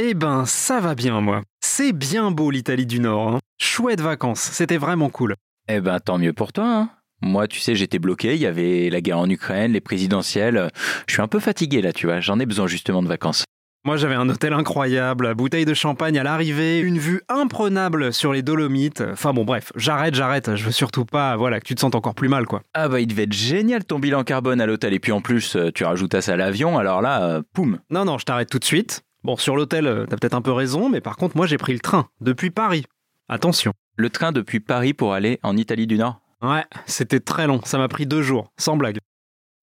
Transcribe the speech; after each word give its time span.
Eh 0.00 0.14
ben, 0.14 0.44
ça 0.46 0.78
va 0.78 0.94
bien, 0.94 1.20
moi. 1.20 1.42
C'est 1.60 1.92
bien 1.92 2.30
beau 2.30 2.52
l'Italie 2.52 2.86
du 2.86 3.00
Nord. 3.00 3.28
Hein. 3.34 3.38
Chouette 3.60 4.00
vacances, 4.00 4.40
c'était 4.52 4.76
vraiment 4.76 5.10
cool. 5.10 5.34
Eh 5.68 5.80
ben, 5.80 5.98
tant 5.98 6.18
mieux 6.18 6.32
pour 6.32 6.52
toi. 6.52 6.64
Hein. 6.64 6.90
Moi, 7.20 7.48
tu 7.48 7.58
sais, 7.58 7.74
j'étais 7.74 7.98
bloqué. 7.98 8.36
Il 8.36 8.40
y 8.40 8.46
avait 8.46 8.90
la 8.90 9.00
guerre 9.00 9.18
en 9.18 9.28
Ukraine, 9.28 9.72
les 9.72 9.80
présidentielles. 9.80 10.70
Je 11.08 11.14
suis 11.14 11.20
un 11.20 11.26
peu 11.26 11.40
fatigué 11.40 11.82
là, 11.82 11.92
tu 11.92 12.06
vois. 12.06 12.20
J'en 12.20 12.38
ai 12.38 12.46
besoin 12.46 12.68
justement 12.68 13.02
de 13.02 13.08
vacances. 13.08 13.42
Moi, 13.84 13.96
j'avais 13.96 14.14
un 14.14 14.28
hôtel 14.28 14.52
incroyable, 14.52 15.34
bouteille 15.34 15.64
de 15.64 15.74
champagne 15.74 16.16
à 16.16 16.22
l'arrivée, 16.22 16.78
une 16.78 16.98
vue 16.98 17.22
imprenable 17.28 18.12
sur 18.12 18.32
les 18.32 18.42
Dolomites. 18.42 19.00
Enfin 19.00 19.32
bon, 19.32 19.44
bref, 19.44 19.72
j'arrête, 19.74 20.14
j'arrête. 20.14 20.54
Je 20.54 20.64
veux 20.64 20.72
surtout 20.72 21.06
pas, 21.06 21.36
voilà, 21.36 21.58
que 21.58 21.64
tu 21.64 21.74
te 21.74 21.80
sentes 21.80 21.96
encore 21.96 22.14
plus 22.14 22.28
mal, 22.28 22.46
quoi. 22.46 22.62
Ah 22.72 22.88
bah, 22.88 23.00
il 23.00 23.08
devait 23.08 23.24
être 23.24 23.32
génial 23.32 23.84
ton 23.84 23.98
bilan 23.98 24.22
carbone 24.22 24.60
à 24.60 24.66
l'hôtel. 24.66 24.94
Et 24.94 25.00
puis 25.00 25.10
en 25.10 25.20
plus, 25.20 25.56
euh, 25.56 25.72
tu 25.72 25.82
rajoutes 25.82 26.14
à 26.14 26.22
ça 26.22 26.36
l'avion. 26.36 26.78
Alors 26.78 27.02
là, 27.02 27.24
euh, 27.24 27.42
poum. 27.52 27.80
Non, 27.90 28.04
non, 28.04 28.18
je 28.18 28.24
t'arrête 28.24 28.48
tout 28.48 28.60
de 28.60 28.64
suite. 28.64 29.02
Bon, 29.24 29.36
sur 29.36 29.56
l'hôtel, 29.56 29.86
euh, 29.86 30.06
t'as 30.06 30.16
peut-être 30.16 30.34
un 30.34 30.42
peu 30.42 30.52
raison, 30.52 30.88
mais 30.88 31.00
par 31.00 31.16
contre, 31.16 31.36
moi, 31.36 31.46
j'ai 31.46 31.58
pris 31.58 31.72
le 31.72 31.80
train 31.80 32.08
depuis 32.20 32.50
Paris. 32.50 32.84
Attention. 33.28 33.72
Le 33.96 34.10
train 34.10 34.32
depuis 34.32 34.60
Paris 34.60 34.94
pour 34.94 35.12
aller 35.12 35.40
en 35.42 35.56
Italie 35.56 35.86
du 35.86 35.98
Nord. 35.98 36.20
Ouais, 36.40 36.64
c'était 36.86 37.20
très 37.20 37.46
long. 37.46 37.60
Ça 37.64 37.78
m'a 37.78 37.88
pris 37.88 38.06
deux 38.06 38.22
jours, 38.22 38.52
sans 38.56 38.76
blague. 38.76 38.98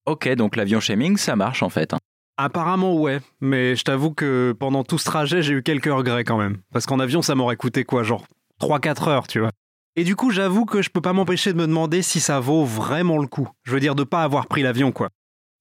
Ok, 0.05 0.27
donc 0.35 0.55
l'avion 0.55 0.79
shaming, 0.79 1.17
ça 1.17 1.35
marche 1.35 1.63
en 1.63 1.69
fait. 1.69 1.93
hein. 1.93 1.99
Apparemment, 2.37 2.95
ouais. 2.95 3.21
Mais 3.39 3.75
je 3.77 3.83
t'avoue 3.85 4.11
que 4.13 4.53
pendant 4.59 4.83
tout 4.83 4.97
ce 4.97 5.05
trajet, 5.05 5.41
j'ai 5.41 5.53
eu 5.53 5.63
quelques 5.63 5.85
regrets 5.85 6.25
quand 6.25 6.37
même. 6.37 6.57
Parce 6.73 6.85
qu'en 6.85 6.99
avion, 6.99 7.21
ça 7.21 7.33
m'aurait 7.33 7.55
coûté 7.55 7.85
quoi 7.85 8.03
Genre 8.03 8.25
3-4 8.61 9.09
heures, 9.09 9.27
tu 9.27 9.39
vois. 9.39 9.51
Et 9.95 10.03
du 10.03 10.17
coup, 10.17 10.31
j'avoue 10.31 10.65
que 10.65 10.81
je 10.81 10.89
peux 10.89 10.99
pas 10.99 11.13
m'empêcher 11.13 11.53
de 11.53 11.57
me 11.57 11.65
demander 11.65 12.01
si 12.01 12.19
ça 12.19 12.41
vaut 12.41 12.65
vraiment 12.65 13.17
le 13.19 13.27
coup. 13.27 13.47
Je 13.63 13.71
veux 13.71 13.79
dire, 13.79 13.95
de 13.95 14.03
pas 14.03 14.23
avoir 14.23 14.47
pris 14.47 14.61
l'avion, 14.63 14.91
quoi. 14.91 15.07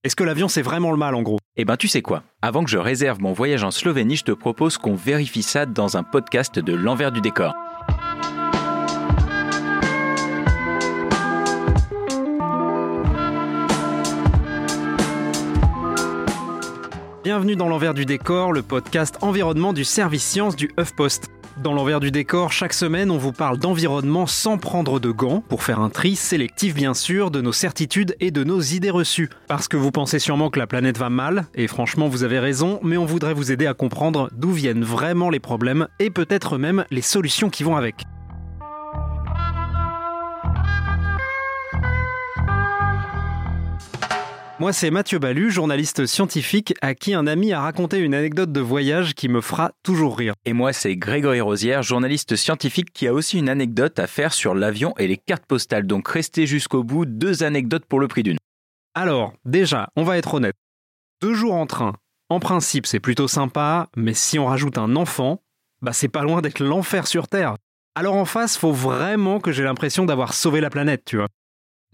Est-ce 0.04 0.16
que 0.16 0.22
l'avion, 0.22 0.48
c'est 0.48 0.60
vraiment 0.60 0.90
le 0.90 0.98
mal, 0.98 1.14
en 1.14 1.22
gros? 1.22 1.38
Eh 1.56 1.64
ben, 1.64 1.78
tu 1.78 1.88
sais 1.88 2.02
quoi? 2.02 2.24
Avant 2.42 2.62
que 2.62 2.68
je 2.68 2.76
réserve 2.76 3.22
mon 3.22 3.32
voyage 3.32 3.64
en 3.64 3.70
Slovénie, 3.70 4.16
je 4.16 4.24
te 4.24 4.32
propose 4.32 4.76
qu'on 4.76 4.94
vérifie 4.94 5.42
ça 5.42 5.64
dans 5.64 5.96
un 5.96 6.02
podcast 6.02 6.58
de 6.58 6.74
l'envers 6.74 7.10
du 7.10 7.22
décor. 7.22 7.54
Bienvenue 17.24 17.56
dans 17.56 17.68
l'envers 17.68 17.94
du 17.94 18.04
décor, 18.04 18.52
le 18.52 18.60
podcast 18.60 19.16
environnement 19.22 19.72
du 19.72 19.84
service 19.84 20.22
science 20.22 20.54
du 20.54 20.70
HuffPost. 20.78 21.30
Dans 21.62 21.72
l'envers 21.72 22.00
du 22.00 22.10
décor, 22.10 22.50
chaque 22.50 22.72
semaine, 22.72 23.12
on 23.12 23.16
vous 23.16 23.30
parle 23.30 23.58
d'environnement 23.58 24.26
sans 24.26 24.58
prendre 24.58 24.98
de 24.98 25.12
gants, 25.12 25.40
pour 25.48 25.62
faire 25.62 25.78
un 25.78 25.88
tri 25.88 26.16
sélectif 26.16 26.74
bien 26.74 26.94
sûr 26.94 27.30
de 27.30 27.40
nos 27.40 27.52
certitudes 27.52 28.16
et 28.18 28.32
de 28.32 28.42
nos 28.42 28.60
idées 28.60 28.90
reçues. 28.90 29.30
Parce 29.46 29.68
que 29.68 29.76
vous 29.76 29.92
pensez 29.92 30.18
sûrement 30.18 30.50
que 30.50 30.58
la 30.58 30.66
planète 30.66 30.98
va 30.98 31.10
mal, 31.10 31.46
et 31.54 31.68
franchement 31.68 32.08
vous 32.08 32.24
avez 32.24 32.40
raison, 32.40 32.80
mais 32.82 32.96
on 32.96 33.04
voudrait 33.04 33.34
vous 33.34 33.52
aider 33.52 33.68
à 33.68 33.74
comprendre 33.74 34.30
d'où 34.32 34.50
viennent 34.50 34.82
vraiment 34.82 35.30
les 35.30 35.40
problèmes, 35.40 35.86
et 36.00 36.10
peut-être 36.10 36.58
même 36.58 36.84
les 36.90 37.02
solutions 37.02 37.50
qui 37.50 37.62
vont 37.62 37.76
avec. 37.76 38.04
Moi, 44.60 44.72
c'est 44.72 44.92
Mathieu 44.92 45.18
Ballu, 45.18 45.50
journaliste 45.50 46.06
scientifique, 46.06 46.74
à 46.80 46.94
qui 46.94 47.12
un 47.12 47.26
ami 47.26 47.52
a 47.52 47.60
raconté 47.60 47.98
une 47.98 48.14
anecdote 48.14 48.52
de 48.52 48.60
voyage 48.60 49.14
qui 49.14 49.28
me 49.28 49.40
fera 49.40 49.72
toujours 49.82 50.16
rire. 50.16 50.34
Et 50.44 50.52
moi, 50.52 50.72
c'est 50.72 50.94
Grégory 50.94 51.40
Rosière, 51.40 51.82
journaliste 51.82 52.36
scientifique 52.36 52.92
qui 52.92 53.08
a 53.08 53.12
aussi 53.12 53.38
une 53.38 53.48
anecdote 53.48 53.98
à 53.98 54.06
faire 54.06 54.32
sur 54.32 54.54
l'avion 54.54 54.94
et 54.96 55.08
les 55.08 55.16
cartes 55.16 55.44
postales. 55.44 55.88
Donc 55.88 56.06
restez 56.06 56.46
jusqu'au 56.46 56.84
bout, 56.84 57.04
deux 57.04 57.42
anecdotes 57.42 57.84
pour 57.84 57.98
le 57.98 58.06
prix 58.06 58.22
d'une. 58.22 58.38
Alors, 58.94 59.32
déjà, 59.44 59.88
on 59.96 60.04
va 60.04 60.18
être 60.18 60.34
honnête. 60.34 60.54
Deux 61.20 61.34
jours 61.34 61.54
en 61.54 61.66
train, 61.66 61.94
en 62.28 62.38
principe, 62.38 62.86
c'est 62.86 63.00
plutôt 63.00 63.26
sympa, 63.26 63.88
mais 63.96 64.14
si 64.14 64.38
on 64.38 64.46
rajoute 64.46 64.78
un 64.78 64.94
enfant, 64.94 65.42
bah 65.82 65.92
c'est 65.92 66.08
pas 66.08 66.22
loin 66.22 66.42
d'être 66.42 66.60
l'enfer 66.60 67.08
sur 67.08 67.26
Terre. 67.26 67.56
Alors 67.96 68.14
en 68.14 68.24
face, 68.24 68.56
faut 68.56 68.72
vraiment 68.72 69.40
que 69.40 69.50
j'ai 69.50 69.64
l'impression 69.64 70.04
d'avoir 70.04 70.32
sauvé 70.32 70.60
la 70.60 70.70
planète, 70.70 71.02
tu 71.04 71.16
vois. 71.16 71.28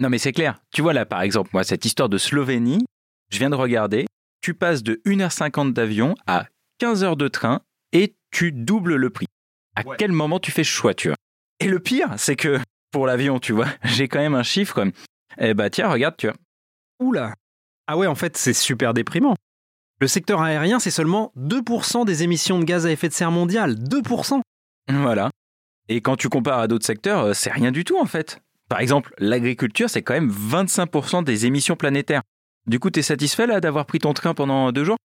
Non 0.01 0.09
mais 0.09 0.19
c'est 0.19 0.33
clair. 0.33 0.59
Tu 0.73 0.83
vois 0.83 0.93
là 0.93 1.05
par 1.07 1.23
exemple, 1.23 1.51
moi, 1.53 1.63
cette 1.65 1.85
histoire 1.85 2.09
de 2.09 2.19
Slovénie, 2.19 2.85
je 3.31 3.39
viens 3.39 3.51
de 3.51 3.55
regarder, 3.55 4.07
tu 4.41 4.55
passes 4.55 4.83
de 4.83 5.01
1h50 5.05 5.73
d'avion 5.73 6.15
à 6.27 6.47
15 6.79 7.05
heures 7.05 7.17
de 7.17 7.29
train 7.29 7.61
et 7.93 8.15
tu 8.31 8.53
doubles 8.53 8.97
le 8.97 9.11
prix. 9.11 9.27
À 9.77 9.87
Ouais. 9.87 9.97
quel 9.99 10.13
moment 10.13 10.41
tu 10.41 10.51
fais 10.51 10.65
ce 10.65 10.71
choix, 10.71 10.95
tu 10.95 11.09
vois? 11.09 11.17
Et 11.61 11.69
le 11.69 11.79
pire, 11.79 12.09
c'est 12.17 12.37
que 12.37 12.59
pour 12.91 13.07
l'avion, 13.07 13.39
tu 13.39 13.53
vois, 13.53 13.67
j'ai 13.85 14.09
quand 14.09 14.19
même 14.19 14.35
un 14.35 14.43
chiffre 14.43 14.75
comme, 14.75 14.93
eh 15.39 15.55
bah 15.55 15.71
tiens, 15.71 15.89
regarde, 15.89 16.17
tu 16.17 16.27
vois. 16.27 16.37
Oula 16.99 17.35
Ah 17.87 17.97
ouais, 17.97 18.07
en 18.07 18.15
fait, 18.15 18.37
c'est 18.37 18.53
super 18.55 18.95
déprimant. 18.95 19.35
Le 20.01 20.07
secteur 20.07 20.41
aérien, 20.41 20.81
c'est 20.81 20.91
seulement 20.91 21.31
2% 21.37 22.07
des 22.07 22.23
émissions 22.23 22.59
de 22.59 22.65
gaz 22.65 22.87
à 22.87 22.91
effet 22.91 23.09
de 23.09 23.13
serre 23.13 23.31
mondial. 23.31 23.75
2% 23.75 24.41
Voilà. 24.89 25.31
Et 25.89 26.01
quand 26.01 26.17
tu 26.17 26.29
compares 26.31 26.61
à 26.61 26.69
d'autres 26.69 26.87
secteurs, 26.87 27.25
euh, 27.27 27.33
c'est 27.35 27.51
rien 27.53 27.71
du 27.71 27.85
tout 27.85 27.99
en 27.99 28.07
fait. 28.07 28.41
Par 28.71 28.81
exemple, 28.81 29.13
l'agriculture, 29.19 29.91
c'est 29.91 30.01
quand 30.03 30.15
même 30.15 30.31
25% 30.31 31.23
des 31.25 31.45
émissions 31.45 31.75
planétaires. 31.75 32.23
Du 32.67 32.79
coup, 32.79 32.89
t'es 32.89 33.03
satisfait 33.03 33.49
là 33.49 33.61
d'avoir 33.61 33.85
pris 33.85 33.99
ton 33.99 34.15
train 34.15 34.33
pendant 34.33 34.71
deux 34.71 34.85
jours? 34.85 34.97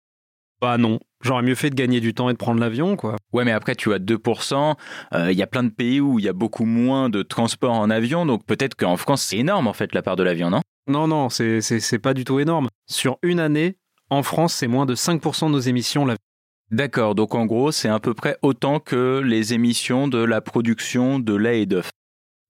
Bah 0.60 0.76
non, 0.76 1.00
j'aurais 1.22 1.42
mieux 1.42 1.54
fait 1.54 1.70
de 1.70 1.74
gagner 1.74 2.00
du 2.00 2.12
temps 2.12 2.28
et 2.28 2.34
de 2.34 2.38
prendre 2.38 2.60
l'avion, 2.60 2.94
quoi. 2.96 3.16
Ouais, 3.32 3.44
mais 3.44 3.52
après, 3.52 3.74
tu 3.74 3.92
as 3.94 3.98
2%. 3.98 4.76
euh, 5.14 5.32
Il 5.32 5.38
y 5.38 5.42
a 5.42 5.46
plein 5.46 5.64
de 5.64 5.70
pays 5.70 5.98
où 5.98 6.18
il 6.18 6.24
y 6.26 6.28
a 6.28 6.34
beaucoup 6.34 6.66
moins 6.66 7.08
de 7.08 7.22
transport 7.22 7.72
en 7.72 7.88
avion. 7.88 8.26
Donc 8.26 8.44
peut-être 8.44 8.74
qu'en 8.76 8.98
France, 8.98 9.22
c'est 9.22 9.38
énorme 9.38 9.66
en 9.66 9.72
fait 9.72 9.94
la 9.94 10.02
part 10.02 10.16
de 10.16 10.22
l'avion, 10.22 10.50
non? 10.50 10.60
Non, 10.86 11.08
non, 11.08 11.30
c'est- 11.30 11.98
pas 11.98 12.12
du 12.12 12.24
tout 12.24 12.40
énorme. 12.40 12.68
Sur 12.86 13.16
une 13.22 13.40
année, 13.40 13.76
en 14.10 14.22
France, 14.22 14.52
c'est 14.52 14.68
moins 14.68 14.84
de 14.84 14.94
5% 14.94 15.48
de 15.48 15.54
nos 15.54 15.60
émissions. 15.60 16.04
l'avion. 16.04 16.18
D'accord, 16.70 17.14
donc 17.14 17.34
en 17.34 17.46
gros, 17.46 17.72
c'est 17.72 17.88
à 17.88 17.98
peu 17.98 18.12
près 18.12 18.36
autant 18.42 18.78
que 18.78 19.22
les 19.24 19.54
émissions 19.54 20.06
de 20.08 20.18
la 20.18 20.42
production 20.42 21.18
de 21.18 21.34
lait 21.34 21.62
et 21.62 21.66
d'œufs. 21.66 21.90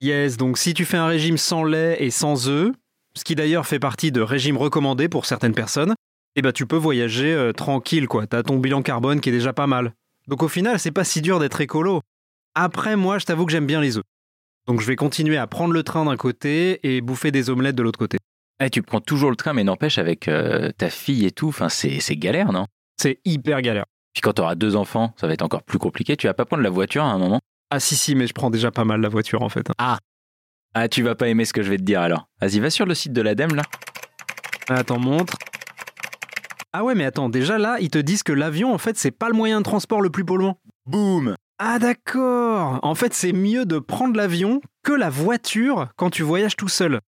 Yes, 0.05 0.37
donc 0.37 0.59
si 0.59 0.75
tu 0.75 0.85
fais 0.85 0.99
un 0.99 1.07
régime 1.07 1.39
sans 1.39 1.65
lait 1.65 1.97
et 1.99 2.11
sans 2.11 2.51
œufs, 2.51 2.75
ce 3.17 3.25
qui 3.25 3.35
d'ailleurs 3.35 3.67
fait 3.67 3.79
partie 3.79 4.13
de 4.13 4.21
régimes 4.21 4.59
recommandés 4.59 5.09
pour 5.09 5.25
certaines 5.25 5.55
personnes, 5.55 5.95
eh 6.37 6.43
ben 6.43 6.53
tu 6.53 6.67
peux 6.67 6.77
voyager 6.77 7.33
euh, 7.33 7.53
tranquille, 7.53 8.07
quoi. 8.07 8.27
T'as 8.27 8.43
ton 8.43 8.59
bilan 8.59 8.83
carbone 8.83 9.23
qui 9.23 9.31
est 9.31 9.33
déjà 9.33 9.55
pas 9.55 9.67
mal. 9.67 9.95
Donc 10.29 10.43
au 10.43 10.49
final, 10.49 10.79
c'est 10.79 10.91
pas 10.91 11.05
si 11.05 11.23
dur 11.23 11.41
d'être 11.41 11.59
écolo. 11.63 12.03
Après, 12.55 12.97
moi, 12.97 13.19
je 13.19 13.25
t'avoue 13.25 13.47
que 13.47 13.53
j'aime 13.53 13.65
bien 13.65 13.81
les 13.81 13.97
œufs. 13.97 14.05
Donc 14.67 14.83
je 14.83 14.87
vais 14.87 14.95
continuer 14.95 15.39
à 15.39 15.47
prendre 15.47 15.73
le 15.73 15.83
train 15.83 16.05
d'un 16.05 16.19
côté 16.19 16.81
et 16.83 17.01
bouffer 17.01 17.31
des 17.31 17.49
omelettes 17.49 17.77
de 17.77 17.83
l'autre 17.83 17.99
côté. 17.99 18.19
Eh, 18.61 18.69
tu 18.69 18.83
prends 18.83 19.01
toujours 19.01 19.31
le 19.31 19.37
train, 19.37 19.55
mais 19.55 19.65
n'empêche, 19.65 19.97
avec 19.97 20.29
euh, 20.29 20.71
ta 20.77 20.91
fille 20.91 21.25
et 21.25 21.31
tout, 21.31 21.49
enfin, 21.49 21.71
c'est 21.71 22.01
c'est 22.01 22.17
galère, 22.17 22.53
non? 22.53 22.67
C'est 23.01 23.21
hyper 23.25 23.63
galère. 23.63 23.87
Puis 24.13 24.21
quand 24.21 24.35
tu 24.35 24.43
auras 24.43 24.55
deux 24.55 24.77
enfants, 24.77 25.15
ça 25.19 25.27
va 25.27 25.33
être 25.33 25.41
encore 25.41 25.63
plus 25.63 25.79
compliqué. 25.79 26.15
Tu 26.19 26.27
vas 26.27 26.35
pas 26.35 26.45
prendre 26.45 26.63
la 26.63 26.69
voiture 26.69 27.05
à 27.05 27.11
un 27.11 27.19
moment? 27.19 27.41
Ah 27.77 27.81
si 27.81 27.97
si, 27.97 28.15
mais 28.15 28.29
je 28.29 28.33
prends 28.33 28.51
déjà 28.51 28.71
pas 28.71 28.85
mal 28.85 29.01
la 29.01 29.09
voiture 29.09 29.43
en 29.43 29.49
fait. 29.49 29.67
Ah, 29.79 29.99
tu 30.89 31.03
vas 31.03 31.17
pas 31.17 31.27
aimer 31.27 31.45
ce 31.45 31.53
que 31.53 31.61
je 31.61 31.71
vais 31.71 31.77
te 31.77 31.83
dire 31.83 32.01
alors. 32.01 32.29
Vas-y, 32.41 32.61
va 32.61 32.71
sur 32.71 32.87
le 32.87 32.95
site 32.95 33.13
de 33.13 33.21
l'ADEME 33.21 33.57
là. 33.57 33.63
Attends, 34.69 35.01
montre. 35.01 35.37
Ah 36.73 36.85
ouais, 36.85 36.95
mais 36.95 37.05
attends, 37.05 37.29
déjà 37.29 37.59
là, 37.59 37.79
ils 37.81 37.91
te 37.91 37.99
disent 37.99 38.23
que 38.23 38.33
l'avion, 38.33 38.73
en 38.73 38.79
fait, 38.79 38.97
c'est 38.97 39.11
pas 39.11 39.27
le 39.29 39.35
moyen 39.35 39.59
de 39.59 39.65
transport 39.65 40.01
le 40.01 40.09
plus 40.09 40.25
polluant. 40.25 40.61
Boum 40.87 41.35
Ah 41.59 41.81
d'accord 41.81 42.79
En 42.85 42.95
fait, 42.95 43.13
c'est 43.13 43.33
mieux 43.33 43.67
de 43.67 43.81
prendre 43.81 44.17
l'avion 44.17 44.61
que 44.85 44.93
la 44.93 45.11
voiture 45.11 45.89
quand 45.97 46.11
tu 46.11 46.23
voyages 46.23 46.55
tout 46.55 46.69
seul. 46.69 47.01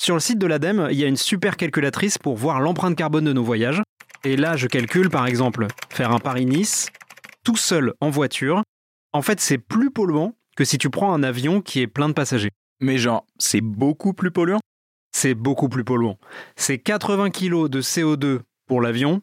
Sur 0.00 0.14
le 0.14 0.20
site 0.20 0.38
de 0.38 0.46
l'ADEME, 0.46 0.88
il 0.92 0.96
y 0.98 1.04
a 1.04 1.08
une 1.08 1.18
super 1.18 1.58
calculatrice 1.58 2.16
pour 2.16 2.36
voir 2.36 2.60
l'empreinte 2.60 2.96
carbone 2.96 3.26
de 3.26 3.34
nos 3.34 3.44
voyages. 3.44 3.82
Et 4.24 4.38
là, 4.38 4.56
je 4.56 4.66
calcule 4.66 5.10
par 5.10 5.26
exemple 5.26 5.66
faire 5.90 6.10
un 6.10 6.20
Paris-Nice 6.20 6.88
tout 7.44 7.56
seul 7.56 7.92
en 8.00 8.08
voiture. 8.08 8.62
En 9.16 9.22
fait, 9.22 9.40
c'est 9.40 9.56
plus 9.56 9.90
polluant 9.90 10.34
que 10.58 10.64
si 10.66 10.76
tu 10.76 10.90
prends 10.90 11.14
un 11.14 11.22
avion 11.22 11.62
qui 11.62 11.80
est 11.80 11.86
plein 11.86 12.10
de 12.10 12.12
passagers. 12.12 12.50
Mais 12.82 12.98
genre, 12.98 13.24
c'est 13.38 13.62
beaucoup 13.62 14.12
plus 14.12 14.30
polluant? 14.30 14.60
C'est 15.10 15.32
beaucoup 15.32 15.70
plus 15.70 15.84
polluant. 15.84 16.18
C'est 16.54 16.76
80 16.76 17.30
kg 17.30 17.68
de 17.68 17.80
CO2 17.80 18.40
pour 18.66 18.82
l'avion 18.82 19.22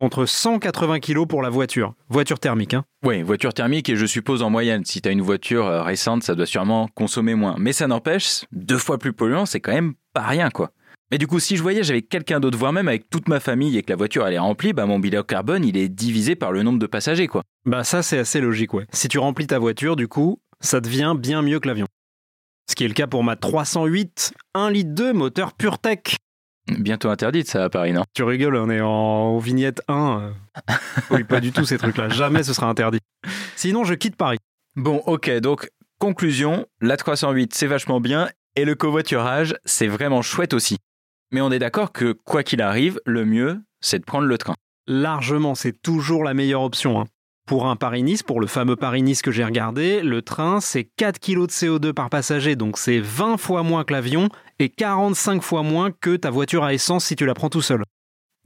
contre 0.00 0.24
180 0.24 1.00
kg 1.00 1.26
pour 1.26 1.42
la 1.42 1.50
voiture. 1.50 1.92
Voiture 2.08 2.40
thermique, 2.40 2.72
hein. 2.72 2.86
Oui, 3.04 3.20
voiture 3.20 3.52
thermique 3.52 3.90
et 3.90 3.96
je 3.96 4.06
suppose 4.06 4.40
en 4.40 4.48
moyenne. 4.48 4.86
Si 4.86 5.02
t'as 5.02 5.12
une 5.12 5.20
voiture 5.20 5.66
euh, 5.66 5.82
récente, 5.82 6.22
ça 6.22 6.34
doit 6.34 6.46
sûrement 6.46 6.88
consommer 6.94 7.34
moins. 7.34 7.56
Mais 7.58 7.74
ça 7.74 7.86
n'empêche, 7.86 8.46
deux 8.50 8.78
fois 8.78 8.96
plus 8.96 9.12
polluant, 9.12 9.44
c'est 9.44 9.60
quand 9.60 9.74
même 9.74 9.92
pas 10.14 10.22
rien 10.22 10.48
quoi. 10.48 10.70
Mais 11.14 11.18
du 11.18 11.28
coup, 11.28 11.38
si 11.38 11.56
je 11.56 11.62
voyage 11.62 11.92
avec 11.92 12.08
quelqu'un 12.08 12.40
d'autre, 12.40 12.58
voire 12.58 12.72
même 12.72 12.88
avec 12.88 13.08
toute 13.08 13.28
ma 13.28 13.38
famille 13.38 13.78
et 13.78 13.84
que 13.84 13.90
la 13.90 13.94
voiture 13.94 14.26
elle 14.26 14.34
est 14.34 14.38
remplie, 14.40 14.72
bah 14.72 14.84
mon 14.84 14.98
bilan 14.98 15.22
carbone 15.22 15.64
il 15.64 15.76
est 15.76 15.88
divisé 15.88 16.34
par 16.34 16.50
le 16.50 16.64
nombre 16.64 16.80
de 16.80 16.88
passagers 16.88 17.28
quoi. 17.28 17.44
Bah 17.66 17.84
ça 17.84 18.02
c'est 18.02 18.18
assez 18.18 18.40
logique, 18.40 18.74
ouais. 18.74 18.88
Si 18.90 19.06
tu 19.06 19.20
remplis 19.20 19.46
ta 19.46 19.60
voiture, 19.60 19.94
du 19.94 20.08
coup, 20.08 20.40
ça 20.58 20.80
devient 20.80 21.14
bien 21.16 21.40
mieux 21.40 21.60
que 21.60 21.68
l'avion. 21.68 21.86
Ce 22.68 22.74
qui 22.74 22.82
est 22.84 22.88
le 22.88 22.94
cas 22.94 23.06
pour 23.06 23.22
ma 23.22 23.36
308 23.36 24.32
1 24.54 24.70
litre 24.72 24.90
2 24.90 25.12
moteur 25.12 25.52
PureTech. 25.52 26.16
Bientôt 26.80 27.10
interdite 27.10 27.48
ça 27.48 27.62
à 27.62 27.68
Paris, 27.68 27.92
non? 27.92 28.02
Tu 28.12 28.24
rigoles, 28.24 28.56
on 28.56 28.68
est 28.68 28.80
en 28.80 29.38
vignette 29.38 29.82
1. 29.86 30.20
euh. 30.20 30.74
Oui, 31.12 31.22
pas 31.22 31.38
du 31.38 31.52
tout 31.52 31.64
ces 31.64 31.78
trucs-là. 31.78 32.08
Jamais 32.08 32.42
ce 32.42 32.52
sera 32.52 32.66
interdit. 32.68 32.98
Sinon, 33.54 33.84
je 33.84 33.94
quitte 33.94 34.16
Paris. 34.16 34.38
Bon, 34.74 34.96
ok, 35.06 35.30
donc 35.38 35.68
conclusion, 36.00 36.66
la 36.80 36.96
308 36.96 37.54
c'est 37.54 37.68
vachement 37.68 38.00
bien 38.00 38.28
et 38.56 38.64
le 38.64 38.74
covoiturage 38.74 39.54
c'est 39.64 39.86
vraiment 39.86 40.20
chouette 40.20 40.54
aussi. 40.54 40.78
Mais 41.34 41.40
on 41.40 41.50
est 41.50 41.58
d'accord 41.58 41.90
que 41.90 42.12
quoi 42.12 42.44
qu'il 42.44 42.62
arrive, 42.62 43.00
le 43.06 43.24
mieux 43.24 43.60
c'est 43.80 43.98
de 43.98 44.04
prendre 44.04 44.28
le 44.28 44.38
train. 44.38 44.54
Largement, 44.86 45.56
c'est 45.56 45.72
toujours 45.82 46.22
la 46.22 46.32
meilleure 46.32 46.62
option. 46.62 47.00
hein. 47.00 47.06
Pour 47.44 47.66
un 47.66 47.74
Paris-Nice, 47.74 48.22
pour 48.22 48.40
le 48.40 48.46
fameux 48.46 48.76
Paris-Nice 48.76 49.20
que 49.20 49.32
j'ai 49.32 49.44
regardé, 49.44 50.00
le 50.00 50.22
train, 50.22 50.60
c'est 50.60 50.84
4 50.84 51.18
kg 51.18 51.40
de 51.40 51.46
CO2 51.50 51.92
par 51.92 52.08
passager, 52.08 52.54
donc 52.54 52.78
c'est 52.78 53.00
20 53.00 53.36
fois 53.36 53.64
moins 53.64 53.82
que 53.82 53.92
l'avion 53.92 54.28
et 54.60 54.68
45 54.68 55.42
fois 55.42 55.64
moins 55.64 55.90
que 55.90 56.14
ta 56.14 56.30
voiture 56.30 56.62
à 56.62 56.72
essence 56.72 57.04
si 57.04 57.16
tu 57.16 57.26
la 57.26 57.34
prends 57.34 57.50
tout 57.50 57.62
seul. 57.62 57.82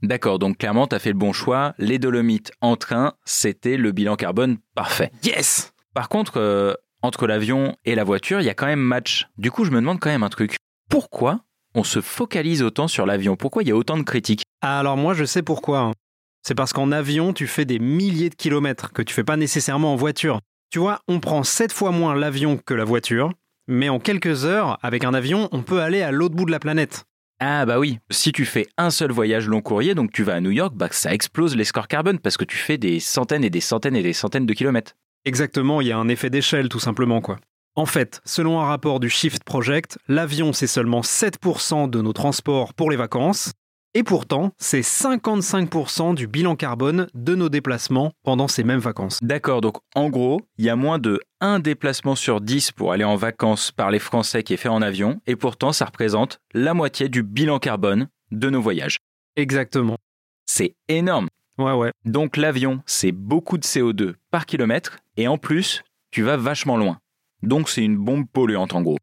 D'accord, 0.01 0.39
donc 0.39 0.57
clairement 0.57 0.87
t'as 0.87 0.97
fait 0.97 1.11
le 1.11 1.17
bon 1.19 1.31
choix, 1.31 1.75
les 1.77 1.99
Dolomites 1.99 2.51
en 2.59 2.75
train, 2.75 3.13
c'était 3.23 3.77
le 3.77 3.91
bilan 3.91 4.15
carbone 4.15 4.57
parfait. 4.73 5.11
Yes 5.23 5.73
Par 5.93 6.09
contre, 6.09 6.37
euh, 6.37 6.73
entre 7.03 7.27
l'avion 7.27 7.75
et 7.85 7.93
la 7.93 8.03
voiture, 8.03 8.41
il 8.41 8.45
y 8.47 8.49
a 8.49 8.55
quand 8.55 8.65
même 8.65 8.79
match. 8.79 9.27
Du 9.37 9.51
coup, 9.51 9.63
je 9.63 9.69
me 9.69 9.75
demande 9.75 9.99
quand 9.99 10.09
même 10.09 10.23
un 10.23 10.29
truc. 10.29 10.55
Pourquoi 10.89 11.41
on 11.75 11.83
se 11.83 12.01
focalise 12.01 12.63
autant 12.63 12.87
sur 12.87 13.05
l'avion 13.05 13.35
Pourquoi 13.35 13.63
il 13.63 13.69
y 13.69 13.71
a 13.71 13.75
autant 13.75 13.97
de 13.97 14.03
critiques? 14.03 14.43
Alors 14.61 14.97
moi, 14.97 15.13
je 15.13 15.25
sais 15.25 15.43
pourquoi. 15.43 15.79
hein. 15.79 15.93
C'est 16.41 16.55
parce 16.55 16.73
qu'en 16.73 16.91
avion, 16.91 17.33
tu 17.33 17.47
fais 17.47 17.65
des 17.65 17.79
milliers 17.79 18.29
de 18.29 18.35
kilomètres 18.35 18.91
que 18.91 19.01
tu 19.01 19.13
fais 19.13 19.23
pas 19.23 19.37
nécessairement 19.37 19.93
en 19.93 19.95
voiture. 19.95 20.39
Tu 20.71 20.79
vois, 20.79 20.99
on 21.07 21.19
prend 21.19 21.43
7 21.43 21.71
fois 21.71 21.91
moins 21.91 22.15
l'avion 22.15 22.57
que 22.57 22.73
la 22.73 22.85
voiture, 22.85 23.31
mais 23.67 23.89
en 23.89 23.99
quelques 23.99 24.45
heures, 24.45 24.77
avec 24.81 25.03
un 25.03 25.13
avion, 25.13 25.49
on 25.51 25.61
peut 25.63 25.81
aller 25.81 26.01
à 26.01 26.11
l'autre 26.11 26.35
bout 26.35 26.45
de 26.45 26.51
la 26.51 26.59
planète. 26.59 27.05
Ah 27.41 27.65
bah 27.65 27.79
oui, 27.79 27.99
si 28.11 28.31
tu 28.31 28.45
fais 28.45 28.67
un 28.77 28.89
seul 28.89 29.11
voyage 29.11 29.47
long 29.47 29.61
courrier, 29.61 29.95
donc 29.95 30.11
tu 30.11 30.23
vas 30.23 30.35
à 30.35 30.41
New 30.41 30.51
York, 30.51 30.73
bah 30.75 30.89
ça 30.91 31.13
explose 31.13 31.55
les 31.55 31.63
scores 31.63 31.87
carbone 31.87 32.19
parce 32.19 32.35
que 32.35 32.43
tu 32.43 32.57
fais 32.57 32.77
des 32.77 32.99
centaines 32.99 33.43
et 33.45 33.49
des 33.49 33.61
centaines 33.61 33.95
et 33.95 34.03
des 34.03 34.13
centaines 34.13 34.45
de 34.45 34.53
kilomètres. 34.53 34.95
Exactement, 35.25 35.81
il 35.81 35.87
y 35.87 35.91
a 35.91 35.97
un 35.97 36.09
effet 36.09 36.29
d'échelle 36.29 36.67
tout 36.69 36.79
simplement 36.79 37.21
quoi. 37.21 37.37
En 37.75 37.85
fait, 37.85 38.19
selon 38.25 38.59
un 38.59 38.65
rapport 38.65 38.99
du 38.99 39.09
Shift 39.09 39.43
Project, 39.43 39.97
l'avion 40.07 40.53
c'est 40.53 40.67
seulement 40.67 41.01
7% 41.01 41.89
de 41.89 42.01
nos 42.01 42.13
transports 42.13 42.73
pour 42.73 42.91
les 42.91 42.97
vacances, 42.97 43.53
et 43.93 44.03
pourtant 44.03 44.51
c'est 44.57 44.81
55% 44.81 46.13
du 46.13 46.27
bilan 46.27 46.55
carbone 46.55 47.07
de 47.13 47.35
nos 47.35 47.49
déplacements 47.49 48.11
pendant 48.23 48.47
ces 48.47 48.63
mêmes 48.63 48.79
vacances. 48.79 49.19
D'accord, 49.21 49.61
donc 49.61 49.77
en 49.95 50.09
gros, 50.09 50.41
il 50.57 50.65
y 50.65 50.69
a 50.69 50.75
moins 50.75 50.99
de 50.99 51.21
1 51.41 51.59
déplacement 51.59 52.15
sur 52.15 52.41
10 52.41 52.71
pour 52.71 52.91
aller 52.91 53.03
en 53.03 53.15
vacances 53.15 53.71
par 53.71 53.91
les 53.91 53.99
Français 53.99 54.43
qui 54.43 54.53
est 54.53 54.57
fait 54.57 54.69
en 54.69 54.81
avion, 54.81 55.21
et 55.25 55.35
pourtant 55.35 55.71
ça 55.71 55.85
représente 55.85 56.39
la 56.53 56.73
moitié 56.73 57.07
du 57.07 57.23
bilan 57.23 57.59
carbone 57.59 58.09
de 58.31 58.49
nos 58.49 58.61
voyages. 58.61 58.97
Exactement. 59.35 59.97
C'est 60.45 60.75
énorme. 60.87 61.29
Ouais 61.57 61.73
ouais. 61.73 61.91
Donc 62.05 62.35
l'avion, 62.35 62.81
c'est 62.85 63.11
beaucoup 63.11 63.57
de 63.57 63.65
CO2 63.65 64.15
par 64.31 64.45
kilomètre, 64.45 64.97
et 65.17 65.27
en 65.27 65.37
plus, 65.37 65.83
tu 66.11 66.23
vas 66.23 66.37
vachement 66.37 66.77
loin. 66.77 66.99
Donc 67.41 67.69
c'est 67.69 67.83
une 67.83 67.97
bombe 67.97 68.27
polluante 68.27 68.73
en 68.73 68.81
gros. 68.81 68.97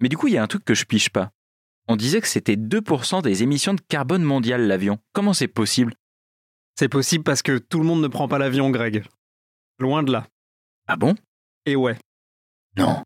Mais 0.00 0.08
du 0.08 0.16
coup, 0.16 0.26
il 0.28 0.34
y 0.34 0.38
a 0.38 0.42
un 0.42 0.46
truc 0.46 0.64
que 0.64 0.74
je 0.74 0.84
piche 0.84 1.10
pas. 1.10 1.30
On 1.88 1.96
disait 1.96 2.20
que 2.20 2.28
c'était 2.28 2.56
2% 2.56 3.22
des 3.22 3.42
émissions 3.42 3.74
de 3.74 3.80
carbone 3.80 4.22
mondiales 4.22 4.66
l'avion. 4.66 4.98
Comment 5.12 5.32
c'est 5.34 5.48
possible? 5.48 5.94
C'est 6.78 6.88
possible 6.88 7.22
parce 7.24 7.42
que 7.42 7.58
tout 7.58 7.78
le 7.78 7.84
monde 7.84 8.00
ne 8.02 8.08
prend 8.08 8.26
pas 8.26 8.38
l'avion, 8.38 8.70
Greg. 8.70 9.04
Loin 9.78 10.02
de 10.02 10.10
là. 10.12 10.26
Ah 10.88 10.96
bon? 10.96 11.14
Et 11.66 11.76
ouais, 11.76 11.96
Non. 12.76 13.02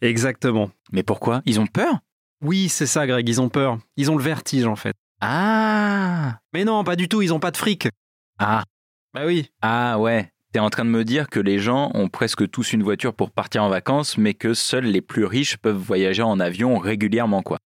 exactement. 0.00 0.70
Mais 0.92 1.02
pourquoi? 1.02 1.42
Ils 1.46 1.60
ont 1.60 1.66
peur? 1.66 2.00
Oui, 2.42 2.68
c'est 2.68 2.86
ça, 2.86 3.06
Greg, 3.06 3.28
ils 3.28 3.40
ont 3.40 3.48
peur. 3.48 3.78
Ils 3.96 4.10
ont 4.10 4.16
le 4.16 4.22
vertige 4.22 4.66
en 4.66 4.76
fait. 4.76 4.94
Ah 5.20 6.38
Mais 6.52 6.64
non, 6.64 6.84
pas 6.84 6.96
du 6.96 7.08
tout, 7.08 7.22
ils 7.22 7.32
ont 7.32 7.40
pas 7.40 7.50
de 7.50 7.56
fric. 7.56 7.88
Ah 8.38 8.62
Bah 9.12 9.26
oui. 9.26 9.50
Ah 9.62 9.98
ouais 9.98 10.32
T'es 10.52 10.60
en 10.60 10.70
train 10.70 10.86
de 10.86 10.90
me 10.90 11.04
dire 11.04 11.28
que 11.28 11.40
les 11.40 11.58
gens 11.58 11.90
ont 11.92 12.08
presque 12.08 12.48
tous 12.50 12.72
une 12.72 12.82
voiture 12.82 13.12
pour 13.12 13.30
partir 13.30 13.62
en 13.62 13.68
vacances, 13.68 14.16
mais 14.16 14.32
que 14.32 14.54
seuls 14.54 14.86
les 14.86 15.02
plus 15.02 15.26
riches 15.26 15.58
peuvent 15.58 15.76
voyager 15.76 16.22
en 16.22 16.40
avion 16.40 16.78
régulièrement, 16.78 17.42
quoi. 17.42 17.58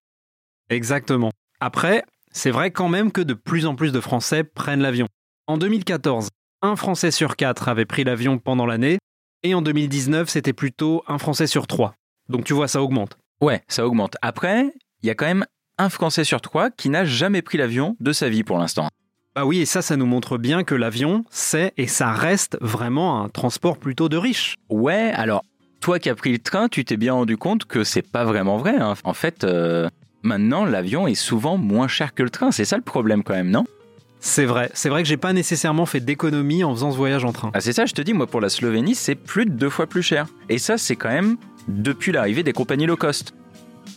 Exactement. 0.69 1.31
Après, 1.61 2.03
c'est 2.33 2.51
vrai 2.51 2.73
quand 2.73 2.89
même 2.89 3.13
que 3.13 3.21
de 3.21 3.35
plus 3.35 3.67
en 3.67 3.77
plus 3.77 3.93
de 3.93 4.01
Français 4.01 4.43
prennent 4.43 4.81
l'avion. 4.81 5.07
En 5.47 5.59
2014, 5.59 6.29
un 6.63 6.75
Français 6.75 7.13
sur 7.13 7.37
quatre 7.37 7.69
avait 7.69 7.85
pris 7.85 8.03
l'avion 8.03 8.39
pendant 8.39 8.67
l'année, 8.67 8.99
et 9.45 9.55
en 9.55 9.63
2019, 9.63 10.29
c'était 10.29 10.53
plutôt 10.53 11.05
un 11.07 11.19
Français 11.19 11.47
sur 11.47 11.69
trois. 11.69 11.95
Donc 12.29 12.45
tu 12.45 12.53
vois, 12.53 12.67
ça 12.67 12.83
augmente. 12.83 13.17
Ouais, 13.41 13.63
ça 13.69 13.87
augmente. 13.87 14.17
Après, 14.23 14.73
il 15.03 15.07
y 15.07 15.11
a 15.11 15.15
quand 15.15 15.27
même 15.27 15.47
un 15.79 15.89
Français 15.89 16.25
sur 16.25 16.41
trois 16.41 16.71
qui 16.71 16.89
n'a 16.89 17.05
jamais 17.05 17.43
pris 17.43 17.59
l'avion 17.59 17.97
de 18.01 18.13
sa 18.13 18.29
vie 18.29 18.43
pour 18.43 18.59
l'instant. 18.59 18.89
Bah 19.35 19.47
oui, 19.47 19.61
et 19.61 19.67
ça, 19.67 19.81
ça 19.81 19.97
nous 19.97 20.05
montre 20.05 20.37
bien 20.37 20.63
que 20.63 20.75
l'avion, 20.75 21.25
c'est 21.31 21.73
et 21.79 21.87
ça 21.87 22.13
reste 22.13 22.59
vraiment 22.61 23.23
un 23.25 23.31
transport 23.31 23.79
plutôt 23.79 24.11
de 24.11 24.19
riches. 24.19 24.57
Ouais, 24.69 25.11
alors, 25.15 25.43
toi 25.81 25.99
qui 25.99 26.11
as 26.11 26.15
pris 26.15 26.33
le 26.33 26.39
train, 26.39 26.69
tu 26.69 26.85
t'es 26.85 26.99
bien 26.99 27.15
rendu 27.15 27.39
compte 27.39 27.65
que 27.65 27.83
c'est 27.83 28.03
pas 28.03 28.25
vraiment 28.25 28.59
vrai. 28.59 28.77
hein. 28.77 28.93
En 29.05 29.15
fait, 29.15 29.45
euh, 29.45 29.89
maintenant, 30.23 30.67
l'avion 30.67 31.07
est 31.07 31.15
souvent 31.15 31.57
moins 31.57 31.89
cher 31.89 32.13
que 32.15 32.23
le 32.23 32.29
train. 32.29 32.51
C'est 32.51 32.67
ça 32.67 32.77
le 32.77 32.83
problème 32.83 33.23
quand 33.23 33.33
même, 33.33 33.49
non? 33.51 33.65
C'est 34.21 34.45
vrai, 34.45 34.71
c'est 34.75 34.91
vrai 34.91 35.03
que 35.03 35.09
j'ai 35.09 35.17
pas 35.17 35.33
nécessairement 35.33 35.87
fait 35.87 36.01
d'économie 36.01 36.63
en 36.63 36.73
faisant 36.75 36.93
ce 36.93 36.97
voyage 36.99 37.25
en 37.25 37.33
train. 37.33 37.51
Ah, 37.55 37.61
c'est 37.63 37.73
ça, 37.73 37.87
je 37.87 37.95
te 37.95 38.03
dis, 38.03 38.13
moi, 38.13 38.27
pour 38.27 38.43
la 38.43 38.51
Slovénie, 38.51 38.95
c'est 38.95 39.15
plus 39.15 39.47
de 39.47 39.51
deux 39.53 39.71
fois 39.71 39.87
plus 39.87 40.03
cher. 40.03 40.27
Et 40.51 40.59
ça, 40.59 40.77
c'est 40.77 40.95
quand 40.95 41.09
même 41.09 41.39
depuis 41.69 42.13
l'arrivée 42.13 42.43
des 42.43 42.53
compagnies 42.53 42.87
low 42.87 42.97
cost. 42.97 43.35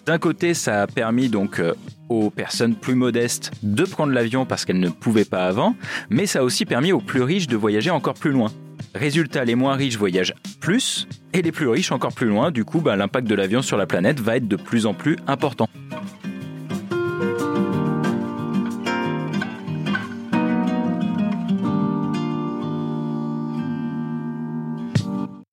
D'un 0.05 0.19
côté, 0.19 0.53
ça 0.53 0.83
a 0.83 0.87
permis 0.87 1.29
donc 1.29 1.59
euh, 1.59 1.73
aux 2.09 2.29
personnes 2.29 2.75
plus 2.75 2.93
modestes 2.93 3.51
de 3.63 3.83
prendre 3.85 4.13
l'avion 4.13 4.45
parce 4.45 4.63
qu'elles 4.63 4.79
ne 4.79 4.89
pouvaient 4.89 5.25
pas 5.25 5.47
avant, 5.47 5.75
mais 6.11 6.27
ça 6.27 6.39
a 6.39 6.43
aussi 6.43 6.65
permis 6.65 6.91
aux 6.91 6.99
plus 6.99 7.23
riches 7.23 7.47
de 7.47 7.57
voyager 7.57 7.89
encore 7.89 8.13
plus 8.13 8.31
loin. 8.31 8.51
Résultat, 8.93 9.43
les 9.45 9.55
moins 9.55 9.73
riches 9.73 9.97
voyagent 9.97 10.35
plus 10.59 11.07
et 11.33 11.41
les 11.41 11.51
plus 11.51 11.67
riches 11.67 11.91
encore 11.91 12.13
plus 12.13 12.27
loin. 12.27 12.51
Du 12.51 12.65
coup, 12.65 12.81
bah, 12.81 12.95
l'impact 12.95 13.27
de 13.27 13.33
l'avion 13.33 13.63
sur 13.63 13.77
la 13.77 13.87
planète 13.87 14.19
va 14.19 14.37
être 14.37 14.47
de 14.47 14.55
plus 14.55 14.85
en 14.85 14.93
plus 14.93 15.17
important. 15.25 15.67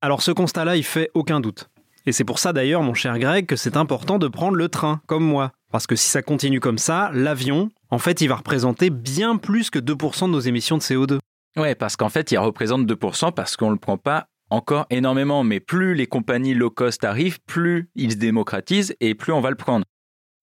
Alors 0.03 0.21
ce 0.21 0.31
constat-là, 0.31 0.77
il 0.77 0.85
fait 0.85 1.11
aucun 1.15 1.41
doute. 1.41 1.72
Et 2.07 2.13
c'est 2.13 2.25
pour 2.25 2.39
ça 2.39 2.53
d'ailleurs, 2.53 2.83
mon 2.83 2.95
cher 2.95 3.19
Greg, 3.19 3.47
que 3.47 3.57
c'est 3.57 3.77
important 3.77 4.19
de 4.19 4.29
prendre 4.29 4.57
le 4.57 4.69
train, 4.69 5.01
comme 5.07 5.25
moi. 5.25 5.53
Parce 5.71 5.87
que 5.87 5.97
si 5.97 6.09
ça 6.09 6.23
continue 6.23 6.61
comme 6.61 6.79
ça, 6.79 7.11
l'avion, 7.15 7.71
en 7.91 7.99
fait, 7.99 8.21
il 8.21 8.29
va 8.29 8.37
représenter 8.37 8.91
bien 8.91 9.37
plus 9.37 9.71
que 9.71 9.79
2% 9.79 10.27
de 10.27 10.33
nos 10.33 10.41
émissions 10.41 10.77
de 10.77 10.83
CO2. 10.83 11.19
Ouais, 11.57 11.75
parce 11.75 11.97
qu'en 11.97 12.09
fait, 12.09 12.33
il 12.33 12.39
représente 12.39 12.87
2% 12.87 13.33
parce 13.33 13.57
qu'on 13.57 13.69
ne 13.69 13.75
le 13.75 13.79
prend 13.79 13.99
pas 13.99 14.27
encore 14.51 14.87
énormément. 14.91 15.45
Mais 15.45 15.61
plus 15.61 15.95
les 15.95 16.07
compagnies 16.07 16.55
low 16.55 16.71
cost 16.71 17.05
arrivent, 17.05 17.41
plus 17.47 17.91
ils 17.95 18.13
se 18.13 18.17
démocratisent 18.17 18.95
et 19.01 19.15
plus 19.15 19.33
on 19.33 19.41
va 19.41 19.51
le 19.51 19.57
prendre. 19.57 19.85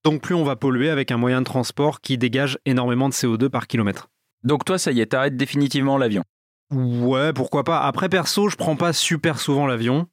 Donc 0.03 0.21
plus 0.21 0.35
on 0.35 0.43
va 0.43 0.55
polluer 0.55 0.89
avec 0.89 1.11
un 1.11 1.17
moyen 1.17 1.41
de 1.41 1.45
transport 1.45 1.99
qui 2.01 2.17
dégage 2.17 2.57
énormément 2.65 3.09
de 3.09 3.13
CO2 3.13 3.49
par 3.49 3.67
kilomètre. 3.67 4.09
Donc 4.43 4.65
toi, 4.65 4.77
ça 4.77 4.91
y 4.91 5.01
est, 5.01 5.07
t'arrêtes 5.07 5.35
définitivement 5.35 5.97
l'avion. 5.97 6.23
Ouais, 6.71 7.33
pourquoi 7.33 7.63
pas. 7.63 7.81
Après, 7.81 8.09
perso, 8.09 8.49
je 8.49 8.55
prends 8.55 8.75
pas 8.75 8.93
super 8.93 9.39
souvent 9.39 9.67
l'avion. 9.67 10.07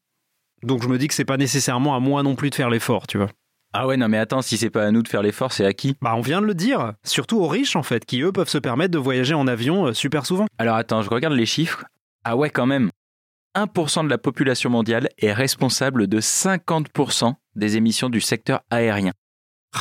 Donc 0.66 0.82
je 0.82 0.88
me 0.88 0.98
dis 0.98 1.06
que 1.06 1.14
c'est 1.14 1.24
pas 1.24 1.36
nécessairement 1.36 1.94
à 1.94 2.00
moi 2.00 2.24
non 2.24 2.34
plus 2.34 2.50
de 2.50 2.56
faire 2.56 2.70
l'effort, 2.70 3.06
tu 3.06 3.18
vois. 3.18 3.28
Ah 3.72 3.86
ouais, 3.86 3.96
non 3.96 4.08
mais 4.08 4.18
attends, 4.18 4.42
si 4.42 4.56
c'est 4.56 4.68
pas 4.68 4.84
à 4.84 4.90
nous 4.90 5.02
de 5.02 5.06
faire 5.06 5.22
l'effort, 5.22 5.52
c'est 5.52 5.64
à 5.64 5.72
qui? 5.72 5.96
Bah 6.02 6.14
on 6.16 6.20
vient 6.20 6.40
de 6.40 6.46
le 6.46 6.54
dire, 6.54 6.94
surtout 7.04 7.38
aux 7.38 7.46
riches 7.46 7.76
en 7.76 7.84
fait, 7.84 8.04
qui 8.04 8.20
eux 8.22 8.32
peuvent 8.32 8.48
se 8.48 8.58
permettre 8.58 8.90
de 8.90 8.98
voyager 8.98 9.34
en 9.34 9.46
avion 9.46 9.86
euh, 9.86 9.92
super 9.92 10.26
souvent. 10.26 10.46
Alors 10.58 10.74
attends, 10.74 11.02
je 11.02 11.10
regarde 11.10 11.34
les 11.34 11.46
chiffres. 11.46 11.84
Ah 12.24 12.36
ouais, 12.36 12.50
quand 12.50 12.66
même. 12.66 12.90
1% 13.56 14.04
de 14.04 14.10
la 14.10 14.18
population 14.18 14.68
mondiale 14.68 15.08
est 15.18 15.32
responsable 15.32 16.08
de 16.08 16.20
50% 16.20 17.34
des 17.54 17.76
émissions 17.76 18.10
du 18.10 18.20
secteur 18.20 18.60
aérien. 18.68 19.12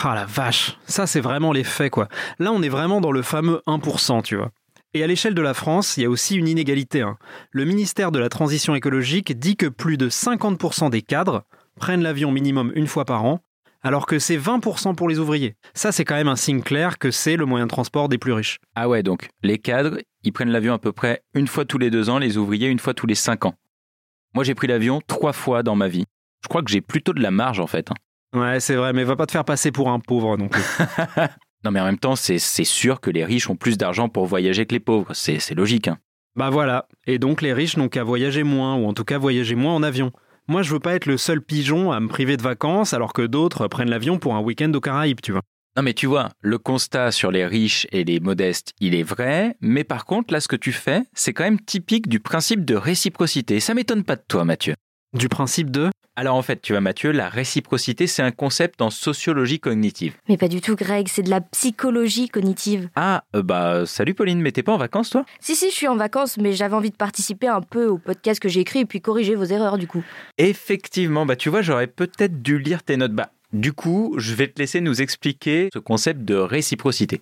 Ah 0.04 0.14
la 0.14 0.26
vache, 0.26 0.78
ça 0.86 1.08
c'est 1.08 1.20
vraiment 1.20 1.52
les 1.52 1.64
faits 1.64 1.92
quoi. 1.92 2.10
Là 2.38 2.52
on 2.52 2.62
est 2.62 2.70
vraiment 2.70 3.02
dans 3.02 3.12
le 3.12 3.24
fameux 3.24 3.62
1%, 3.66 4.22
tu 4.22 4.36
vois. 4.36 4.52
Et 4.96 5.04
à 5.04 5.08
l'échelle 5.08 5.34
de 5.34 5.42
la 5.42 5.54
France, 5.54 5.98
il 5.98 6.04
y 6.04 6.06
a 6.06 6.10
aussi 6.10 6.38
une 6.38 6.48
inégalité. 6.48 7.02
hein. 7.02 7.18
Le 7.52 7.66
ministère 7.66 8.14
de 8.14 8.18
la 8.20 8.30
Transition 8.30 8.76
écologique 8.76 9.38
dit 9.38 9.58
que 9.58 9.66
plus 9.66 9.98
de 9.98 10.08
50% 10.08 10.90
des 10.90 11.02
cadres 11.02 11.44
prennent 11.78 12.02
l'avion 12.02 12.32
minimum 12.32 12.72
une 12.76 12.88
fois 12.88 13.04
par 13.04 13.26
an, 13.26 13.42
alors 13.84 14.06
que 14.06 14.20
c'est 14.20 14.38
20% 14.38 14.96
pour 14.96 15.10
les 15.10 15.20
ouvriers. 15.20 15.58
Ça 15.74 15.92
c'est 15.92 16.06
quand 16.06 16.16
même 16.16 16.30
un 16.30 16.38
signe 16.38 16.62
clair 16.62 16.98
que 16.98 17.12
c'est 17.12 17.36
le 17.36 17.46
moyen 17.46 17.66
de 17.66 17.72
transport 17.72 18.08
des 18.08 18.18
plus 18.18 18.32
riches. 18.32 18.60
Ah 18.76 18.88
ouais, 18.88 19.04
donc 19.04 19.28
les 19.44 19.58
cadres, 19.58 20.00
ils 20.24 20.32
prennent 20.32 20.50
l'avion 20.50 20.74
à 20.74 20.80
peu 20.80 20.94
près 20.94 21.24
une 21.34 21.48
fois 21.48 21.66
tous 21.66 21.78
les 21.78 21.90
deux 21.90 22.10
ans, 22.10 22.18
les 22.18 22.38
ouvriers 22.38 22.70
une 22.70 22.80
fois 22.80 22.94
tous 22.94 23.06
les 23.06 23.16
cinq 23.16 23.44
ans. 23.44 23.56
Moi 24.34 24.46
j'ai 24.46 24.56
pris 24.56 24.68
l'avion 24.68 25.02
trois 25.06 25.34
fois 25.34 25.62
dans 25.62 25.76
ma 25.76 25.90
vie. 25.90 26.06
Je 26.42 26.48
crois 26.48 26.64
que 26.64 26.72
j'ai 26.72 26.80
plutôt 26.80 27.12
de 27.12 27.22
la 27.22 27.32
marge 27.32 27.60
en 27.60 27.68
fait. 27.68 27.92
hein. 27.92 27.96
Ouais, 28.40 28.62
c'est 28.62 28.76
vrai, 28.76 28.94
mais 28.94 29.04
va 29.04 29.18
pas 29.18 29.26
te 29.26 29.32
faire 29.34 29.44
passer 29.46 29.74
pour 29.74 29.90
un 29.90 30.00
pauvre 30.00 30.38
non 30.38 30.48
plus. 30.48 30.64
Non 31.66 31.72
mais 31.72 31.80
en 31.80 31.86
même 31.86 31.98
temps, 31.98 32.16
c'est 32.16 32.38
sûr 32.38 33.02
que 33.02 33.10
les 33.10 33.26
riches 33.26 33.50
ont 33.50 33.56
plus 33.56 33.76
d'argent 33.76 34.08
pour 34.08 34.28
voyager 34.28 34.68
que 34.68 34.74
les 34.74 34.80
pauvres. 34.80 35.16
C'est 35.16 35.40
c'est 35.40 35.56
logique. 35.56 35.88
Hein. 35.88 35.98
Bah 36.36 36.52
voilà, 36.52 36.88
et 37.08 37.18
donc 37.18 37.42
les 37.42 37.54
riches 37.54 37.76
n'ont 37.76 37.90
qu'à 37.90 38.04
voyager 38.04 38.44
moins, 38.44 38.76
ou 38.76 38.86
en 38.86 38.94
tout 38.94 39.04
cas 39.04 39.18
voyager 39.18 39.56
moins 39.56 39.74
en 39.74 39.82
avion. 39.82 40.12
Moi, 40.48 40.62
je 40.62 40.72
veux 40.72 40.80
pas 40.80 40.94
être 40.94 41.08
le 41.08 41.18
seul 41.18 41.42
pigeon 41.42 41.92
à 41.92 42.00
me 42.00 42.08
priver 42.08 42.38
de 42.38 42.44
vacances 42.44 42.94
alors 42.94 43.14
que 43.14 43.24
d'autres 43.24 43.68
prennent 43.68 43.90
l'avion 43.90 44.20
pour 44.20 44.36
un 44.36 44.42
week-end 44.42 44.72
aux 44.76 44.80
Caraïbes, 44.80 45.22
tu 45.22 45.32
vois. 45.32 45.42
Non 45.76 45.82
mais 45.82 45.94
tu 45.94 46.06
vois, 46.06 46.30
le 46.40 46.60
constat 46.60 47.12
sur 47.12 47.32
les 47.32 47.48
riches 47.48 47.88
et 47.92 48.04
les 48.04 48.20
modestes, 48.20 48.74
il 48.80 48.94
est 48.94 49.04
vrai, 49.04 49.58
mais 49.60 49.84
par 49.84 50.06
contre, 50.06 50.34
là, 50.34 50.42
ce 50.42 50.48
que 50.48 50.56
tu 50.56 50.72
fais, 50.72 51.02
c'est 51.14 51.34
quand 51.34 51.44
même 51.46 51.60
typique 51.60 52.08
du 52.08 52.20
principe 52.20 52.64
de 52.64 52.76
réciprocité. 52.76 53.60
Ça 53.60 53.74
m'étonne 53.74 54.04
pas 54.04 54.18
de 54.18 54.24
toi, 54.28 54.46
Mathieu. 54.46 54.76
Du 55.14 55.30
principe 55.30 55.72
de 55.72 55.90
Alors 56.18 56.36
en 56.36 56.42
fait, 56.42 56.62
tu 56.62 56.72
vois, 56.72 56.80
Mathieu, 56.80 57.12
la 57.12 57.28
réciprocité, 57.28 58.08
c'est 58.08 58.22
un 58.22 58.32
concept 58.32 58.82
en 58.82 58.90
sociologie 58.90 59.60
cognitive. 59.60 60.16
Mais 60.30 60.38
pas 60.38 60.48
du 60.48 60.62
tout, 60.62 60.76
Greg, 60.76 61.10
c'est 61.10 61.24
de 61.24 61.30
la 61.30 61.42
psychologie 61.42 62.30
cognitive. 62.30 62.90
Ah, 62.96 63.26
euh, 63.36 63.44
bah, 63.44 63.86
salut 63.86 64.14
Pauline, 64.14 64.40
mais 64.40 64.54
t'es 64.54 64.64
pas 64.64 64.72
en 64.72 64.78
vacances, 64.78 65.10
toi? 65.10 65.26
Si, 65.42 65.56
si, 65.56 65.70
je 65.70 65.76
suis 65.76 65.90
en 65.90 65.98
vacances, 65.98 66.38
mais 66.38 66.54
j'avais 66.54 66.76
envie 66.76 66.92
de 66.92 66.96
participer 66.96 67.48
un 67.48 67.60
peu 67.62 67.88
au 67.88 67.98
podcast 67.98 68.40
que 68.40 68.48
j'ai 68.48 68.62
écrit 68.62 68.80
et 68.80 68.86
puis 68.86 69.02
corriger 69.02 69.36
vos 69.36 69.44
erreurs 69.44 69.78
du 69.78 69.88
coup. 69.88 70.04
Effectivement, 70.38 71.26
bah 71.26 71.36
tu 71.36 71.50
vois, 71.50 71.62
j'aurais 71.62 71.88
peut-être 71.88 72.42
dû 72.42 72.60
lire 72.60 72.84
tes 72.84 72.96
notes. 72.96 73.14
Bah, 73.14 73.32
du 73.52 73.74
coup, 73.74 74.16
je 74.18 74.36
vais 74.36 74.48
te 74.48 74.60
laisser 74.60 74.80
nous 74.80 75.02
expliquer 75.02 75.70
ce 75.74 75.80
concept 75.80 76.22
de 76.22 76.36
réciprocité. 76.36 77.20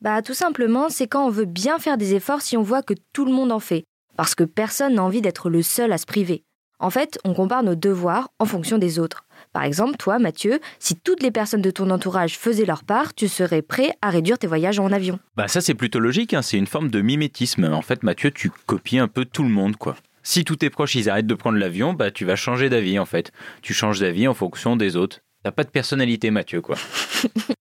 Bah, 0.00 0.22
tout 0.22 0.34
simplement, 0.34 0.88
c'est 0.88 1.06
quand 1.06 1.24
on 1.24 1.30
veut 1.30 1.44
bien 1.44 1.78
faire 1.78 1.96
des 1.96 2.14
efforts 2.14 2.42
si 2.42 2.56
on 2.56 2.62
voit 2.62 2.82
que 2.82 2.94
tout 3.12 3.24
le 3.24 3.32
monde 3.32 3.52
en 3.52 3.60
fait. 3.60 3.84
Parce 4.16 4.34
que 4.34 4.44
personne 4.44 4.94
n'a 4.94 5.04
envie 5.04 5.22
d'être 5.22 5.50
le 5.50 5.62
seul 5.62 5.92
à 5.92 5.98
se 5.98 6.06
priver. 6.06 6.42
En 6.84 6.90
fait, 6.90 7.18
on 7.24 7.32
compare 7.32 7.62
nos 7.62 7.76
devoirs 7.76 8.28
en 8.38 8.44
fonction 8.44 8.76
des 8.76 8.98
autres. 8.98 9.24
Par 9.54 9.64
exemple, 9.64 9.96
toi, 9.96 10.18
Mathieu, 10.18 10.60
si 10.78 10.96
toutes 10.96 11.22
les 11.22 11.30
personnes 11.30 11.62
de 11.62 11.70
ton 11.70 11.88
entourage 11.88 12.36
faisaient 12.36 12.66
leur 12.66 12.84
part, 12.84 13.14
tu 13.14 13.26
serais 13.26 13.62
prêt 13.62 13.96
à 14.02 14.10
réduire 14.10 14.38
tes 14.38 14.46
voyages 14.46 14.78
en 14.78 14.92
avion. 14.92 15.18
Bah 15.34 15.48
ça 15.48 15.62
c'est 15.62 15.72
plutôt 15.72 15.98
logique, 15.98 16.34
hein, 16.34 16.42
c'est 16.42 16.58
une 16.58 16.66
forme 16.66 16.90
de 16.90 17.00
mimétisme. 17.00 17.64
En 17.72 17.80
fait 17.80 18.02
Mathieu, 18.02 18.30
tu 18.30 18.50
copies 18.66 18.98
un 18.98 19.08
peu 19.08 19.24
tout 19.24 19.44
le 19.44 19.48
monde 19.48 19.76
quoi. 19.76 19.96
Si 20.22 20.44
tous 20.44 20.56
tes 20.56 20.68
proches 20.68 20.94
ils 20.94 21.08
arrêtent 21.08 21.26
de 21.26 21.34
prendre 21.34 21.56
l'avion, 21.56 21.94
bah 21.94 22.10
tu 22.10 22.26
vas 22.26 22.36
changer 22.36 22.68
d'avis 22.68 22.98
en 22.98 23.06
fait. 23.06 23.32
Tu 23.62 23.72
changes 23.72 24.00
d'avis 24.00 24.28
en 24.28 24.34
fonction 24.34 24.76
des 24.76 24.94
autres. 24.94 25.20
T'as 25.42 25.52
pas 25.52 25.64
de 25.64 25.70
personnalité 25.70 26.30
Mathieu 26.30 26.60
quoi. 26.60 26.76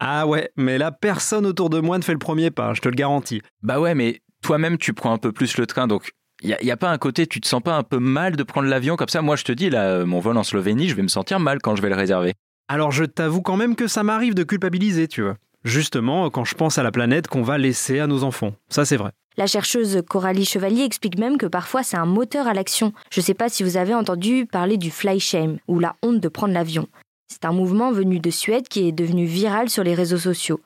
Ah 0.00 0.28
ouais, 0.28 0.52
mais 0.54 0.78
là, 0.78 0.92
personne 0.92 1.44
autour 1.44 1.70
de 1.70 1.80
moi 1.80 1.98
ne 1.98 2.04
fait 2.04 2.12
le 2.12 2.20
premier 2.20 2.52
pas, 2.52 2.72
je 2.72 2.80
te 2.80 2.88
le 2.88 2.94
garantis. 2.94 3.42
Bah 3.64 3.80
ouais 3.80 3.96
mais 3.96 4.22
toi-même 4.42 4.78
tu 4.78 4.94
prends 4.94 5.12
un 5.12 5.18
peu 5.18 5.32
plus 5.32 5.58
le 5.58 5.66
train 5.66 5.88
donc 5.88 6.12
il 6.42 6.56
y, 6.62 6.70
a 6.70 6.76
pas 6.76 6.90
un 6.90 6.98
côté, 6.98 7.26
tu 7.26 7.40
te 7.40 7.48
sens 7.48 7.62
pas 7.62 7.74
un 7.74 7.82
peu 7.82 7.98
mal 7.98 8.36
de 8.36 8.42
prendre 8.42 8.68
l'avion 8.68 8.96
comme 8.96 9.08
ça? 9.08 9.22
Moi 9.22 9.36
je 9.36 9.44
te 9.44 9.52
dis 9.52 9.70
là, 9.70 9.84
euh, 9.88 10.06
mon 10.06 10.20
vol 10.20 10.36
en 10.36 10.44
Slovénie, 10.44 10.88
je 10.88 10.94
vais 10.94 11.02
me 11.02 11.08
sentir 11.08 11.40
mal 11.40 11.58
quand 11.60 11.74
je 11.74 11.82
vais 11.82 11.88
le 11.88 11.96
réserver. 11.96 12.34
Alors 12.68 12.92
je 12.92 13.04
t'avoue 13.04 13.42
quand 13.42 13.56
même 13.56 13.74
que 13.74 13.88
ça 13.88 14.02
m'arrive 14.02 14.34
de 14.34 14.44
culpabiliser, 14.44 15.08
tu 15.08 15.22
vois. 15.22 15.36
Justement, 15.64 16.30
quand 16.30 16.44
je 16.44 16.54
pense 16.54 16.78
à 16.78 16.82
la 16.82 16.92
planète 16.92 17.26
qu'on 17.26 17.42
va 17.42 17.58
laisser 17.58 17.98
à 17.98 18.06
nos 18.06 18.22
enfants. 18.22 18.52
Ça 18.68 18.84
c'est 18.84 18.96
vrai. 18.96 19.10
La 19.36 19.46
chercheuse 19.46 20.02
Coralie 20.08 20.44
Chevalier 20.44 20.82
explique 20.82 21.18
même 21.18 21.38
que 21.38 21.46
parfois 21.46 21.82
c'est 21.82 21.96
un 21.96 22.06
moteur 22.06 22.46
à 22.46 22.54
l'action. 22.54 22.92
Je 23.10 23.20
sais 23.20 23.34
pas 23.34 23.48
si 23.48 23.62
vous 23.62 23.76
avez 23.76 23.94
entendu 23.94 24.46
parler 24.46 24.76
du 24.76 24.90
fly 24.90 25.20
shame, 25.20 25.58
ou 25.66 25.78
la 25.78 25.96
honte 26.02 26.20
de 26.20 26.28
prendre 26.28 26.54
l'avion. 26.54 26.88
C'est 27.28 27.44
un 27.44 27.52
mouvement 27.52 27.92
venu 27.92 28.20
de 28.20 28.30
Suède 28.30 28.68
qui 28.68 28.88
est 28.88 28.92
devenu 28.92 29.26
viral 29.26 29.68
sur 29.68 29.84
les 29.84 29.94
réseaux 29.94 30.18
sociaux. 30.18 30.60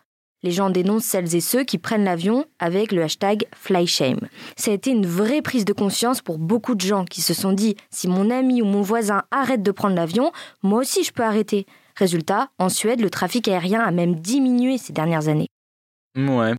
Les 0.45 0.51
gens 0.51 0.71
dénoncent 0.71 1.05
celles 1.05 1.35
et 1.37 1.41
ceux 1.41 1.63
qui 1.63 1.79
prennent 1.79 2.05
l'avion 2.05 2.47
avec 2.59 2.91
le 2.91 3.03
hashtag 3.03 3.47
FlyShame. 3.55 4.29
Ça 4.57 4.73
a 4.73 4.75
été 4.75 4.91
une 4.91 5.07
vraie 5.07 5.41
prise 5.43 5.65
de 5.65 5.73
conscience 5.73 6.21
pour 6.21 6.39
beaucoup 6.39 6.75
de 6.75 6.81
gens 6.81 7.05
qui 7.05 7.21
se 7.21 7.33
sont 7.33 7.53
dit 7.53 7.77
si 7.91 8.09
mon 8.09 8.29
ami 8.31 8.61
ou 8.61 8.65
mon 8.65 8.83
voisin 8.83 9.23
arrête 9.31 9.63
de 9.63 9.71
prendre 9.71 9.95
l'avion, 9.95 10.33
moi 10.63 10.81
aussi 10.81 11.05
je 11.05 11.13
peux 11.13 11.23
arrêter. 11.23 11.67
Résultat, 11.97 12.49
en 12.59 12.69
Suède, 12.69 13.01
le 13.01 13.11
trafic 13.11 13.47
aérien 13.47 13.81
a 13.81 13.91
même 13.93 14.17
diminué 14.17 14.79
ces 14.79 14.93
dernières 14.93 15.29
années. 15.29 15.49
Ouais. 16.17 16.55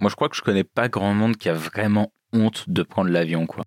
Moi 0.00 0.10
je 0.10 0.16
crois 0.16 0.28
que 0.28 0.36
je 0.36 0.42
connais 0.42 0.64
pas 0.64 0.88
grand 0.88 1.14
monde 1.14 1.36
qui 1.36 1.48
a 1.48 1.54
vraiment 1.54 2.12
honte 2.32 2.64
de 2.68 2.82
prendre 2.82 3.10
l'avion 3.10 3.46
quoi. 3.46 3.64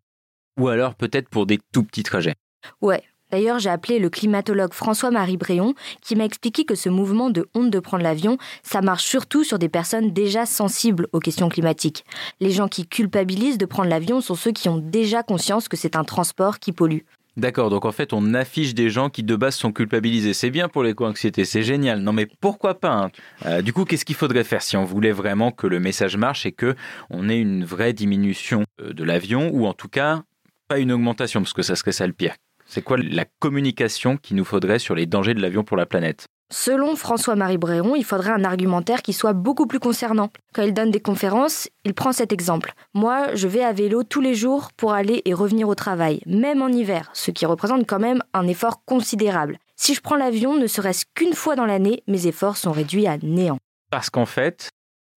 Ou 0.59 0.67
alors 0.67 0.95
peut-être 0.95 1.29
pour 1.29 1.45
des 1.45 1.59
tout 1.71 1.83
petits 1.83 2.03
trajets. 2.03 2.35
Ouais, 2.81 3.03
D'ailleurs, 3.31 3.59
j'ai 3.59 3.69
appelé 3.69 3.99
le 3.99 4.09
climatologue 4.09 4.73
François-Marie 4.73 5.37
Bréon 5.37 5.73
qui 6.01 6.15
m'a 6.15 6.25
expliqué 6.25 6.63
que 6.63 6.75
ce 6.75 6.89
mouvement 6.89 7.29
de 7.29 7.47
honte 7.55 7.71
de 7.71 7.79
prendre 7.79 8.03
l'avion, 8.03 8.37
ça 8.63 8.81
marche 8.81 9.03
surtout 9.03 9.43
sur 9.43 9.59
des 9.59 9.69
personnes 9.69 10.11
déjà 10.11 10.45
sensibles 10.45 11.07
aux 11.11 11.19
questions 11.19 11.49
climatiques. 11.49 12.05
Les 12.39 12.51
gens 12.51 12.67
qui 12.67 12.87
culpabilisent 12.87 13.57
de 13.57 13.65
prendre 13.65 13.89
l'avion 13.89 14.21
sont 14.21 14.35
ceux 14.35 14.51
qui 14.51 14.69
ont 14.69 14.77
déjà 14.77 15.23
conscience 15.23 15.67
que 15.67 15.77
c'est 15.77 15.95
un 15.95 16.03
transport 16.03 16.59
qui 16.59 16.71
pollue. 16.71 17.01
D'accord, 17.37 17.69
donc 17.69 17.83
en 17.83 17.91
fait 17.91 18.13
on 18.13 18.33
affiche 18.33 18.73
des 18.73 18.89
gens 18.89 19.09
qui 19.09 19.21
de 19.21 19.35
base 19.35 19.55
sont 19.55 19.73
culpabilisés. 19.73 20.33
C'est 20.33 20.51
bien 20.51 20.69
pour 20.69 20.83
l'éco-anxiété, 20.83 21.43
c'est 21.43 21.63
génial. 21.63 21.99
Non 21.99 22.13
mais 22.13 22.27
pourquoi 22.39 22.79
pas 22.79 22.93
hein 22.93 23.11
Euh, 23.45 23.61
Du 23.61 23.73
coup, 23.73 23.83
qu'est-ce 23.83 24.05
qu'il 24.05 24.15
faudrait 24.15 24.45
faire 24.45 24.61
si 24.61 24.77
on 24.77 24.85
voulait 24.85 25.11
vraiment 25.11 25.51
que 25.51 25.67
le 25.67 25.81
message 25.81 26.15
marche 26.15 26.45
et 26.45 26.53
que 26.53 26.75
on 27.09 27.27
ait 27.27 27.39
une 27.39 27.65
vraie 27.65 27.91
diminution 27.91 28.63
euh, 28.79 28.93
de 28.93 29.03
l'avion 29.03 29.49
ou 29.51 29.65
en 29.65 29.73
tout 29.73 29.89
cas 29.89 30.23
pas 30.69 30.79
une 30.79 30.93
augmentation 30.93 31.41
parce 31.41 31.53
que 31.53 31.61
ça 31.61 31.75
serait 31.75 31.91
ça 31.91 32.07
le 32.07 32.13
pire? 32.13 32.35
C'est 32.75 32.81
quoi 32.81 32.97
la 32.97 33.23
communication 33.39 34.17
qu'il 34.17 34.35
nous 34.35 34.43
faudrait 34.43 34.79
sur 34.79 34.95
les 34.95 35.05
dangers 35.05 35.33
de 35.33 35.41
l'avion 35.41 35.63
pour 35.63 35.77
la 35.77 35.85
planète? 35.85 36.27
Selon 36.51 36.97
François-Marie 36.97 37.57
Bréon, 37.57 37.95
il 37.95 38.03
faudrait 38.03 38.33
un 38.33 38.43
argumentaire 38.43 39.01
qui 39.01 39.13
soit 39.13 39.31
beaucoup 39.31 39.65
plus 39.65 39.79
concernant. 39.79 40.29
Quand 40.53 40.63
il 40.63 40.73
donne 40.73 40.91
des 40.91 40.99
conférences, 40.99 41.69
il 41.85 41.93
prend 41.93 42.11
cet 42.11 42.33
exemple. 42.33 42.73
Moi, 42.93 43.33
je 43.33 43.47
vais 43.47 43.63
à 43.63 43.71
vélo 43.71 44.03
tous 44.03 44.19
les 44.19 44.35
jours 44.35 44.73
pour 44.75 44.91
aller 44.91 45.21
et 45.23 45.33
revenir 45.33 45.69
au 45.69 45.73
travail, 45.73 46.19
même 46.25 46.61
en 46.61 46.67
hiver, 46.67 47.11
ce 47.13 47.31
qui 47.31 47.45
représente 47.45 47.87
quand 47.87 47.99
même 47.99 48.21
un 48.33 48.45
effort 48.45 48.83
considérable. 48.83 49.57
Si 49.77 49.93
je 49.93 50.01
prends 50.01 50.17
l'avion 50.17 50.59
ne 50.59 50.67
serait-ce 50.67 51.05
qu'une 51.15 51.33
fois 51.33 51.55
dans 51.55 51.65
l'année, 51.65 52.03
mes 52.07 52.27
efforts 52.27 52.57
sont 52.57 52.73
réduits 52.73 53.07
à 53.07 53.17
néant. 53.19 53.59
Parce 53.89 54.09
qu'en 54.09 54.25
fait, 54.25 54.69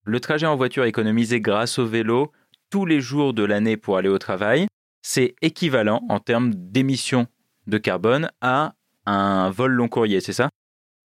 le 0.04 0.20
trajet 0.20 0.46
en 0.46 0.54
voiture 0.54 0.84
économisé 0.84 1.40
grâce 1.40 1.80
au 1.80 1.86
vélo 1.86 2.30
tous 2.70 2.86
les 2.86 3.00
jours 3.00 3.34
de 3.34 3.42
l'année 3.42 3.76
pour 3.76 3.96
aller 3.96 4.08
au 4.08 4.18
travail, 4.18 4.68
c'est 5.02 5.34
équivalent 5.42 6.04
en 6.08 6.20
termes 6.20 6.54
d'émissions 6.54 7.26
de 7.68 7.78
carbone 7.78 8.30
à 8.40 8.72
un 9.06 9.50
vol 9.50 9.72
long 9.72 9.88
courrier, 9.88 10.20
c'est 10.20 10.32
ça? 10.32 10.48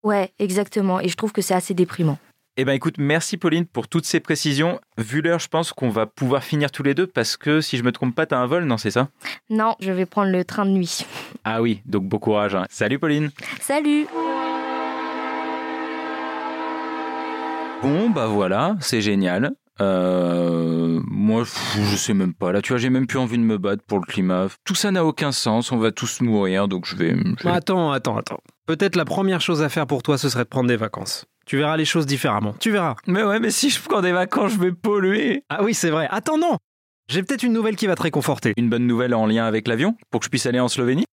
Ouais, 0.03 0.33
exactement, 0.39 0.99
et 1.01 1.09
je 1.09 1.17
trouve 1.17 1.33
que 1.33 1.43
c'est 1.43 1.55
assez 1.55 1.75
déprimant. 1.75 2.19
Eh 2.59 2.65
ben 2.67 2.73
écoute, 2.75 2.97
merci 2.99 3.39
Pauline 3.39 3.65
pour 3.65 3.89
toutes 3.89 4.05
ces 4.05 4.21
précisions. 4.21 4.79
Vu 4.99 5.23
l'heure, 5.23 5.39
je 5.39 5.49
pense 5.49 5.73
qu'on 5.73 5.89
va 5.89 6.05
pouvoir 6.07 6.45
finir 6.45 6.71
tous 6.71 6.83
les 6.83 6.93
deux 6.95 7.07
parce 7.07 7.39
que 7.39 7.63
si 7.63 7.79
je 7.79 7.83
me 7.83 7.93
trompe 7.93 8.15
pas, 8.15 8.27
t'as 8.27 8.37
un 8.39 8.47
vol, 8.47 8.65
non, 8.65 8.77
c'est 8.77 8.91
ça? 8.91 9.09
Non, 9.49 9.75
je 9.81 9.91
vais 9.91 10.05
prendre 10.05 10.31
le 10.31 10.45
train 10.45 10.65
de 10.67 10.71
nuit. 10.71 11.07
Ah 11.45 11.61
oui, 11.61 11.81
donc 11.87 12.05
bon 12.05 12.19
courage. 12.19 12.55
hein. 12.55 12.67
Salut 12.71 12.99
Pauline. 13.01 13.31
Salut 13.61 14.07
Bon, 17.83 18.11
bah 18.11 18.27
voilà, 18.29 18.77
c'est 18.81 19.01
génial. 19.01 19.53
Euh, 19.81 21.01
moi, 21.07 21.45
je 21.45 21.97
sais 21.97 22.15
même 22.15 22.35
pas. 22.35 22.53
Là, 22.53 22.63
tu 22.63 22.73
vois, 22.73 22.79
j'ai 22.79 22.91
même 22.91 23.07
plus 23.07 23.19
envie 23.19 23.39
de 23.39 23.43
me 23.43 23.59
battre 23.59 23.83
pour 23.87 23.99
le 23.99 24.05
climat. 24.07 24.47
Tout 24.65 24.75
ça 24.75 24.91
n'a 24.91 25.05
aucun 25.05 25.33
sens. 25.33 25.73
On 25.73 25.79
va 25.79 25.91
tous 25.93 26.21
mourir, 26.21 26.69
donc 26.69 26.87
je 26.87 26.95
vais. 26.97 27.15
je 27.39 27.45
vais- 27.45 27.51
Attends, 27.51 27.91
attends, 27.93 28.17
attends. 28.17 28.41
Peut-être 28.67 28.97
la 28.97 29.05
première 29.05 29.41
chose 29.41 29.63
à 29.63 29.69
faire 29.69 29.87
pour 29.87 30.03
toi, 30.03 30.19
ce 30.19 30.29
serait 30.29 30.45
de 30.45 30.49
prendre 30.49 30.69
des 30.69 30.77
vacances. 30.77 31.25
Tu 31.47 31.57
verras 31.57 31.77
les 31.77 31.85
choses 31.85 32.07
différemment. 32.07 32.55
Tu 32.61 32.71
verras. 32.71 32.95
Mais 33.07 33.25
ouais, 33.25 33.41
mais 33.41 33.51
si 33.51 33.71
je 33.71 33.81
prends 33.83 34.01
des 34.03 34.13
vacances, 34.13 34.53
je 34.53 34.59
vais 34.59 34.73
polluer. 34.73 35.43
Ah 35.49 35.63
oui, 35.65 35.75
c'est 35.75 35.91
vrai. 35.91 36.07
Attends, 36.11 36.39
non 36.39 36.59
J'ai 37.11 37.23
peut-être 37.23 37.43
une 37.43 37.53
nouvelle 37.53 37.75
qui 37.77 37.87
va 37.89 37.97
te 37.97 38.03
réconforter. 38.03 38.53
Une 38.57 38.69
bonne 38.71 38.87
nouvelle 38.87 39.15
en 39.15 39.27
lien 39.27 39.45
avec 39.45 39.67
l'avion 39.67 39.97
pour 40.11 40.21
que 40.21 40.27
je 40.27 40.31
puisse 40.31 40.47
aller 40.47 40.61
en 40.61 40.69
Slovénie? 40.69 41.05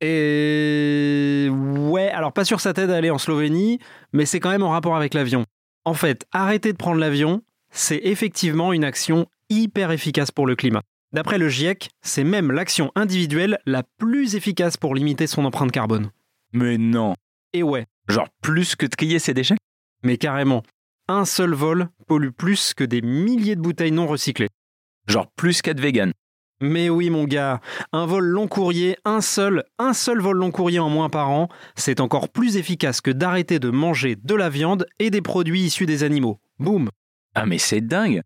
Et 0.00 1.48
ouais, 1.50 2.08
alors 2.10 2.32
pas 2.32 2.44
sûr 2.44 2.56
que 2.58 2.62
ça 2.62 2.72
t'aide 2.72 2.90
à 2.90 2.96
aller 2.96 3.10
en 3.10 3.18
Slovénie, 3.18 3.78
mais 4.12 4.26
c'est 4.26 4.38
quand 4.38 4.50
même 4.50 4.62
en 4.62 4.70
rapport 4.70 4.94
avec 4.96 5.14
l'avion. 5.14 5.44
En 5.84 5.94
fait, 5.94 6.26
arrêter 6.32 6.72
de 6.72 6.76
prendre 6.76 6.98
l'avion, 7.00 7.42
c'est 7.74 8.00
effectivement 8.04 8.72
une 8.72 8.84
action 8.84 9.26
hyper 9.50 9.90
efficace 9.90 10.30
pour 10.30 10.46
le 10.46 10.56
climat. 10.56 10.82
D'après 11.12 11.38
le 11.38 11.48
GIEC, 11.48 11.90
c'est 12.02 12.24
même 12.24 12.50
l'action 12.50 12.90
individuelle 12.94 13.58
la 13.66 13.82
plus 13.98 14.34
efficace 14.34 14.76
pour 14.76 14.94
limiter 14.94 15.26
son 15.26 15.44
empreinte 15.44 15.72
carbone. 15.72 16.10
Mais 16.52 16.78
non. 16.78 17.14
Et 17.52 17.62
ouais, 17.62 17.86
Genre 18.08 18.28
plus 18.42 18.76
que 18.76 18.86
trier 18.86 19.18
ses 19.18 19.34
déchets? 19.34 19.56
Mais 20.02 20.18
carrément, 20.18 20.62
un 21.08 21.24
seul 21.24 21.54
vol 21.54 21.88
pollue 22.06 22.30
plus 22.30 22.74
que 22.74 22.84
des 22.84 23.00
milliers 23.00 23.56
de 23.56 23.60
bouteilles 23.60 23.92
non 23.92 24.06
recyclées. 24.06 24.50
Genre 25.06 25.30
plus 25.36 25.62
qu'être 25.62 25.80
vegan. 25.80 26.12
Mais 26.60 26.88
oui 26.88 27.10
mon 27.10 27.24
gars, 27.24 27.60
un 27.92 28.06
vol 28.06 28.24
long 28.24 28.46
courrier, 28.46 28.96
un 29.04 29.20
seul, 29.20 29.64
un 29.78 29.92
seul 29.92 30.20
vol 30.20 30.36
long 30.36 30.50
courrier 30.50 30.78
en 30.78 30.88
moins 30.88 31.10
par 31.10 31.30
an, 31.30 31.48
c'est 31.76 32.00
encore 32.00 32.28
plus 32.28 32.56
efficace 32.56 33.00
que 33.00 33.10
d'arrêter 33.10 33.58
de 33.58 33.70
manger 33.70 34.16
de 34.16 34.34
la 34.34 34.50
viande 34.50 34.86
et 34.98 35.10
des 35.10 35.22
produits 35.22 35.62
issus 35.62 35.86
des 35.86 36.04
animaux. 36.04 36.38
Boum 36.58 36.90
Ah 37.34 37.46
mais 37.46 37.58
c'est 37.58 37.80
dingue. 37.80 38.22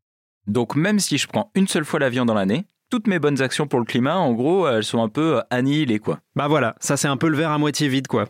Donc 0.46 0.76
même 0.76 0.98
si 0.98 1.18
je 1.18 1.26
prends 1.26 1.50
une 1.54 1.68
seule 1.68 1.84
fois 1.84 2.00
l'avion 2.00 2.24
dans 2.24 2.34
l'année, 2.34 2.64
toutes 2.90 3.06
mes 3.06 3.18
bonnes 3.18 3.42
actions 3.42 3.66
pour 3.66 3.80
le 3.80 3.84
climat, 3.84 4.16
en 4.16 4.32
gros, 4.32 4.66
elles 4.68 4.84
sont 4.84 5.02
un 5.02 5.08
peu 5.08 5.36
euh, 5.38 5.40
annihilées 5.50 5.98
quoi. 5.98 6.20
Bah 6.36 6.48
voilà, 6.48 6.74
ça 6.80 6.96
c'est 6.96 7.08
un 7.08 7.16
peu 7.16 7.28
le 7.28 7.36
verre 7.36 7.50
à 7.50 7.58
moitié 7.58 7.88
vide 7.88 8.06
quoi. 8.06 8.26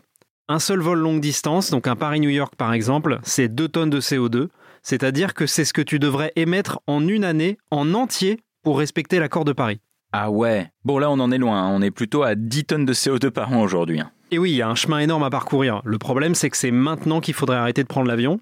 Un 0.47 0.59
seul 0.59 0.79
vol 0.79 0.99
longue 0.99 1.21
distance, 1.21 1.69
donc 1.69 1.87
un 1.87 1.95
Paris-New 1.95 2.29
York 2.29 2.55
par 2.57 2.73
exemple, 2.73 3.19
c'est 3.23 3.47
2 3.47 3.67
tonnes 3.69 3.89
de 3.89 4.01
CO2, 4.01 4.47
c'est-à-dire 4.81 5.33
que 5.33 5.45
c'est 5.45 5.63
ce 5.65 5.73
que 5.73 5.81
tu 5.81 5.99
devrais 5.99 6.33
émettre 6.35 6.79
en 6.87 7.07
une 7.07 7.23
année 7.23 7.57
en 7.71 7.93
entier 7.93 8.39
pour 8.63 8.79
respecter 8.79 9.19
l'accord 9.19 9.45
de 9.45 9.53
Paris. 9.53 9.79
Ah 10.11 10.31
ouais. 10.31 10.67
Bon 10.83 10.97
là 10.97 11.09
on 11.11 11.19
en 11.19 11.31
est 11.31 11.37
loin, 11.37 11.61
hein. 11.61 11.69
on 11.71 11.81
est 11.81 11.91
plutôt 11.91 12.23
à 12.23 12.35
10 12.35 12.65
tonnes 12.65 12.85
de 12.85 12.93
CO2 12.93 13.29
par 13.29 13.53
an 13.53 13.61
aujourd'hui. 13.61 13.99
hein. 14.01 14.11
Et 14.31 14.37
oui, 14.39 14.51
il 14.51 14.57
y 14.57 14.61
a 14.61 14.67
un 14.69 14.75
chemin 14.75 14.99
énorme 14.99 15.23
à 15.23 15.29
parcourir. 15.29 15.81
Le 15.85 15.97
problème 15.99 16.35
c'est 16.35 16.49
que 16.49 16.57
c'est 16.57 16.71
maintenant 16.71 17.21
qu'il 17.21 17.33
faudrait 17.33 17.57
arrêter 17.57 17.83
de 17.83 17.87
prendre 17.87 18.07
l'avion. 18.07 18.39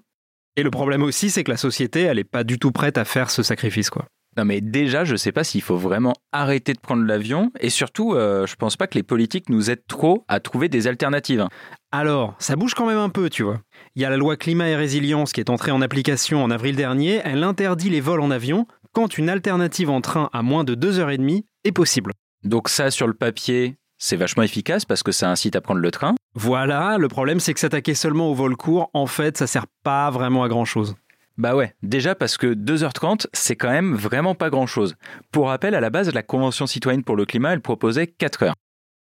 Et 0.58 0.64
le 0.64 0.72
problème 0.72 1.04
aussi, 1.04 1.30
c'est 1.30 1.44
que 1.44 1.52
la 1.52 1.56
société, 1.56 2.00
elle 2.00 2.18
est 2.18 2.24
pas 2.24 2.42
du 2.42 2.58
tout 2.58 2.72
prête 2.72 2.98
à 2.98 3.04
faire 3.04 3.30
ce 3.30 3.44
sacrifice, 3.44 3.90
quoi. 3.90 4.06
Non 4.36 4.44
mais 4.44 4.60
déjà, 4.60 5.04
je 5.04 5.14
sais 5.14 5.30
pas 5.30 5.44
s'il 5.44 5.62
faut 5.62 5.76
vraiment 5.76 6.14
arrêter 6.32 6.72
de 6.72 6.80
prendre 6.80 7.04
l'avion 7.04 7.52
et 7.60 7.70
surtout, 7.70 8.14
euh, 8.14 8.44
je 8.44 8.56
pense 8.56 8.76
pas 8.76 8.88
que 8.88 8.96
les 8.96 9.04
politiques 9.04 9.50
nous 9.50 9.70
aident 9.70 9.86
trop 9.86 10.24
à 10.26 10.40
trouver 10.40 10.68
des 10.68 10.88
alternatives. 10.88 11.46
Alors, 11.92 12.34
ça 12.40 12.56
bouge 12.56 12.74
quand 12.74 12.86
même 12.86 12.98
un 12.98 13.08
peu, 13.08 13.30
tu 13.30 13.44
vois. 13.44 13.60
Il 13.94 14.02
y 14.02 14.04
a 14.04 14.10
la 14.10 14.16
loi 14.16 14.36
climat 14.36 14.68
et 14.68 14.74
résilience 14.74 15.32
qui 15.32 15.38
est 15.38 15.48
entrée 15.48 15.70
en 15.70 15.80
application 15.80 16.42
en 16.42 16.50
avril 16.50 16.74
dernier. 16.74 17.20
Elle 17.24 17.44
interdit 17.44 17.88
les 17.88 18.00
vols 18.00 18.20
en 18.20 18.32
avion 18.32 18.66
quand 18.92 19.16
une 19.16 19.28
alternative 19.28 19.90
en 19.90 20.00
train 20.00 20.28
à 20.32 20.42
moins 20.42 20.64
de 20.64 20.74
2h30 20.74 21.44
est 21.62 21.72
possible. 21.72 22.10
Donc 22.42 22.68
ça, 22.68 22.90
sur 22.90 23.06
le 23.06 23.14
papier, 23.14 23.76
c'est 23.98 24.16
vachement 24.16 24.42
efficace 24.42 24.84
parce 24.84 25.02
que 25.02 25.12
ça 25.12 25.30
incite 25.30 25.56
à 25.56 25.60
prendre 25.60 25.80
le 25.80 25.90
train. 25.90 26.14
Voilà, 26.34 26.96
le 26.98 27.08
problème 27.08 27.40
c'est 27.40 27.54
que 27.54 27.60
s'attaquer 27.60 27.94
seulement 27.94 28.30
au 28.30 28.34
vol 28.34 28.56
court, 28.56 28.90
en 28.94 29.06
fait, 29.06 29.36
ça 29.36 29.46
sert 29.46 29.66
pas 29.82 30.10
vraiment 30.10 30.44
à 30.44 30.48
grand 30.48 30.64
chose. 30.64 30.96
Bah 31.38 31.54
ouais, 31.54 31.74
déjà 31.84 32.16
parce 32.16 32.36
que 32.36 32.52
2h30, 32.52 33.26
c'est 33.32 33.54
quand 33.54 33.70
même 33.70 33.94
vraiment 33.94 34.34
pas 34.34 34.50
grand-chose. 34.50 34.96
Pour 35.30 35.46
rappel, 35.46 35.76
à 35.76 35.80
la 35.80 35.88
base, 35.88 36.12
la 36.12 36.24
Convention 36.24 36.66
citoyenne 36.66 37.04
pour 37.04 37.14
le 37.14 37.26
climat, 37.26 37.52
elle 37.52 37.60
proposait 37.60 38.08
4 38.08 38.42
heures. 38.42 38.54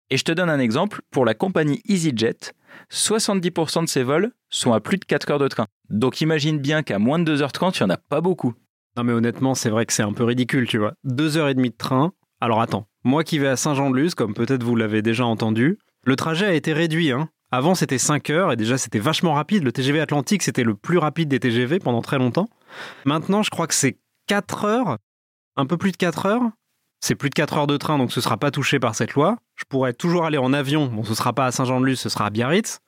Et 0.09 0.17
je 0.17 0.23
te 0.23 0.31
donne 0.31 0.49
un 0.49 0.59
exemple, 0.59 1.01
pour 1.11 1.25
la 1.25 1.35
compagnie 1.35 1.81
EasyJet, 1.87 2.53
70% 2.91 3.83
de 3.83 3.87
ses 3.87 4.01
vols 4.01 4.31
sont 4.49 4.73
à 4.73 4.79
plus 4.79 4.97
de 4.97 5.05
4 5.05 5.29
heures 5.29 5.39
de 5.39 5.47
train. 5.47 5.67
Donc 5.91 6.21
imagine 6.21 6.57
bien 6.57 6.81
qu'à 6.81 6.97
moins 6.97 7.19
de 7.19 7.35
2h30, 7.35 7.77
il 7.77 7.83
n'y 7.83 7.91
en 7.91 7.93
a 7.93 7.97
pas 7.97 8.19
beaucoup. 8.19 8.55
Non 8.97 9.03
mais 9.03 9.13
honnêtement, 9.13 9.53
c'est 9.53 9.69
vrai 9.69 9.85
que 9.85 9.93
c'est 9.93 10.01
un 10.01 10.13
peu 10.13 10.23
ridicule, 10.23 10.67
tu 10.67 10.79
vois. 10.79 10.93
Deux 11.03 11.37
heures 11.37 11.49
et 11.49 11.53
demie 11.53 11.69
de 11.69 11.77
train. 11.77 12.13
Alors 12.41 12.61
attends, 12.61 12.87
moi 13.03 13.23
qui 13.23 13.39
vais 13.39 13.47
à 13.47 13.55
Saint-Jean-de-Luz, 13.55 14.15
comme 14.15 14.33
peut-être 14.33 14.63
vous 14.63 14.75
l'avez 14.75 15.01
déjà 15.01 15.25
entendu, 15.25 15.77
le 16.05 16.15
trajet 16.15 16.45
a 16.45 16.53
été 16.53 16.73
réduit. 16.73 17.11
Hein. 17.11 17.29
Avant 17.51 17.75
c'était 17.75 17.97
5 17.97 18.29
heures 18.29 18.51
et 18.51 18.55
déjà 18.55 18.77
c'était 18.77 18.99
vachement 18.99 19.33
rapide. 19.33 19.63
Le 19.63 19.71
TGV 19.71 19.99
Atlantique 19.99 20.41
c'était 20.41 20.63
le 20.63 20.73
plus 20.73 20.97
rapide 20.97 21.29
des 21.29 21.39
TGV 21.39 21.79
pendant 21.79 22.01
très 22.01 22.17
longtemps. 22.17 22.49
Maintenant 23.05 23.43
je 23.43 23.49
crois 23.49 23.67
que 23.67 23.75
c'est 23.75 23.97
4 24.27 24.65
heures, 24.65 24.97
un 25.55 25.65
peu 25.65 25.77
plus 25.77 25.91
de 25.91 25.97
4 25.97 26.25
heures. 26.25 26.41
C'est 26.99 27.15
plus 27.15 27.29
de 27.29 27.35
4 27.35 27.57
heures 27.57 27.67
de 27.67 27.77
train 27.77 27.97
donc 27.97 28.11
ce 28.11 28.21
sera 28.21 28.37
pas 28.37 28.51
touché 28.51 28.79
par 28.79 28.95
cette 28.95 29.13
loi. 29.13 29.37
Je 29.55 29.65
pourrais 29.69 29.93
toujours 29.93 30.25
aller 30.25 30.37
en 30.37 30.53
avion, 30.53 30.87
bon 30.87 31.03
ce 31.03 31.13
sera 31.13 31.33
pas 31.33 31.45
à 31.45 31.51
Saint-Jean-de-Luz, 31.51 31.99
ce 31.99 32.09
sera 32.09 32.25
à 32.25 32.29
Biarritz. 32.29 32.79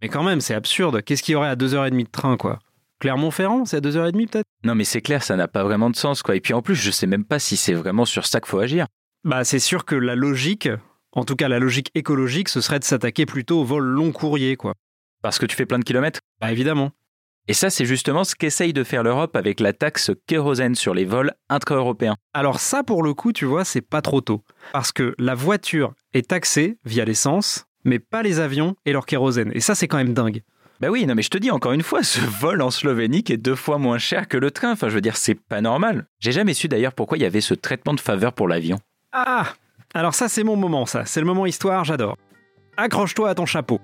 Mais 0.00 0.08
quand 0.08 0.24
même 0.24 0.40
c'est 0.40 0.54
absurde, 0.54 1.02
qu'est-ce 1.02 1.22
qu'il 1.22 1.32
y 1.32 1.36
aurait 1.36 1.48
à 1.48 1.56
2h30 1.56 2.04
de 2.04 2.10
train 2.10 2.36
quoi? 2.36 2.58
Clermont-Ferrand, 2.98 3.64
c'est 3.64 3.76
à 3.76 3.80
2h30 3.80 4.30
peut-être? 4.30 4.46
Non 4.64 4.74
mais 4.74 4.84
c'est 4.84 5.00
clair, 5.00 5.22
ça 5.22 5.36
n'a 5.36 5.48
pas 5.48 5.62
vraiment 5.62 5.90
de 5.90 5.96
sens 5.96 6.22
quoi. 6.22 6.34
Et 6.36 6.40
puis 6.40 6.54
en 6.54 6.62
plus, 6.62 6.74
je 6.74 6.90
sais 6.90 7.06
même 7.06 7.24
pas 7.24 7.38
si 7.38 7.56
c'est 7.56 7.74
vraiment 7.74 8.04
sur 8.04 8.26
ça 8.26 8.40
qu'il 8.40 8.48
faut 8.48 8.58
agir. 8.58 8.86
Bah, 9.24 9.44
c'est 9.44 9.60
sûr 9.60 9.84
que 9.84 9.94
la 9.94 10.16
logique, 10.16 10.68
en 11.12 11.24
tout 11.24 11.36
cas 11.36 11.48
la 11.48 11.60
logique 11.60 11.90
écologique, 11.94 12.48
ce 12.48 12.60
serait 12.60 12.80
de 12.80 12.84
s'attaquer 12.84 13.24
plutôt 13.24 13.60
au 13.60 13.64
vol 13.64 13.84
long 13.84 14.10
courrier, 14.10 14.56
quoi. 14.56 14.74
Parce 15.22 15.38
que 15.38 15.46
tu 15.46 15.54
fais 15.54 15.64
plein 15.64 15.78
de 15.78 15.84
kilomètres? 15.84 16.20
Bah, 16.40 16.50
évidemment. 16.50 16.90
Et 17.46 17.54
ça, 17.54 17.70
c'est 17.70 17.84
justement 17.84 18.24
ce 18.24 18.34
qu'essaye 18.34 18.72
de 18.72 18.82
faire 18.82 19.04
l'Europe 19.04 19.36
avec 19.36 19.60
la 19.60 19.72
taxe 19.72 20.10
kérosène 20.26 20.74
sur 20.74 20.92
les 20.92 21.04
vols 21.04 21.32
intra-européens. 21.48 22.16
Alors, 22.34 22.58
ça, 22.58 22.82
pour 22.82 23.04
le 23.04 23.14
coup, 23.14 23.32
tu 23.32 23.44
vois, 23.44 23.64
c'est 23.64 23.80
pas 23.80 24.02
trop 24.02 24.20
tôt. 24.20 24.42
Parce 24.72 24.90
que 24.90 25.14
la 25.18 25.34
voiture 25.34 25.92
est 26.14 26.28
taxée 26.28 26.78
via 26.84 27.04
l'essence, 27.04 27.66
mais 27.84 28.00
pas 28.00 28.24
les 28.24 28.40
avions 28.40 28.74
et 28.86 28.92
leur 28.92 29.06
kérosène. 29.06 29.52
Et 29.54 29.60
ça, 29.60 29.76
c'est 29.76 29.86
quand 29.86 29.98
même 29.98 30.14
dingue. 30.14 30.42
Bah 30.80 30.88
oui, 30.90 31.06
non 31.06 31.14
mais 31.14 31.22
je 31.22 31.30
te 31.30 31.38
dis 31.38 31.52
encore 31.52 31.70
une 31.70 31.84
fois, 31.84 32.02
ce 32.02 32.20
vol 32.40 32.60
en 32.60 32.72
Slovénie 32.72 33.22
qui 33.22 33.32
est 33.32 33.36
deux 33.36 33.54
fois 33.54 33.78
moins 33.78 33.98
cher 33.98 34.26
que 34.26 34.36
le 34.36 34.50
train. 34.50 34.72
Enfin, 34.72 34.88
je 34.88 34.94
veux 34.96 35.00
dire, 35.00 35.16
c'est 35.16 35.36
pas 35.36 35.60
normal. 35.60 36.06
J'ai 36.18 36.32
jamais 36.32 36.54
su 36.54 36.66
d'ailleurs 36.66 36.92
pourquoi 36.92 37.18
il 37.18 37.20
y 37.20 37.24
avait 37.24 37.40
ce 37.40 37.54
traitement 37.54 37.94
de 37.94 38.00
faveur 38.00 38.32
pour 38.32 38.48
l'avion. 38.48 38.80
Ah 39.12 39.52
Alors, 39.94 40.14
ça, 40.14 40.28
c'est 40.28 40.42
mon 40.42 40.56
moment, 40.56 40.86
ça. 40.86 41.04
C'est 41.04 41.20
le 41.20 41.26
moment 41.26 41.44
histoire, 41.44 41.84
j'adore. 41.84 42.16
Accroche-toi 42.78 43.28
à 43.28 43.34
ton 43.34 43.44
chapeau. 43.46 43.80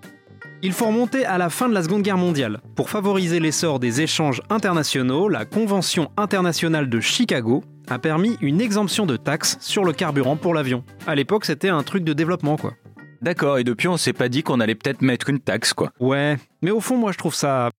Il 0.62 0.72
faut 0.72 0.86
remonter 0.86 1.24
à 1.24 1.38
la 1.38 1.50
fin 1.50 1.68
de 1.68 1.74
la 1.74 1.82
Seconde 1.82 2.02
Guerre 2.02 2.16
mondiale. 2.16 2.60
Pour 2.74 2.90
favoriser 2.90 3.38
l'essor 3.38 3.78
des 3.78 4.00
échanges 4.00 4.40
internationaux, 4.48 5.28
la 5.28 5.44
Convention 5.44 6.10
internationale 6.16 6.88
de 6.88 6.98
Chicago 6.98 7.62
a 7.88 7.98
permis 7.98 8.38
une 8.40 8.60
exemption 8.60 9.06
de 9.06 9.16
taxes 9.16 9.58
sur 9.60 9.84
le 9.84 9.92
carburant 9.92 10.36
pour 10.36 10.54
l'avion. 10.54 10.82
À 11.06 11.14
l'époque, 11.14 11.44
c'était 11.44 11.68
un 11.68 11.82
truc 11.82 12.04
de 12.04 12.12
développement, 12.12 12.56
quoi. 12.56 12.72
D'accord, 13.20 13.58
et 13.58 13.64
depuis 13.64 13.88
on 13.88 13.96
s'est 13.96 14.12
pas 14.12 14.28
dit 14.28 14.42
qu'on 14.42 14.60
allait 14.60 14.74
peut-être 14.74 15.02
mettre 15.02 15.28
une 15.28 15.40
taxe, 15.40 15.74
quoi. 15.74 15.92
Ouais, 16.00 16.38
mais 16.62 16.70
au 16.70 16.80
fond, 16.80 16.96
moi, 16.96 17.12
je 17.12 17.18
trouve 17.18 17.34
ça 17.34 17.70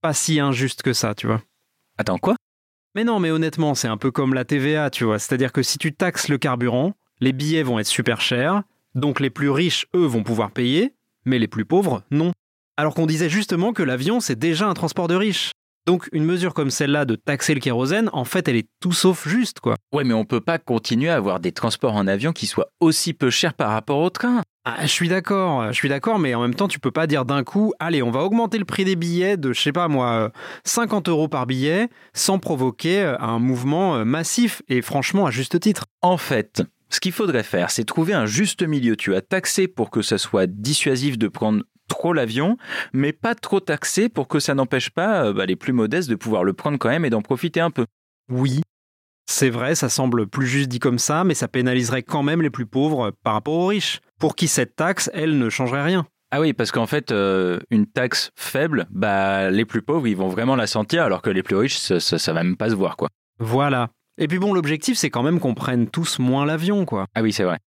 pas 0.00 0.12
si 0.12 0.40
injuste 0.40 0.82
que 0.82 0.92
ça, 0.92 1.14
tu 1.14 1.26
vois. 1.26 1.42
Attends, 1.98 2.18
quoi? 2.18 2.36
Mais 2.94 3.02
non, 3.02 3.18
mais 3.18 3.32
honnêtement, 3.32 3.74
c'est 3.74 3.88
un 3.88 3.96
peu 3.96 4.12
comme 4.12 4.34
la 4.34 4.44
TVA, 4.44 4.88
tu 4.88 5.04
vois. 5.04 5.18
C'est-à-dire 5.18 5.52
que 5.52 5.62
si 5.62 5.78
tu 5.78 5.92
taxes 5.92 6.28
le 6.28 6.38
carburant, 6.38 6.94
les 7.20 7.32
billets 7.32 7.64
vont 7.64 7.80
être 7.80 7.88
super 7.88 8.20
chers, 8.20 8.62
donc 8.94 9.18
les 9.18 9.30
plus 9.30 9.50
riches, 9.50 9.86
eux, 9.96 10.06
vont 10.06 10.22
pouvoir 10.22 10.52
payer, 10.52 10.94
mais 11.24 11.40
les 11.40 11.48
plus 11.48 11.64
pauvres, 11.64 12.04
non. 12.12 12.32
Alors 12.76 12.94
qu'on 12.94 13.06
disait 13.06 13.28
justement 13.28 13.72
que 13.72 13.82
l'avion, 13.82 14.20
c'est 14.20 14.38
déjà 14.38 14.68
un 14.68 14.74
transport 14.74 15.08
de 15.08 15.16
riches. 15.16 15.50
Donc 15.86 16.08
une 16.12 16.24
mesure 16.24 16.54
comme 16.54 16.70
celle-là 16.70 17.04
de 17.04 17.14
taxer 17.14 17.52
le 17.52 17.60
kérosène, 17.60 18.08
en 18.12 18.24
fait, 18.24 18.48
elle 18.48 18.56
est 18.56 18.68
tout 18.80 18.92
sauf 18.92 19.28
juste, 19.28 19.60
quoi. 19.60 19.74
Ouais, 19.92 20.04
mais 20.04 20.14
on 20.14 20.24
peut 20.24 20.40
pas 20.40 20.58
continuer 20.58 21.10
à 21.10 21.16
avoir 21.16 21.40
des 21.40 21.52
transports 21.52 21.94
en 21.94 22.06
avion 22.06 22.32
qui 22.32 22.46
soient 22.46 22.68
aussi 22.80 23.12
peu 23.12 23.28
chers 23.28 23.52
par 23.52 23.70
rapport 23.70 23.98
au 23.98 24.08
train. 24.08 24.42
Ah, 24.64 24.78
je 24.82 24.90
suis 24.90 25.08
d'accord, 25.08 25.68
je 25.68 25.76
suis 25.76 25.90
d'accord, 25.90 26.18
mais 26.18 26.34
en 26.34 26.40
même 26.40 26.54
temps, 26.54 26.68
tu 26.68 26.80
peux 26.80 26.90
pas 26.90 27.06
dire 27.06 27.26
d'un 27.26 27.44
coup, 27.44 27.74
allez, 27.80 28.02
on 28.02 28.10
va 28.10 28.20
augmenter 28.20 28.56
le 28.56 28.64
prix 28.64 28.86
des 28.86 28.96
billets 28.96 29.36
de, 29.36 29.52
je 29.52 29.60
sais 29.60 29.72
pas 29.72 29.88
moi, 29.88 30.10
euh, 30.12 30.28
50 30.64 31.10
euros 31.10 31.28
par 31.28 31.44
billet, 31.46 31.90
sans 32.14 32.38
provoquer 32.38 33.02
euh, 33.02 33.18
un 33.18 33.38
mouvement 33.38 33.96
euh, 33.96 34.04
massif, 34.06 34.62
et 34.68 34.80
franchement, 34.80 35.26
à 35.26 35.30
juste 35.30 35.60
titre. 35.60 35.84
En 36.00 36.16
fait, 36.16 36.62
ce 36.88 36.98
qu'il 36.98 37.12
faudrait 37.12 37.42
faire, 37.42 37.70
c'est 37.70 37.84
trouver 37.84 38.14
un 38.14 38.24
juste 38.24 38.62
milieu. 38.62 38.96
Tu 38.96 39.14
as 39.14 39.20
taxé 39.20 39.68
pour 39.68 39.90
que 39.90 40.00
ça 40.00 40.16
soit 40.16 40.46
dissuasif 40.46 41.18
de 41.18 41.28
prendre 41.28 41.62
trop 41.94 42.12
l'avion, 42.12 42.56
mais 42.92 43.12
pas 43.12 43.36
trop 43.36 43.60
taxé 43.60 44.08
pour 44.08 44.26
que 44.26 44.40
ça 44.40 44.54
n'empêche 44.54 44.90
pas 44.90 45.26
euh, 45.26 45.32
bah, 45.32 45.46
les 45.46 45.54
plus 45.54 45.72
modestes 45.72 46.10
de 46.10 46.16
pouvoir 46.16 46.42
le 46.42 46.52
prendre 46.52 46.76
quand 46.76 46.88
même 46.88 47.04
et 47.04 47.10
d'en 47.10 47.22
profiter 47.22 47.60
un 47.60 47.70
peu. 47.70 47.86
Oui, 48.28 48.62
c'est 49.26 49.48
vrai, 49.48 49.76
ça 49.76 49.88
semble 49.88 50.26
plus 50.26 50.46
juste 50.46 50.68
dit 50.68 50.80
comme 50.80 50.98
ça, 50.98 51.22
mais 51.22 51.34
ça 51.34 51.46
pénaliserait 51.46 52.02
quand 52.02 52.24
même 52.24 52.42
les 52.42 52.50
plus 52.50 52.66
pauvres 52.66 53.06
euh, 53.06 53.10
par 53.22 53.34
rapport 53.34 53.54
aux 53.54 53.66
riches, 53.66 54.00
pour 54.18 54.34
qui 54.34 54.48
cette 54.48 54.74
taxe, 54.74 55.08
elle, 55.14 55.38
ne 55.38 55.48
changerait 55.50 55.84
rien. 55.84 56.04
Ah 56.32 56.40
oui, 56.40 56.52
parce 56.52 56.72
qu'en 56.72 56.86
fait, 56.86 57.12
euh, 57.12 57.60
une 57.70 57.86
taxe 57.86 58.32
faible, 58.34 58.88
bah, 58.90 59.52
les 59.52 59.64
plus 59.64 59.82
pauvres, 59.82 60.08
ils 60.08 60.16
vont 60.16 60.28
vraiment 60.28 60.56
la 60.56 60.66
sentir, 60.66 61.04
alors 61.04 61.22
que 61.22 61.30
les 61.30 61.44
plus 61.44 61.56
riches, 61.56 61.76
ça, 61.76 62.00
ça, 62.00 62.18
ça 62.18 62.32
va 62.32 62.42
même 62.42 62.56
pas 62.56 62.70
se 62.70 62.74
voir, 62.74 62.96
quoi. 62.96 63.08
Voilà. 63.38 63.90
Et 64.18 64.26
puis 64.26 64.40
bon, 64.40 64.52
l'objectif, 64.52 64.98
c'est 64.98 65.10
quand 65.10 65.22
même 65.22 65.38
qu'on 65.38 65.54
prenne 65.54 65.88
tous 65.88 66.18
moins 66.18 66.44
l'avion, 66.44 66.86
quoi. 66.86 67.06
Ah 67.14 67.22
oui, 67.22 67.32
c'est 67.32 67.44
vrai. 67.44 67.58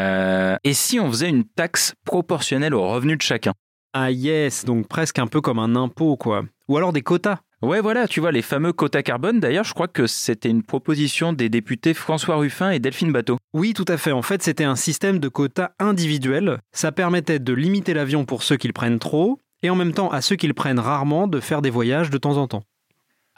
Euh, 0.00 0.56
et 0.64 0.74
si 0.74 1.00
on 1.00 1.08
faisait 1.08 1.28
une 1.28 1.44
taxe 1.44 1.94
proportionnelle 2.04 2.74
aux 2.74 2.88
revenus 2.88 3.18
de 3.18 3.22
chacun? 3.22 3.52
Ah 3.98 4.10
yes, 4.10 4.66
donc 4.66 4.88
presque 4.88 5.18
un 5.18 5.26
peu 5.26 5.40
comme 5.40 5.58
un 5.58 5.74
impôt, 5.74 6.18
quoi. 6.18 6.44
Ou 6.68 6.76
alors 6.76 6.92
des 6.92 7.00
quotas. 7.00 7.38
Ouais, 7.62 7.80
voilà, 7.80 8.06
tu 8.06 8.20
vois, 8.20 8.30
les 8.30 8.42
fameux 8.42 8.74
quotas 8.74 9.02
carbone, 9.02 9.40
d'ailleurs, 9.40 9.64
je 9.64 9.72
crois 9.72 9.88
que 9.88 10.06
c'était 10.06 10.50
une 10.50 10.62
proposition 10.62 11.32
des 11.32 11.48
députés 11.48 11.94
François 11.94 12.36
Ruffin 12.36 12.72
et 12.72 12.78
Delphine 12.78 13.10
Bateau. 13.10 13.38
Oui, 13.54 13.72
tout 13.72 13.86
à 13.88 13.96
fait. 13.96 14.12
En 14.12 14.20
fait, 14.20 14.42
c'était 14.42 14.64
un 14.64 14.76
système 14.76 15.18
de 15.18 15.28
quotas 15.28 15.70
individuels. 15.78 16.58
Ça 16.72 16.92
permettait 16.92 17.38
de 17.38 17.54
limiter 17.54 17.94
l'avion 17.94 18.26
pour 18.26 18.42
ceux 18.42 18.58
qui 18.58 18.66
le 18.66 18.74
prennent 18.74 18.98
trop, 18.98 19.40
et 19.62 19.70
en 19.70 19.76
même 19.76 19.94
temps 19.94 20.10
à 20.10 20.20
ceux 20.20 20.36
qui 20.36 20.46
le 20.46 20.52
prennent 20.52 20.78
rarement 20.78 21.26
de 21.26 21.40
faire 21.40 21.62
des 21.62 21.70
voyages 21.70 22.10
de 22.10 22.18
temps 22.18 22.36
en 22.36 22.48
temps. 22.48 22.64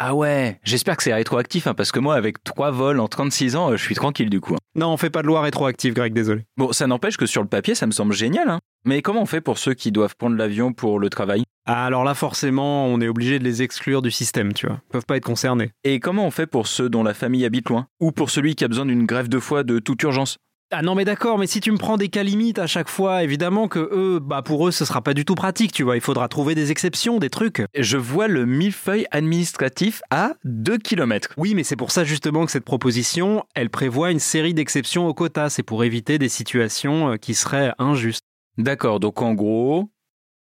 Ah 0.00 0.14
ouais, 0.14 0.60
j'espère 0.62 0.96
que 0.96 1.02
c'est 1.02 1.12
rétroactif, 1.12 1.66
hein, 1.66 1.74
parce 1.74 1.90
que 1.90 1.98
moi, 1.98 2.14
avec 2.14 2.44
trois 2.44 2.70
vols 2.70 3.00
en 3.00 3.08
36 3.08 3.56
ans, 3.56 3.72
euh, 3.72 3.76
je 3.76 3.82
suis 3.82 3.96
tranquille 3.96 4.30
du 4.30 4.40
coup. 4.40 4.54
hein. 4.54 4.58
Non, 4.76 4.90
on 4.92 4.96
fait 4.96 5.10
pas 5.10 5.22
de 5.22 5.26
loi 5.26 5.40
rétroactive, 5.40 5.92
Greg, 5.92 6.12
désolé. 6.12 6.44
Bon, 6.56 6.72
ça 6.72 6.86
n'empêche 6.86 7.16
que 7.16 7.26
sur 7.26 7.42
le 7.42 7.48
papier, 7.48 7.74
ça 7.74 7.84
me 7.86 7.90
semble 7.90 8.12
génial. 8.14 8.48
Hein. 8.48 8.60
Mais 8.84 9.02
comment 9.02 9.22
on 9.22 9.26
fait 9.26 9.40
pour 9.40 9.58
ceux 9.58 9.74
qui 9.74 9.90
doivent 9.90 10.14
prendre 10.16 10.36
l'avion 10.36 10.72
pour 10.72 11.00
le 11.00 11.10
travail? 11.10 11.42
Ah, 11.66 11.84
alors 11.84 12.04
là, 12.04 12.14
forcément, 12.14 12.86
on 12.86 13.00
est 13.00 13.08
obligé 13.08 13.40
de 13.40 13.44
les 13.44 13.62
exclure 13.62 14.00
du 14.00 14.12
système, 14.12 14.52
tu 14.52 14.66
vois. 14.68 14.80
Ils 14.88 14.92
peuvent 14.92 15.04
pas 15.04 15.16
être 15.16 15.24
concernés. 15.24 15.72
Et 15.82 15.98
comment 15.98 16.24
on 16.26 16.30
fait 16.30 16.46
pour 16.46 16.68
ceux 16.68 16.88
dont 16.88 17.02
la 17.02 17.12
famille 17.12 17.44
habite 17.44 17.68
loin? 17.68 17.88
Ou 18.00 18.12
pour 18.12 18.30
celui 18.30 18.54
qui 18.54 18.64
a 18.64 18.68
besoin 18.68 18.86
d'une 18.86 19.04
greffe 19.04 19.28
de 19.28 19.40
foie 19.40 19.64
de 19.64 19.80
toute 19.80 20.00
urgence? 20.04 20.36
Ah 20.70 20.82
non, 20.82 20.94
mais 20.94 21.06
d'accord, 21.06 21.38
mais 21.38 21.46
si 21.46 21.60
tu 21.60 21.72
me 21.72 21.78
prends 21.78 21.96
des 21.96 22.10
cas 22.10 22.22
limites 22.22 22.58
à 22.58 22.66
chaque 22.66 22.90
fois, 22.90 23.22
évidemment 23.24 23.68
que 23.68 23.78
eux, 23.78 24.18
bah 24.18 24.42
pour 24.42 24.68
eux, 24.68 24.70
ce 24.70 24.84
sera 24.84 25.00
pas 25.00 25.14
du 25.14 25.24
tout 25.24 25.34
pratique, 25.34 25.72
tu 25.72 25.82
vois. 25.82 25.96
Il 25.96 26.02
faudra 26.02 26.28
trouver 26.28 26.54
des 26.54 26.70
exceptions, 26.70 27.18
des 27.18 27.30
trucs. 27.30 27.62
Je 27.74 27.96
vois 27.96 28.28
le 28.28 28.44
millefeuille 28.44 29.06
administratif 29.10 30.02
à 30.10 30.34
2 30.44 30.76
km. 30.76 31.30
Oui, 31.38 31.54
mais 31.54 31.64
c'est 31.64 31.74
pour 31.74 31.90
ça 31.90 32.04
justement 32.04 32.44
que 32.44 32.52
cette 32.52 32.66
proposition, 32.66 33.44
elle 33.54 33.70
prévoit 33.70 34.10
une 34.10 34.18
série 34.18 34.52
d'exceptions 34.52 35.06
au 35.06 35.14
quota. 35.14 35.48
C'est 35.48 35.62
pour 35.62 35.84
éviter 35.84 36.18
des 36.18 36.28
situations 36.28 37.12
euh, 37.12 37.16
qui 37.16 37.32
seraient 37.32 37.72
injustes. 37.78 38.24
D'accord, 38.58 39.00
donc 39.00 39.22
en 39.22 39.32
gros, 39.32 39.88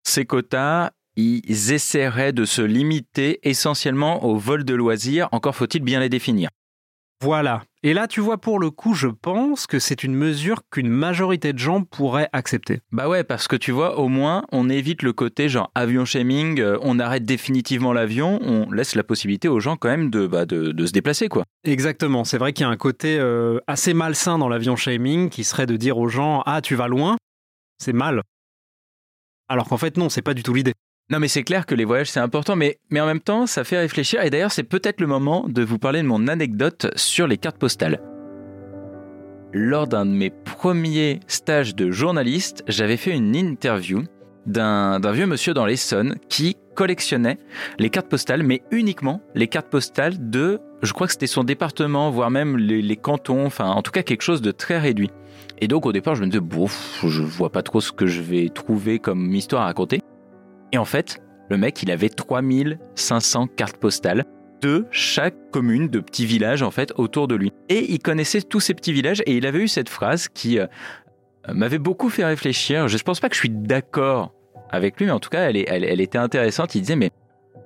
ces 0.03 0.25
quotas, 0.25 0.93
ils 1.17 1.73
essaieraient 1.73 2.33
de 2.33 2.47
se 2.47 2.63
limiter 2.63 3.39
essentiellement 3.43 4.25
aux 4.25 4.37
vols 4.37 4.65
de 4.65 4.75
loisirs, 4.75 5.29
encore 5.33 5.57
faut-il 5.57 5.83
bien 5.83 6.01
les 6.01 6.09
définir. 6.09 6.49
Voilà. 7.23 7.63
Et 7.83 7.95
là, 7.95 8.09
tu 8.09 8.21
vois, 8.21 8.37
pour 8.37 8.59
le 8.59 8.71
coup, 8.71 8.95
je 8.95 9.07
pense 9.09 9.67
que 9.67 9.79
c'est 9.79 10.05
une 10.05 10.15
mesure 10.15 10.63
qu'une 10.71 10.89
majorité 10.89 11.53
de 11.53 11.59
gens 11.59 11.83
pourraient 11.83 12.29
accepter. 12.33 12.81
Bah 12.93 13.09
ouais, 13.09 13.25
parce 13.25 13.49
que 13.49 13.57
tu 13.57 13.73
vois, 13.73 13.99
au 13.99 14.09
moins, 14.09 14.45
on 14.53 14.69
évite 14.69 15.03
le 15.03 15.13
côté 15.13 15.49
genre 15.49 15.71
avion 15.75 16.05
shaming, 16.05 16.61
euh, 16.61 16.79
on 16.83 16.99
arrête 16.99 17.25
définitivement 17.25 17.93
l'avion, 17.93 18.39
on 18.43 18.71
laisse 18.71 18.95
la 18.95 19.05
possibilité 19.05 19.49
aux 19.49 19.61
gens 19.61 19.77
quand 19.77 19.89
même 19.89 20.11
de, 20.11 20.27
bah, 20.27 20.45
de, 20.45 20.73
de 20.73 20.87
se 20.87 20.93
déplacer, 20.93 21.29
quoi. 21.29 21.45
Exactement. 21.65 22.25
C'est 22.25 22.39
vrai 22.39 22.53
qu'il 22.53 22.65
y 22.65 22.69
a 22.69 22.71
un 22.71 22.77
côté 22.77 23.19
euh, 23.19 23.61
assez 23.67 23.95
malsain 23.95 24.37
dans 24.39 24.49
l'avion 24.49 24.77
shaming 24.77 25.31
qui 25.31 25.45
serait 25.45 25.67
de 25.67 25.77
dire 25.77 25.97
aux 25.97 26.09
gens 26.09 26.43
Ah, 26.45 26.61
tu 26.61 26.75
vas 26.75 26.89
loin 26.89 27.17
C'est 27.79 27.95
mal. 27.95 28.23
Alors 29.49 29.69
qu'en 29.69 29.79
fait, 29.79 29.97
non, 29.97 30.09
c'est 30.09 30.23
pas 30.23 30.35
du 30.35 30.43
tout 30.43 30.53
l'idée. 30.53 30.75
Non, 31.09 31.21
mais 31.21 31.29
c'est 31.29 31.45
clair 31.45 31.67
que 31.67 31.77
les 31.77 31.85
voyages, 31.85 32.11
c'est 32.11 32.19
important, 32.19 32.57
mais, 32.57 32.81
mais 32.91 33.01
en 33.01 33.07
même 33.07 33.21
temps, 33.21 33.47
ça 33.47 33.63
fait 33.63 33.79
réfléchir. 33.79 34.25
Et 34.25 34.31
d'ailleurs, 34.31 34.51
c'est 34.51 34.65
peut-être 34.65 35.01
le 35.01 35.07
moment 35.07 35.47
de 35.49 35.63
vous 35.63 35.79
parler 35.79 36.03
de 36.03 36.07
mon 36.09 36.27
anecdote 36.27 36.89
sur 36.97 37.29
les 37.29 37.39
cartes 37.39 37.59
postales. 37.59 38.01
Lors 39.53 39.87
d'un 39.87 40.05
de 40.05 40.11
mes 40.11 40.31
premiers 40.31 41.21
stages 41.29 41.77
de 41.77 41.93
journaliste, 41.93 42.65
j'avais 42.67 42.97
fait 42.97 43.13
une 43.13 43.37
interview 43.37 44.03
d'un 44.47 44.99
vieux 45.13 45.27
monsieur 45.27 45.55
dans 45.55 45.65
l'Essonne 45.65 46.17
qui 46.29 46.57
collectionnait 46.75 47.39
les 47.79 47.89
cartes 47.89 48.09
postales, 48.09 48.43
mais 48.43 48.63
uniquement 48.73 49.21
les 49.37 49.47
cartes 49.47 49.69
postales 49.69 50.31
de, 50.31 50.61
je 50.83 50.93
crois 50.93 51.07
que 51.07 51.13
c'était 51.13 51.29
son 51.29 51.45
département, 51.45 52.11
voire 52.11 52.31
même 52.33 52.57
les, 52.57 52.97
cantons, 52.97 53.47
enfin 53.47 53.67
en 53.67 53.83
tout 53.83 53.93
cas 53.93 54.03
quelque 54.03 54.23
chose 54.23 54.43
de 54.43 54.51
très 54.51 54.79
réduit. 54.79 55.11
Et 55.61 55.69
donc 55.69 55.87
au 55.87 55.93
départ, 55.93 56.17
je 56.17 56.23
me 56.23 56.27
disais, 56.27 56.41
bouf, 56.41 57.01
je 57.07 57.23
vois 57.23 57.51
pas 57.51 57.63
trop 57.63 57.81
ce 57.81 57.93
que 57.93 58.07
je 58.07 58.21
vais 58.23 58.49
trouver 58.49 58.99
comme 58.99 59.33
histoire 59.35 59.63
à 59.63 59.67
raconter. 59.67 60.01
Et 60.73 60.79
en 60.79 60.85
fait, 60.85 61.23
le 61.49 61.57
mec, 61.57 61.83
il 61.83 61.91
avait 61.91 62.09
3500 62.09 63.49
cartes 63.49 63.77
postales 63.77 64.25
de 64.63 64.87
chaque 64.91 65.51
commune, 65.51 65.89
de 65.89 66.01
petits 66.01 66.27
villages 66.27 66.63
en 66.63 66.71
fait 66.71 66.93
autour 66.97 67.29
de 67.29 67.35
lui. 67.35 67.53
Et 67.69 67.93
il 67.93 67.99
connaissait 67.99 68.43
tous 68.43 68.61
ces 68.61 68.75
petits 68.75 68.93
villages 68.93 69.23
et 69.27 69.37
il 69.37 69.47
avait 69.47 69.61
eu 69.61 69.69
cette 69.69 69.89
phrase 69.89 70.29
qui 70.29 70.59
euh, 70.59 70.67
m'avait 71.53 71.79
beaucoup 71.79 72.09
fait 72.09 72.25
réfléchir. 72.25 72.89
Je 72.89 72.97
ne 72.97 73.03
pense 73.03 73.21
pas 73.21 73.29
que 73.29 73.35
je 73.35 73.41
suis 73.41 73.51
d'accord 73.51 74.33
avec 74.71 74.99
lui, 74.99 75.07
mais 75.07 75.13
en 75.13 75.21
tout 75.21 75.31
cas, 75.31 75.51
elle, 75.51 76.01
était 76.01 76.19
intéressante. 76.19 76.75
Il 76.75 76.81
disait, 76.81 76.97
mais 76.97 77.11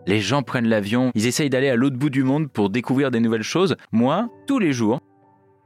les 0.07 0.21
gens 0.21 0.43
prennent 0.43 0.69
l'avion, 0.69 1.11
ils 1.15 1.27
essayent 1.27 1.51
d'aller 1.51 1.69
à 1.69 1.77
l'autre 1.77 1.97
bout 1.97 2.11
du 2.11 2.25
monde 2.25 2.51
pour 2.51 2.71
découvrir 2.71 3.11
des 3.11 3.21
nouvelles 3.21 3.43
choses. 3.43 3.77
Moi, 3.93 4.29
tous 4.47 4.59
les 4.59 4.73
jours, 4.73 5.01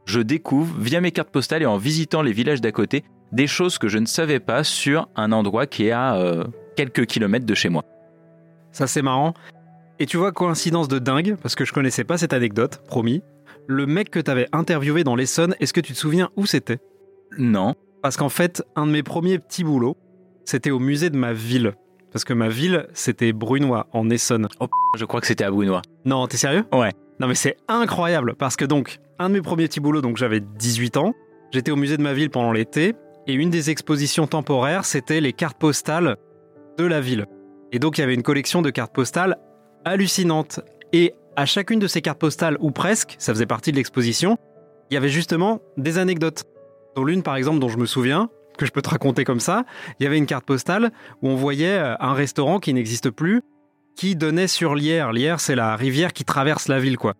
je 0.07 0.21
découvre, 0.21 0.79
via 0.79 1.01
mes 1.01 1.11
cartes 1.11 1.31
postales 1.31 1.63
et 1.63 1.67
en 1.67 1.79
visitant 1.79 2.23
les 2.23 2.33
villages 2.33 2.61
d'à 2.61 2.73
côté, 2.73 3.05
des 3.33 3.47
choses 3.47 3.79
que 3.79 3.89
je 3.89 3.99
ne 3.99 4.07
savais 4.07 4.41
pas 4.41 4.63
sur 4.63 5.09
un 5.17 5.33
endroit 5.33 5.67
qui 5.67 5.87
est 5.87 5.91
à 5.91 6.17
euh, 6.17 6.45
quelques 6.77 7.07
kilomètres 7.07 7.47
de 7.47 7.55
chez 7.55 7.69
moi. 7.69 7.85
Ça, 8.73 8.87
c'est 8.87 9.03
marrant. 9.03 9.35
Et 9.99 10.07
tu 10.07 10.17
vois, 10.17 10.33
coïncidence 10.33 10.89
de 10.89 10.99
dingue, 10.99 11.37
parce 11.41 11.55
que 11.55 11.65
je 11.65 11.73
connaissais 11.73 12.05
pas 12.05 12.19
cette 12.19 12.33
anecdote, 12.33 12.83
promis. 12.87 13.23
Le 13.67 13.87
mec 13.87 14.11
que 14.11 14.19
t'avais 14.19 14.49
interviewé 14.53 15.05
dans 15.05 15.15
l'Essonne, 15.15 15.55
est-ce 15.61 15.73
que 15.73 15.81
tu 15.81 15.93
te 15.93 15.99
souviens 15.99 16.31
où 16.37 16.47
c'était? 16.47 16.79
Non. 17.39 17.75
Parce 18.03 18.17
qu'en 18.17 18.29
fait, 18.29 18.63
un 18.77 18.87
de 18.87 18.93
mes 18.93 19.03
premiers 19.03 19.39
petits 19.39 19.65
boulots, 19.65 19.97
c'était 20.45 20.71
au 20.71 20.79
musée 20.79 21.11
de 21.11 21.17
ma 21.17 21.33
ville. 21.33 21.75
Parce 22.13 22.25
que 22.25 22.33
ma 22.33 22.49
ville, 22.49 22.87
c'était 22.93 23.33
Brunois, 23.33 23.87
en 23.93 24.11
Essonne. 24.11 24.49
Oh, 24.61 24.67
je 24.97 25.05
crois 25.05 25.21
que 25.21 25.27
c'était 25.27 25.45
à 25.45 25.51
Brunois. 25.51 25.83
Non, 26.05 26.27
t'es 26.27 26.37
sérieux? 26.37 26.65
Ouais. 26.73 26.91
Non, 27.21 27.29
mais 27.29 27.35
c'est 27.35 27.57
incroyable, 27.69 28.35
parce 28.35 28.57
que 28.57 28.65
donc, 28.65 28.99
un 29.19 29.29
de 29.29 29.35
mes 29.35 29.41
premiers 29.41 29.69
petits 29.69 29.81
boulots, 29.81 30.03
donc 30.03 30.17
j'avais 30.17 30.41
18 30.41 30.97
ans, 30.97 31.15
j'étais 31.53 31.71
au 31.71 31.77
musée 31.77 31.97
de 31.97 32.03
ma 32.03 32.13
ville 32.13 32.31
pendant 32.31 32.53
l'été, 32.53 32.95
et 33.27 33.33
une 33.33 33.51
des 33.51 33.71
expositions 33.71 34.27
temporaires, 34.27 34.85
c'était 34.85 35.21
les 35.21 35.33
cartes 35.33 35.59
postales 35.59 36.17
de 36.79 36.85
la 36.85 37.01
ville. 37.01 37.27
Et 37.73 37.79
donc, 37.79 37.99
il 37.99 38.03
y 38.03 38.05
avait 38.05 38.15
une 38.15 38.23
collection 38.23 38.63
de 38.63 38.71
cartes 38.71 38.95
postales 38.95 39.37
hallucinantes. 39.85 40.61
Et 40.93 41.15
à 41.37 41.47
chacune 41.47 41.79
de 41.79 41.87
ces 41.87 42.01
cartes 42.03 42.19
postales, 42.19 42.57
ou 42.61 42.71
presque, 42.71 43.17
ça 43.19 43.33
faisait 43.33 43.47
partie 43.47 43.73
de 43.73 43.77
l'exposition, 43.77 44.37
il 44.91 44.95
y 44.95 44.97
avait 44.97 45.09
justement 45.09 45.61
des 45.77 45.99
anecdotes. 45.99 46.45
Dont 46.97 47.05
l'une, 47.05 47.23
par 47.23 47.37
exemple, 47.37 47.59
dont 47.59 47.69
je 47.69 47.79
me 47.79 47.87
souviens, 47.87 48.29
que 48.57 48.67
je 48.67 48.71
peux 48.71 48.83
te 48.83 48.91
raconter 48.91 49.25
comme 49.25 49.41
ça, 49.41 49.65
il 49.99 50.05
y 50.05 50.07
avait 50.07 50.19
une 50.19 50.27
carte 50.27 50.45
postale 50.45 50.93
où 51.23 51.29
on 51.29 51.35
voyait 51.35 51.77
euh, 51.77 51.97
un 51.99 52.15
restaurant 52.15 52.61
qui 52.61 52.73
n'existe 52.73 53.11
plus, 53.11 53.43
qui 53.97 54.17
donnait 54.17 54.47
sur 54.47 54.75
Lierre. 54.75 55.13
Lierre, 55.13 55.41
c'est 55.41 55.57
la 55.57 55.77
rivière 55.77 56.13
qui 56.13 56.25
traverse 56.25 56.69
la 56.69 56.79
ville, 56.79 56.97
quoi. 56.97 57.15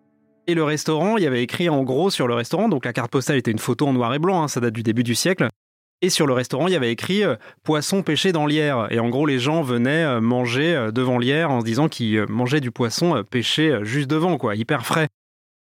Et 0.47 0.53
le 0.53 0.63
restaurant, 0.63 1.17
il 1.17 1.23
y 1.23 1.27
avait 1.27 1.43
écrit 1.43 1.69
en 1.69 1.83
gros 1.83 2.09
sur 2.09 2.27
le 2.27 2.35
restaurant, 2.35 2.69
donc 2.69 2.85
la 2.85 2.93
carte 2.93 3.11
postale 3.11 3.37
était 3.37 3.51
une 3.51 3.59
photo 3.59 3.87
en 3.87 3.93
noir 3.93 4.13
et 4.13 4.19
blanc, 4.19 4.43
hein, 4.43 4.47
ça 4.47 4.59
date 4.59 4.73
du 4.73 4.83
début 4.83 5.03
du 5.03 5.15
siècle. 5.15 5.47
Et 6.01 6.09
sur 6.09 6.27
le 6.27 6.33
restaurant, 6.33 6.67
il 6.67 6.73
y 6.73 6.75
avait 6.75 6.91
écrit 6.91 7.23
euh, 7.23 7.35
poisson 7.63 8.03
pêché 8.03 8.31
dans 8.31 8.45
Lierre. 8.45 8.87
Et 8.91 8.99
en 8.99 9.09
gros, 9.09 9.25
les 9.25 9.39
gens 9.39 9.61
venaient 9.61 10.03
euh, 10.03 10.21
manger 10.21 10.75
euh, 10.75 10.91
devant 10.91 11.17
Lierre 11.17 11.51
en 11.51 11.61
se 11.61 11.65
disant 11.65 11.87
qu'ils 11.87 12.25
mangeaient 12.27 12.59
du 12.59 12.71
poisson 12.71 13.23
pêché 13.29 13.79
juste 13.83 14.09
devant, 14.09 14.37
quoi, 14.37 14.55
hyper 14.55 14.85
frais. 14.85 15.07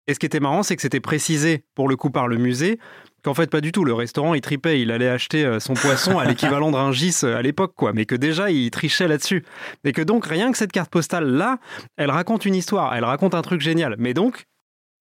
Et 0.08 0.14
ce 0.14 0.20
qui 0.20 0.26
était 0.26 0.40
marrant, 0.40 0.64
c'est 0.64 0.76
que 0.76 0.82
c'était 0.82 1.00
précisé 1.00 1.64
pour 1.76 1.90
le 1.90 1.96
coup 1.96 2.10
par 2.10 2.28
le 2.28 2.38
musée 2.38 2.80
qu'en 3.24 3.34
fait 3.34 3.50
pas 3.50 3.60
du 3.60 3.72
tout. 3.72 3.84
Le 3.84 3.94
restaurant, 3.94 4.36
il 4.36 4.42
tripait, 4.42 4.80
il 4.80 4.92
allait 4.92 5.10
acheter 5.10 5.60
son 5.60 5.74
poisson 5.74 6.18
à 6.18 6.24
l'équivalent 6.24 6.72
d'un 6.72 6.94
gis 6.94 7.26
à 7.26 7.42
l'époque, 7.42 7.74
quoi. 7.76 7.92
Mais 7.92 8.06
que 8.06 8.16
déjà, 8.16 8.50
il 8.50 8.72
trichait 8.72 9.10
là-dessus. 9.10 9.44
Et 9.84 9.92
que 9.92 10.02
donc, 10.02 10.26
rien 10.26 10.50
que 10.52 10.58
cette 10.58 10.72
carte 10.72 10.90
postale 10.90 11.26
là, 11.26 11.58
elle 11.98 12.12
raconte 12.12 12.46
une 12.46 12.56
histoire, 12.56 12.96
elle 12.96 13.04
raconte 13.04 13.36
un 13.36 13.42
truc 13.42 13.60
génial. 13.60 13.96
Mais 13.98 14.14
donc, 14.14 14.46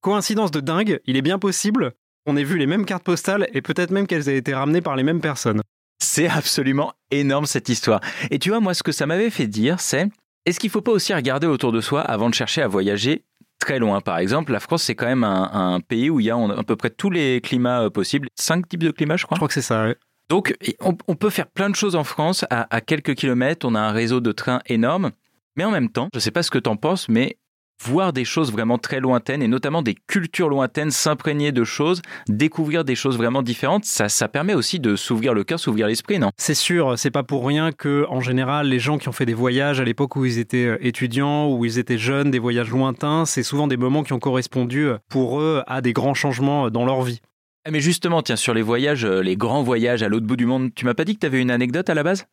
coïncidence 0.00 0.50
de 0.50 0.58
dingue, 0.58 0.98
il 1.06 1.16
est 1.16 1.22
bien 1.22 1.38
possible 1.38 1.92
on 2.26 2.36
ait 2.36 2.44
vu 2.44 2.58
les 2.58 2.66
mêmes 2.66 2.84
cartes 2.84 3.04
postales 3.04 3.48
et 3.54 3.62
peut-être 3.62 3.90
même 3.90 4.06
qu'elles 4.06 4.28
aient 4.28 4.36
été 4.36 4.52
ramenées 4.52 4.80
par 4.80 4.96
les 4.96 5.02
mêmes 5.02 5.20
personnes. 5.20 5.62
C'est 5.98 6.28
absolument 6.28 6.92
énorme 7.10 7.46
cette 7.46 7.68
histoire. 7.68 8.00
Et 8.30 8.38
tu 8.38 8.50
vois, 8.50 8.60
moi, 8.60 8.74
ce 8.74 8.82
que 8.82 8.92
ça 8.92 9.06
m'avait 9.06 9.30
fait 9.30 9.46
dire, 9.46 9.80
c'est 9.80 10.08
est-ce 10.44 10.60
qu'il 10.60 10.68
ne 10.68 10.72
faut 10.72 10.82
pas 10.82 10.92
aussi 10.92 11.14
regarder 11.14 11.46
autour 11.46 11.72
de 11.72 11.80
soi 11.80 12.02
avant 12.02 12.28
de 12.28 12.34
chercher 12.34 12.62
à 12.62 12.68
voyager 12.68 13.24
très 13.58 13.78
loin? 13.78 14.00
Par 14.00 14.18
exemple, 14.18 14.52
la 14.52 14.60
France, 14.60 14.82
c'est 14.82 14.94
quand 14.94 15.06
même 15.06 15.24
un, 15.24 15.80
pays 15.80 16.10
où 16.10 16.20
il 16.20 16.26
y 16.26 16.30
a 16.30 16.36
à 16.36 16.62
peu 16.64 16.76
près 16.76 16.90
tous 16.90 17.10
les 17.10 17.40
climats 17.40 17.82
euh, 17.82 17.90
possibles. 17.90 18.28
Cinq 18.34 18.68
types 18.68 18.82
de 18.82 18.90
climats, 18.90 19.16
je 19.16 19.24
crois. 19.24 19.36
Je 19.36 19.38
crois 19.38 19.48
que 19.48 19.54
c'est 19.54 19.62
ça, 19.62 19.88
Donc, 20.28 20.54
on, 20.80 21.14
peut 21.14 21.30
faire 21.30 21.46
plein 21.46 21.70
de 21.70 21.76
choses 21.76 21.96
en 21.96 22.04
France 22.04 22.44
à, 22.50 22.74
à 22.74 22.80
quelques 22.80 23.14
kilomètres. 23.14 23.66
On 23.66 23.74
a 23.74 23.80
un 23.80 23.92
réseau 23.92 24.20
de 24.20 24.32
trains 24.32 24.60
énorme. 24.66 25.12
Mais 25.56 25.64
en 25.64 25.70
même 25.70 25.88
temps, 25.88 26.08
je 26.12 26.18
ne 26.18 26.20
sais 26.20 26.30
pas 26.30 26.42
ce 26.42 26.50
que 26.50 26.58
tu 26.58 26.68
en 26.68 26.76
penses, 26.76 27.08
mais 27.08 27.38
voir 27.82 28.12
des 28.12 28.24
choses 28.24 28.52
vraiment 28.52 28.78
très 28.78 29.00
lointaines 29.00 29.42
et 29.42 29.48
notamment 29.48 29.82
des 29.82 29.94
cultures 29.94 30.48
lointaines, 30.48 30.90
s'imprégner 30.90 31.52
de 31.52 31.64
choses, 31.64 32.02
découvrir 32.28 32.84
des 32.84 32.94
choses 32.94 33.16
vraiment 33.16 33.42
différentes, 33.42 33.84
ça, 33.84 34.08
ça 34.08 34.28
permet 34.28 34.54
aussi 34.54 34.80
de 34.80 34.96
s'ouvrir 34.96 35.34
le 35.34 35.44
cœur, 35.44 35.60
s'ouvrir 35.60 35.86
l'esprit, 35.86 36.18
non? 36.18 36.30
C'est 36.36 36.54
sûr, 36.54 36.98
c'est 36.98 37.10
pas 37.10 37.22
pour 37.22 37.46
rien 37.46 37.72
que, 37.72 38.06
en 38.08 38.20
général, 38.20 38.68
les 38.68 38.78
gens 38.78 38.98
qui 38.98 39.08
ont 39.08 39.12
fait 39.12 39.26
des 39.26 39.34
voyages 39.34 39.80
à 39.80 39.84
l'époque 39.84 40.16
où 40.16 40.24
ils 40.24 40.38
étaient 40.38 40.66
euh, 40.66 40.78
étudiants, 40.86 41.50
où 41.50 41.64
ils 41.64 41.78
étaient 41.78 41.98
jeunes, 41.98 42.30
des 42.30 42.38
voyages 42.38 42.70
lointains, 42.70 43.24
c'est 43.26 43.42
souvent 43.42 43.66
des 43.66 43.76
moments 43.76 44.02
qui 44.02 44.12
ont 44.12 44.18
correspondu 44.18 44.86
euh, 44.86 44.98
pour 45.08 45.40
eux 45.40 45.62
à 45.66 45.80
des 45.80 45.92
grands 45.92 46.14
changements 46.14 46.66
euh, 46.66 46.70
dans 46.70 46.84
leur 46.84 47.02
vie. 47.02 47.20
Ah, 47.64 47.70
mais 47.70 47.80
justement, 47.80 48.22
tiens, 48.22 48.36
sur 48.36 48.54
les 48.54 48.62
voyages, 48.62 49.04
les 49.04 49.36
grands 49.36 49.62
voyages 49.62 50.02
à 50.02 50.08
l'autre 50.08 50.26
bout 50.26 50.36
du 50.36 50.46
monde, 50.46 50.70
tu 50.74 50.84
m'as 50.84 50.94
pas 50.94 51.04
dit 51.04 51.14
que 51.14 51.20
tu 51.20 51.26
avais 51.26 51.40
une 51.40 51.50
anecdote 51.50 51.90
à 51.90 51.94
la 51.94 52.04
base? 52.04 52.26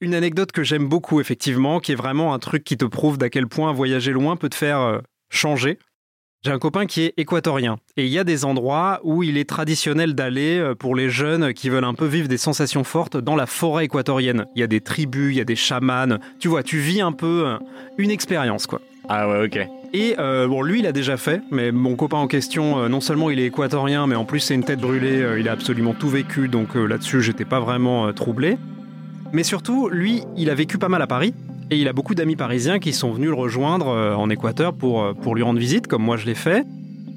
Une 0.00 0.14
anecdote 0.14 0.52
que 0.52 0.62
j'aime 0.62 0.88
beaucoup, 0.88 1.20
effectivement, 1.20 1.80
qui 1.80 1.92
est 1.92 1.96
vraiment 1.96 2.34
un 2.34 2.38
truc 2.38 2.64
qui 2.64 2.76
te 2.76 2.84
prouve 2.84 3.18
d'à 3.18 3.30
quel 3.30 3.46
point 3.46 3.72
voyager 3.72 4.12
loin 4.12 4.36
peut 4.36 4.48
te 4.48 4.54
faire 4.54 4.80
euh, 4.80 4.98
changer. 5.28 5.78
J'ai 6.44 6.52
un 6.52 6.60
copain 6.60 6.86
qui 6.86 7.02
est 7.02 7.14
équatorien 7.16 7.78
et 7.96 8.06
il 8.06 8.12
y 8.12 8.18
a 8.18 8.22
des 8.22 8.44
endroits 8.44 9.00
où 9.02 9.24
il 9.24 9.36
est 9.36 9.48
traditionnel 9.48 10.14
d'aller 10.14 10.58
euh, 10.58 10.76
pour 10.76 10.94
les 10.94 11.10
jeunes 11.10 11.52
qui 11.52 11.68
veulent 11.68 11.82
un 11.82 11.94
peu 11.94 12.06
vivre 12.06 12.28
des 12.28 12.38
sensations 12.38 12.84
fortes 12.84 13.16
dans 13.16 13.34
la 13.34 13.46
forêt 13.46 13.86
équatorienne. 13.86 14.46
Il 14.54 14.60
y 14.60 14.62
a 14.62 14.68
des 14.68 14.80
tribus, 14.80 15.34
il 15.34 15.38
y 15.38 15.40
a 15.40 15.44
des 15.44 15.56
chamans. 15.56 16.18
Tu 16.38 16.46
vois, 16.46 16.62
tu 16.62 16.78
vis 16.78 17.00
un 17.00 17.10
peu 17.10 17.44
euh, 17.46 17.58
une 17.98 18.12
expérience, 18.12 18.68
quoi. 18.68 18.80
Ah 19.08 19.28
ouais, 19.28 19.46
ok. 19.46 19.68
Et 19.94 20.16
bon, 20.18 20.60
lui, 20.60 20.80
il 20.80 20.86
a 20.86 20.92
déjà 20.92 21.16
fait, 21.16 21.40
mais 21.50 21.72
mon 21.72 21.96
copain 21.96 22.18
en 22.18 22.26
question, 22.26 22.90
non 22.90 23.00
seulement 23.00 23.30
il 23.30 23.40
est 23.40 23.46
équatorien, 23.46 24.06
mais 24.06 24.16
en 24.16 24.26
plus 24.26 24.40
c'est 24.40 24.54
une 24.54 24.62
tête 24.62 24.80
brûlée, 24.80 25.24
il 25.38 25.48
a 25.48 25.52
absolument 25.52 25.94
tout 25.94 26.10
vécu, 26.10 26.48
donc 26.48 26.74
là-dessus, 26.74 27.22
j'étais 27.22 27.46
pas 27.46 27.58
vraiment 27.58 28.12
troublé. 28.12 28.58
Mais 29.32 29.42
surtout, 29.42 29.88
lui, 29.88 30.22
il 30.36 30.50
a 30.50 30.54
vécu 30.54 30.78
pas 30.78 30.88
mal 30.88 31.02
à 31.02 31.06
Paris. 31.06 31.34
Et 31.70 31.76
il 31.76 31.86
a 31.86 31.92
beaucoup 31.92 32.14
d'amis 32.14 32.34
parisiens 32.34 32.78
qui 32.78 32.94
sont 32.94 33.12
venus 33.12 33.28
le 33.28 33.34
rejoindre 33.34 33.88
euh, 33.88 34.14
en 34.14 34.30
Équateur 34.30 34.72
pour, 34.72 35.02
euh, 35.02 35.12
pour 35.12 35.34
lui 35.34 35.42
rendre 35.42 35.58
visite, 35.58 35.86
comme 35.86 36.02
moi 36.02 36.16
je 36.16 36.24
l'ai 36.24 36.34
fait. 36.34 36.64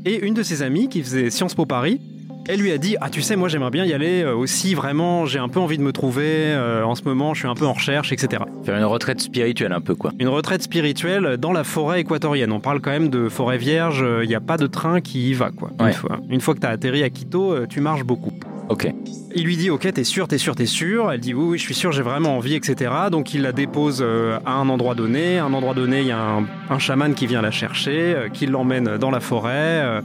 Et 0.03 0.25
une 0.25 0.33
de 0.33 0.43
ses 0.43 0.61
amies 0.61 0.89
qui 0.89 1.01
faisait 1.01 1.29
Sciences 1.29 1.55
Po 1.55 1.65
Paris, 1.65 2.01
elle 2.47 2.59
lui 2.59 2.71
a 2.71 2.77
dit 2.77 2.95
Ah, 3.01 3.09
tu 3.09 3.21
sais, 3.21 3.35
moi 3.35 3.47
j'aimerais 3.47 3.71
bien 3.71 3.85
y 3.85 3.93
aller 3.93 4.23
euh, 4.23 4.35
aussi, 4.35 4.73
vraiment, 4.73 5.25
j'ai 5.25 5.39
un 5.39 5.49
peu 5.49 5.59
envie 5.59 5.77
de 5.77 5.83
me 5.83 5.91
trouver. 5.91 6.55
en 6.83 6.95
ce 6.95 7.03
moment, 7.03 7.33
je 7.33 7.39
suis 7.39 7.47
un 7.47 7.55
peu 7.55 7.65
en 7.65 7.73
recherche, 7.73 8.11
etc. 8.11 8.43
Faire 8.63 8.77
une 8.77 8.85
retraite 8.85 9.21
spirituelle, 9.21 9.73
un 9.73 9.81
peu, 9.81 9.95
quoi. 9.95 10.11
Une 10.19 10.27
retraite 10.27 10.61
spirituelle 10.61 11.37
dans 11.37 11.51
la 11.51 11.63
forêt 11.63 12.01
équatorienne. 12.01 12.51
On 12.51 12.59
parle 12.59 12.81
quand 12.81 12.91
même 12.91 13.09
de 13.09 13.29
forêt 13.29 13.57
vierge, 13.57 14.05
il 14.23 14.27
n'y 14.27 14.35
a 14.35 14.41
pas 14.41 14.57
de 14.57 14.67
train 14.67 15.01
qui 15.01 15.29
y 15.29 15.33
va, 15.33 15.51
quoi. 15.51 15.71
Une, 15.79 15.93
fois. 15.93 16.19
une 16.29 16.41
fois 16.41 16.53
que 16.53 16.59
tu 16.59 16.67
as 16.67 16.71
atterri 16.71 17.03
à 17.03 17.09
Quito, 17.09 17.65
tu 17.67 17.81
marches 17.81 18.03
beaucoup. 18.03 18.31
Ok. 18.71 18.87
Il 19.35 19.43
lui 19.43 19.57
dit 19.57 19.69
Ok, 19.69 19.91
t'es 19.91 20.05
sûr, 20.05 20.29
t'es 20.29 20.37
sûr, 20.37 20.55
t'es 20.55 20.65
sûr. 20.65 21.11
Elle 21.11 21.19
dit 21.19 21.33
Oui, 21.33 21.43
oui, 21.43 21.57
je 21.57 21.63
suis 21.63 21.73
sûr, 21.73 21.91
j'ai 21.91 22.03
vraiment 22.03 22.37
envie, 22.37 22.55
etc. 22.55 22.91
Donc 23.11 23.33
il 23.33 23.41
la 23.41 23.51
dépose 23.51 23.99
euh, 24.01 24.39
à 24.45 24.53
un 24.53 24.69
endroit 24.69 24.95
donné. 24.95 25.39
À 25.39 25.45
un 25.45 25.53
endroit 25.53 25.73
donné, 25.73 25.99
il 25.99 26.07
y 26.07 26.11
a 26.11 26.39
un, 26.69 26.79
chaman 26.79 27.13
qui 27.13 27.27
vient 27.27 27.41
la 27.41 27.51
chercher, 27.51 28.15
euh, 28.15 28.29
qui 28.29 28.45
l'emmène 28.45 28.97
dans 28.97 29.11
la 29.11 29.19
forêt. 29.19 30.01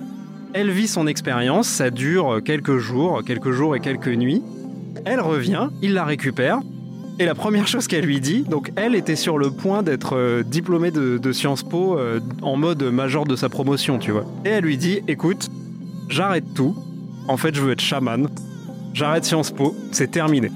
Euh. 0.56 0.60
Elle 0.60 0.70
vit 0.70 0.88
son 0.88 1.06
expérience, 1.06 1.68
ça 1.68 1.90
dure 1.90 2.40
quelques 2.44 2.78
jours, 2.78 3.22
quelques 3.24 3.50
jours 3.50 3.76
et 3.76 3.80
quelques 3.80 4.08
nuits. 4.08 4.42
Elle 5.04 5.20
revient, 5.20 5.68
il 5.82 5.94
la 5.94 6.04
récupère. 6.04 6.60
Et 7.18 7.24
la 7.24 7.34
première 7.34 7.66
chose 7.66 7.86
qu'elle 7.86 8.04
lui 8.04 8.20
dit, 8.20 8.42
donc 8.42 8.72
elle 8.76 8.94
était 8.94 9.16
sur 9.16 9.38
le 9.38 9.50
point 9.50 9.82
d'être 9.82 10.42
diplômée 10.42 10.90
de, 10.90 11.32
Sciences 11.32 11.62
Po 11.62 11.98
en 12.42 12.56
mode 12.56 12.82
major 12.82 13.24
de 13.24 13.36
sa 13.36 13.48
promotion, 13.48 13.98
tu 13.98 14.10
vois. 14.10 14.26
Et 14.44 14.50
elle 14.50 14.64
lui 14.64 14.76
dit 14.76 15.00
Écoute, 15.08 15.48
j'arrête 16.10 16.44
tout. 16.54 16.76
En 17.28 17.38
fait, 17.38 17.54
je 17.54 17.62
veux 17.62 17.72
être 17.72 17.80
chaman 17.80 18.28
j'arrête 18.96 19.26
Sciences 19.26 19.50
Po, 19.50 19.76
c'est 19.92 20.10
terminé. 20.10 20.50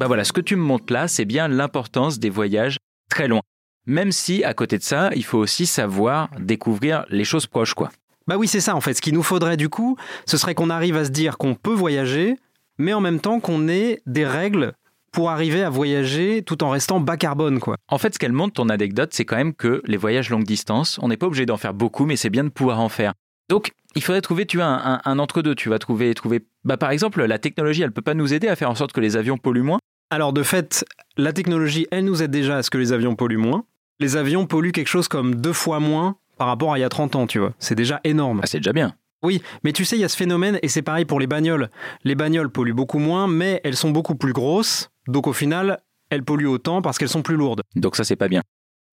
Bah 0.00 0.08
voilà, 0.08 0.24
ce 0.24 0.32
que 0.32 0.40
tu 0.40 0.56
me 0.56 0.62
montres 0.62 0.92
là, 0.92 1.06
c'est 1.06 1.24
bien 1.24 1.46
l'importance 1.46 2.18
des 2.18 2.28
voyages 2.28 2.78
très 3.08 3.28
loin. 3.28 3.42
Même 3.88 4.12
si, 4.12 4.44
à 4.44 4.54
côté 4.54 4.78
de 4.78 4.84
ça, 4.84 5.10
il 5.16 5.24
faut 5.24 5.38
aussi 5.38 5.66
savoir 5.66 6.28
découvrir 6.38 7.04
les 7.10 7.24
choses 7.24 7.46
proches, 7.46 7.74
quoi. 7.74 7.90
Bah 8.28 8.36
oui, 8.36 8.46
c'est 8.46 8.60
ça 8.60 8.76
en 8.76 8.80
fait. 8.80 8.94
Ce 8.94 9.00
qu'il 9.00 9.14
nous 9.14 9.22
faudrait 9.22 9.56
du 9.56 9.68
coup, 9.68 9.96
ce 10.26 10.36
serait 10.36 10.54
qu'on 10.54 10.70
arrive 10.70 10.96
à 10.96 11.04
se 11.06 11.10
dire 11.10 11.38
qu'on 11.38 11.54
peut 11.54 11.72
voyager 11.72 12.36
mais 12.78 12.92
en 12.92 13.00
même 13.00 13.20
temps 13.20 13.40
qu'on 13.40 13.68
ait 13.68 14.00
des 14.06 14.26
règles 14.26 14.72
pour 15.12 15.30
arriver 15.30 15.62
à 15.62 15.70
voyager 15.70 16.42
tout 16.42 16.62
en 16.62 16.70
restant 16.70 17.00
bas 17.00 17.16
carbone, 17.16 17.58
quoi. 17.58 17.76
En 17.88 17.98
fait, 17.98 18.14
ce 18.14 18.18
qu'elle 18.18 18.32
montre, 18.32 18.54
ton 18.54 18.68
anecdote, 18.68 19.10
c'est 19.12 19.24
quand 19.24 19.36
même 19.36 19.54
que 19.54 19.82
les 19.86 19.96
voyages 19.96 20.30
longue 20.30 20.44
distance, 20.44 20.98
on 21.02 21.08
n'est 21.08 21.16
pas 21.16 21.26
obligé 21.26 21.46
d'en 21.46 21.56
faire 21.56 21.74
beaucoup, 21.74 22.04
mais 22.06 22.16
c'est 22.16 22.30
bien 22.30 22.44
de 22.44 22.50
pouvoir 22.50 22.80
en 22.80 22.88
faire. 22.88 23.14
Donc, 23.48 23.72
il 23.96 24.02
faudrait 24.02 24.20
trouver, 24.20 24.46
tu 24.46 24.58
vois, 24.58 24.66
un, 24.66 25.00
un 25.04 25.18
entre-deux. 25.18 25.54
Tu 25.54 25.70
vas 25.70 25.78
trouver, 25.78 26.12
trouver. 26.14 26.44
Bah, 26.64 26.76
par 26.76 26.90
exemple, 26.90 27.24
la 27.24 27.38
technologie, 27.38 27.82
elle 27.82 27.90
peut 27.90 28.02
pas 28.02 28.14
nous 28.14 28.34
aider 28.34 28.48
à 28.48 28.54
faire 28.54 28.70
en 28.70 28.74
sorte 28.74 28.92
que 28.92 29.00
les 29.00 29.16
avions 29.16 29.38
polluent 29.38 29.62
moins? 29.62 29.78
Alors, 30.10 30.34
de 30.34 30.42
fait, 30.42 30.84
la 31.16 31.32
technologie, 31.32 31.86
elle 31.90 32.04
nous 32.04 32.22
aide 32.22 32.30
déjà 32.30 32.58
à 32.58 32.62
ce 32.62 32.70
que 32.70 32.78
les 32.78 32.92
avions 32.92 33.16
polluent 33.16 33.38
moins. 33.38 33.64
Les 34.00 34.16
avions 34.16 34.46
polluent 34.46 34.72
quelque 34.72 34.88
chose 34.88 35.08
comme 35.08 35.34
deux 35.34 35.52
fois 35.52 35.80
moins 35.80 36.16
par 36.36 36.46
rapport 36.46 36.72
à 36.72 36.78
il 36.78 36.82
y 36.82 36.84
a 36.84 36.88
30 36.88 37.16
ans, 37.16 37.26
tu 37.26 37.40
vois. 37.40 37.52
C'est 37.58 37.74
déjà 37.74 38.00
énorme. 38.04 38.40
Ah, 38.42 38.46
c'est 38.46 38.58
déjà 38.58 38.72
bien. 38.72 38.94
Oui, 39.24 39.42
mais 39.64 39.72
tu 39.72 39.84
sais, 39.84 39.96
il 39.96 40.00
y 40.00 40.04
a 40.04 40.08
ce 40.08 40.16
phénomène, 40.16 40.60
et 40.62 40.68
c'est 40.68 40.82
pareil 40.82 41.04
pour 41.04 41.18
les 41.18 41.26
bagnoles. 41.26 41.68
Les 42.04 42.14
bagnoles 42.14 42.50
polluent 42.50 42.74
beaucoup 42.74 43.00
moins, 43.00 43.26
mais 43.26 43.60
elles 43.64 43.74
sont 43.74 43.90
beaucoup 43.90 44.14
plus 44.14 44.32
grosses, 44.32 44.90
donc 45.08 45.26
au 45.26 45.32
final, 45.32 45.80
elles 46.10 46.22
polluent 46.22 46.46
autant 46.46 46.80
parce 46.80 46.98
qu'elles 46.98 47.08
sont 47.08 47.22
plus 47.22 47.34
lourdes. 47.34 47.62
Donc 47.74 47.96
ça, 47.96 48.04
c'est 48.04 48.14
pas 48.14 48.28
bien. 48.28 48.42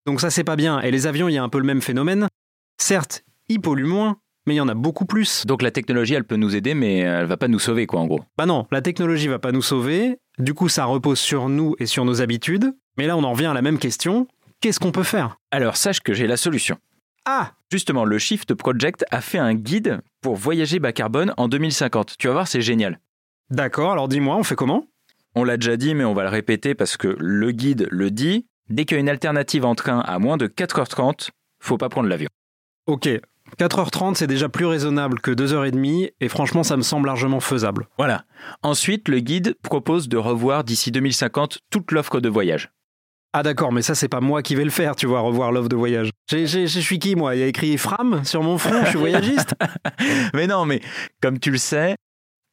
Donc 0.08 0.22
ça, 0.22 0.32
c'est 0.32 0.44
pas 0.44 0.56
bien. 0.56 0.82
Et 0.82 0.89
les 0.89 1.06
avions, 1.06 1.30
il 1.30 1.34
y 1.34 1.38
a 1.38 1.44
un 1.44 1.50
peu 1.50 1.60
le 1.60 1.65
même 1.65 1.82
phénomène. 1.82 2.28
Certes, 2.78 3.24
ils 3.48 3.62
polluent 3.62 3.86
moins, 3.86 4.18
mais 4.48 4.56
il 4.56 4.58
y 4.58 4.62
en 4.62 4.68
a 4.68 4.74
beaucoup 4.74 5.06
plus. 5.06 5.46
Donc 5.46 5.62
la 5.62 5.70
technologie, 5.70 6.15
elle 6.15 6.24
peut 6.24 6.36
nous 6.36 6.56
aider, 6.56 6.74
mais 6.74 6.98
elle 7.00 7.28
va 7.28 7.38
pas 7.38 7.48
nous 7.48 7.60
sauver, 7.60 7.86
quoi, 7.86 8.00
en 8.00 8.08
gros. 8.08 8.22
Bah 8.39 8.48
non, 8.48 8.65
la 8.72 8.82
technologie 8.82 9.28
va 9.28 9.38
pas 9.38 9.52
nous 9.52 9.62
sauver. 9.62 10.18
Du 10.39 10.56
coup, 10.56 10.70
ça 10.70 10.86
repose 10.86 11.20
sur 11.20 11.50
nous 11.50 11.76
et 11.78 11.86
sur 11.86 12.04
nos 12.04 12.22
habitudes. 12.22 12.74
Mais 12.98 13.06
là, 13.08 13.15
on 13.15 13.24
en 13.24 13.32
revient 13.32 13.46
à 13.46 13.54
la 13.54 13.62
même 13.62 13.78
question. 13.78 14.28
Qu'est-ce 14.65 14.80
qu'on 14.80 14.91
peut 14.91 15.04
faire? 15.04 15.38
Alors 15.51 15.78
sache 15.78 15.99
que 15.99 16.15
j'ai 16.15 16.25
la 16.25 16.38
solution. 16.38 16.80
Ah 17.23 17.51
Justement, 17.71 18.04
le 18.04 18.17
Shift 18.17 18.56
Project 18.56 19.06
a 19.12 19.21
fait 19.21 19.38
un 19.38 19.54
guide 19.54 20.01
pour 20.21 20.38
voyager 20.38 20.80
bas 20.80 20.91
carbone 20.91 21.36
en 21.38 21.47
2050. 21.47 22.17
Tu 22.17 22.25
vas 22.25 22.34
voir, 22.34 22.47
c'est 22.47 22.62
génial. 22.62 22.99
D'accord, 23.51 23.91
alors 23.91 24.08
dis-moi, 24.08 24.36
on 24.36 24.41
fait 24.41 24.56
comment? 24.56 24.88
On 25.36 25.43
l'a 25.43 25.58
déjà 25.58 25.78
dit, 25.78 25.93
mais 25.93 26.04
on 26.04 26.15
va 26.15 26.23
le 26.23 26.30
répéter 26.30 26.73
parce 26.73 26.97
que 26.97 27.15
le 27.19 27.51
guide 27.51 27.88
le 27.91 28.10
dit. 28.10 28.47
Dès 28.67 28.86
qu'il 28.86 28.95
y 28.95 28.97
a 28.97 29.01
une 29.01 29.10
alternative 29.10 29.65
en 29.65 29.75
train 29.75 29.99
à 29.99 30.17
moins 30.17 30.36
de 30.36 30.47
4h30, 30.47 31.30
faut 31.60 31.78
pas 31.78 31.89
prendre 31.89 32.10
l'avion. 32.10 32.30
Ok, 32.88 33.08
4h30 33.60 34.15
c'est 34.15 34.25
déjà 34.25 34.49
plus 34.49 34.65
raisonnable 34.65 35.19
que 35.19 35.30
2h30 35.30 36.13
et 36.19 36.28
franchement 36.28 36.63
ça 36.63 36.75
me 36.75 36.82
semble 36.82 37.06
largement 37.06 37.39
faisable. 37.39 37.88
Voilà. 37.99 38.25
Ensuite, 38.63 39.10
le 39.10 39.19
guide 39.19 39.58
propose 39.62 40.10
de 40.10 40.17
revoir 40.17 40.63
d'ici 40.63 40.91
2050 40.91 41.60
toute 41.69 41.91
l'offre 41.91 42.19
de 42.19 42.30
voyage. 42.30 42.71
Ah 43.38 43.43
d'accord, 43.43 43.74
mais 43.74 43.82
ça 43.82 43.95
c'est 43.95 44.08
pas 44.08 44.21
moi 44.21 44.41
qui 44.41 44.56
vais 44.56 44.63
le 44.63 44.69
faire, 44.69 44.95
tu 44.95 45.08
vois, 45.08 45.19
revoir 45.19 45.52
l'offre 45.52 45.67
de 45.67 45.76
voyage. 45.76 46.10
Je 46.32 46.65
suis 46.67 47.00
qui 47.00 47.17
moi? 47.17 47.36
Il 47.36 47.39
y 47.39 47.43
a 47.43 47.48
écrit 47.48 47.78
Fram 47.78 48.24
sur 48.24 48.41
mon 48.41 48.58
front, 48.58 48.86
je 48.86 48.91
suis 48.91 48.98
voyagiste 48.98 49.56
mais 50.34 50.48
non, 50.48 50.63
mais 50.63 50.80
comme 51.21 51.38
tu 51.38 51.52
le 51.52 51.58
sais, 51.58 51.98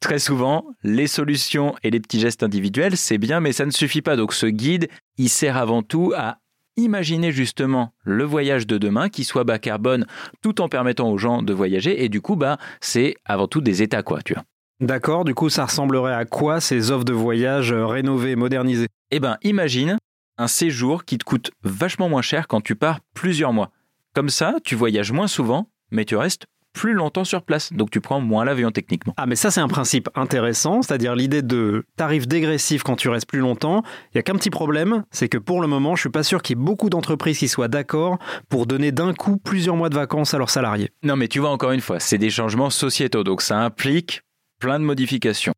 très 0.00 0.18
souvent, 0.18 0.66
les 0.82 1.06
solutions 1.06 1.76
et 1.84 1.90
les 1.90 2.00
petits 2.00 2.18
gestes 2.18 2.42
individuels, 2.42 2.96
c'est 2.96 3.18
bien, 3.18 3.38
mais 3.38 3.52
ça 3.52 3.64
ne 3.64 3.70
suffit 3.70 4.02
pas. 4.02 4.16
Donc 4.16 4.32
ce 4.32 4.46
guide, 4.46 4.88
il 5.18 5.28
sert 5.28 5.56
avant 5.56 5.84
tout 5.84 6.12
à 6.16 6.38
imaginer 6.76 7.30
justement 7.30 7.92
le 8.02 8.24
voyage 8.24 8.66
de 8.66 8.76
demain 8.76 9.08
qui 9.08 9.22
soit 9.22 9.44
bas 9.44 9.60
carbone 9.60 10.04
tout 10.42 10.60
en 10.60 10.68
permettant 10.68 11.12
aux 11.12 11.18
gens 11.18 11.42
de 11.42 11.52
voyager 11.52 12.02
et 12.02 12.08
du 12.08 12.20
coup 12.20 12.34
bah 12.34 12.58
c'est 12.80 13.14
avant 13.24 13.46
tout 13.46 13.60
des 13.60 13.82
états 13.84 14.02
quoi 14.02 14.20
tu 14.22 14.34
vois. 14.34 14.42
D'accord, 14.80 15.24
du 15.24 15.32
coup 15.32 15.48
ça 15.48 15.66
ressemblerait 15.66 16.14
à 16.14 16.24
quoi 16.24 16.58
ces 16.58 16.90
offres 16.90 17.04
de 17.04 17.12
voyage 17.12 17.70
euh, 17.70 17.86
rénovées, 17.86 18.34
modernisées? 18.34 18.88
Eh 19.12 19.20
ben 19.20 19.36
imagine 19.44 19.96
un 20.38 20.48
séjour 20.48 21.04
qui 21.04 21.18
te 21.18 21.24
coûte 21.24 21.50
vachement 21.62 22.08
moins 22.08 22.22
cher 22.22 22.48
quand 22.48 22.60
tu 22.60 22.74
pars 22.74 23.00
plusieurs 23.14 23.52
mois. 23.52 23.70
Comme 24.14 24.28
ça, 24.28 24.56
tu 24.64 24.74
voyages 24.74 25.12
moins 25.12 25.28
souvent 25.28 25.68
mais 25.92 26.04
tu 26.04 26.16
restes 26.16 26.46
plus 26.72 26.94
longtemps 26.94 27.24
sur 27.24 27.42
place. 27.42 27.70
Donc 27.72 27.90
tu 27.90 28.00
prends 28.00 28.20
moins 28.20 28.46
l'avion 28.46 28.70
techniquement. 28.70 29.12
Ah 29.18 29.26
mais 29.26 29.36
ça 29.36 29.50
c'est 29.50 29.60
un 29.60 29.68
principe 29.68 30.08
intéressant, 30.14 30.80
c'est-à-dire 30.80 31.14
l'idée 31.14 31.42
de 31.42 31.84
tarif 31.96 32.26
dégressif 32.26 32.82
quand 32.82 32.96
tu 32.96 33.10
restes 33.10 33.28
plus 33.28 33.40
longtemps. 33.40 33.82
Il 34.12 34.16
y 34.16 34.18
a 34.18 34.22
qu'un 34.22 34.34
petit 34.34 34.48
problème, 34.48 35.04
c'est 35.10 35.28
que 35.28 35.36
pour 35.36 35.60
le 35.60 35.68
moment 35.68 35.94
je 35.94 36.00
suis 36.00 36.10
pas 36.10 36.22
sûr 36.22 36.40
qu'il 36.40 36.56
y 36.56 36.60
ait 36.60 36.64
beaucoup 36.64 36.88
d'entreprises 36.88 37.38
qui 37.38 37.48
soient 37.48 37.68
d'accord 37.68 38.18
pour 38.48 38.66
donner 38.66 38.90
d'un 38.90 39.12
coup 39.12 39.36
plusieurs 39.36 39.76
mois 39.76 39.90
de 39.90 39.94
vacances 39.94 40.32
à 40.32 40.38
leurs 40.38 40.50
salariés. 40.50 40.90
Non, 41.02 41.16
mais 41.16 41.28
tu 41.28 41.40
vois, 41.40 41.50
encore 41.50 41.72
une 41.72 41.82
fois, 41.82 42.00
c'est 42.00 42.18
des 42.18 42.30
changements 42.30 42.70
sociétaux, 42.70 43.22
donc 43.22 43.42
ça 43.42 43.58
implique 43.58 44.22
plein 44.58 44.80
de 44.80 44.84
modifications. 44.84 45.52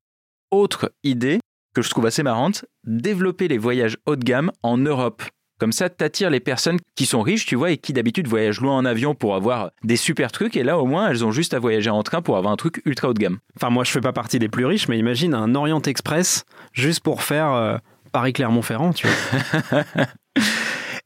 Autre 0.50 0.92
idée 1.04 1.38
que 1.74 1.82
je 1.82 1.90
trouve 1.90 2.06
assez 2.06 2.22
marrante, 2.22 2.64
développer 2.84 3.48
les 3.48 3.58
voyages 3.58 3.98
haut 4.06 4.16
de 4.16 4.24
gamme 4.24 4.50
en 4.62 4.78
Europe. 4.78 5.22
Comme 5.58 5.72
ça, 5.72 5.88
t'attires 5.88 6.30
les 6.30 6.40
personnes 6.40 6.78
qui 6.96 7.06
sont 7.06 7.22
riches, 7.22 7.46
tu 7.46 7.54
vois, 7.54 7.70
et 7.70 7.78
qui 7.78 7.92
d'habitude 7.92 8.26
voyagent 8.26 8.60
loin 8.60 8.76
en 8.76 8.84
avion 8.84 9.14
pour 9.14 9.34
avoir 9.37 9.70
des 9.84 9.96
super 9.96 10.32
trucs, 10.32 10.56
et 10.56 10.64
là 10.64 10.78
au 10.78 10.87
moins 10.87 11.08
elles 11.08 11.24
ont 11.24 11.30
juste 11.30 11.54
à 11.54 11.58
voyager 11.58 11.90
en 11.90 12.02
train 12.02 12.22
pour 12.22 12.37
avoir 12.37 12.52
un 12.52 12.56
truc 12.56 12.82
ultra 12.84 13.08
haut 13.08 13.14
de 13.14 13.18
gamme. 13.18 13.38
Enfin 13.56 13.70
moi 13.70 13.84
je 13.84 13.90
fais 13.90 14.00
pas 14.00 14.12
partie 14.12 14.38
des 14.38 14.48
plus 14.48 14.66
riches, 14.66 14.88
mais 14.88 14.98
imagine 14.98 15.32
un 15.32 15.54
Orient 15.54 15.82
Express 15.82 16.44
juste 16.72 17.00
pour 17.00 17.22
faire 17.22 17.52
euh, 17.52 17.76
Paris-Clermont-Ferrand, 18.12 18.92
tu 18.92 19.06
vois. 19.06 19.84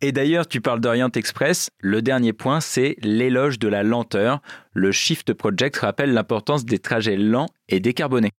Et 0.00 0.12
d'ailleurs, 0.12 0.46
tu 0.46 0.60
parles 0.60 0.80
d'Orient 0.80 1.10
Express, 1.16 1.70
le 1.80 2.02
dernier 2.02 2.32
point, 2.32 2.60
c'est 2.60 2.94
l'éloge 3.02 3.58
de 3.58 3.66
la 3.66 3.82
lenteur. 3.82 4.40
Le 4.72 4.92
Shift 4.92 5.34
Project 5.34 5.76
rappelle 5.78 6.12
l'importance 6.12 6.64
des 6.64 6.78
trajets 6.78 7.16
lents 7.16 7.48
et 7.68 7.80
décarbonés. 7.80 8.30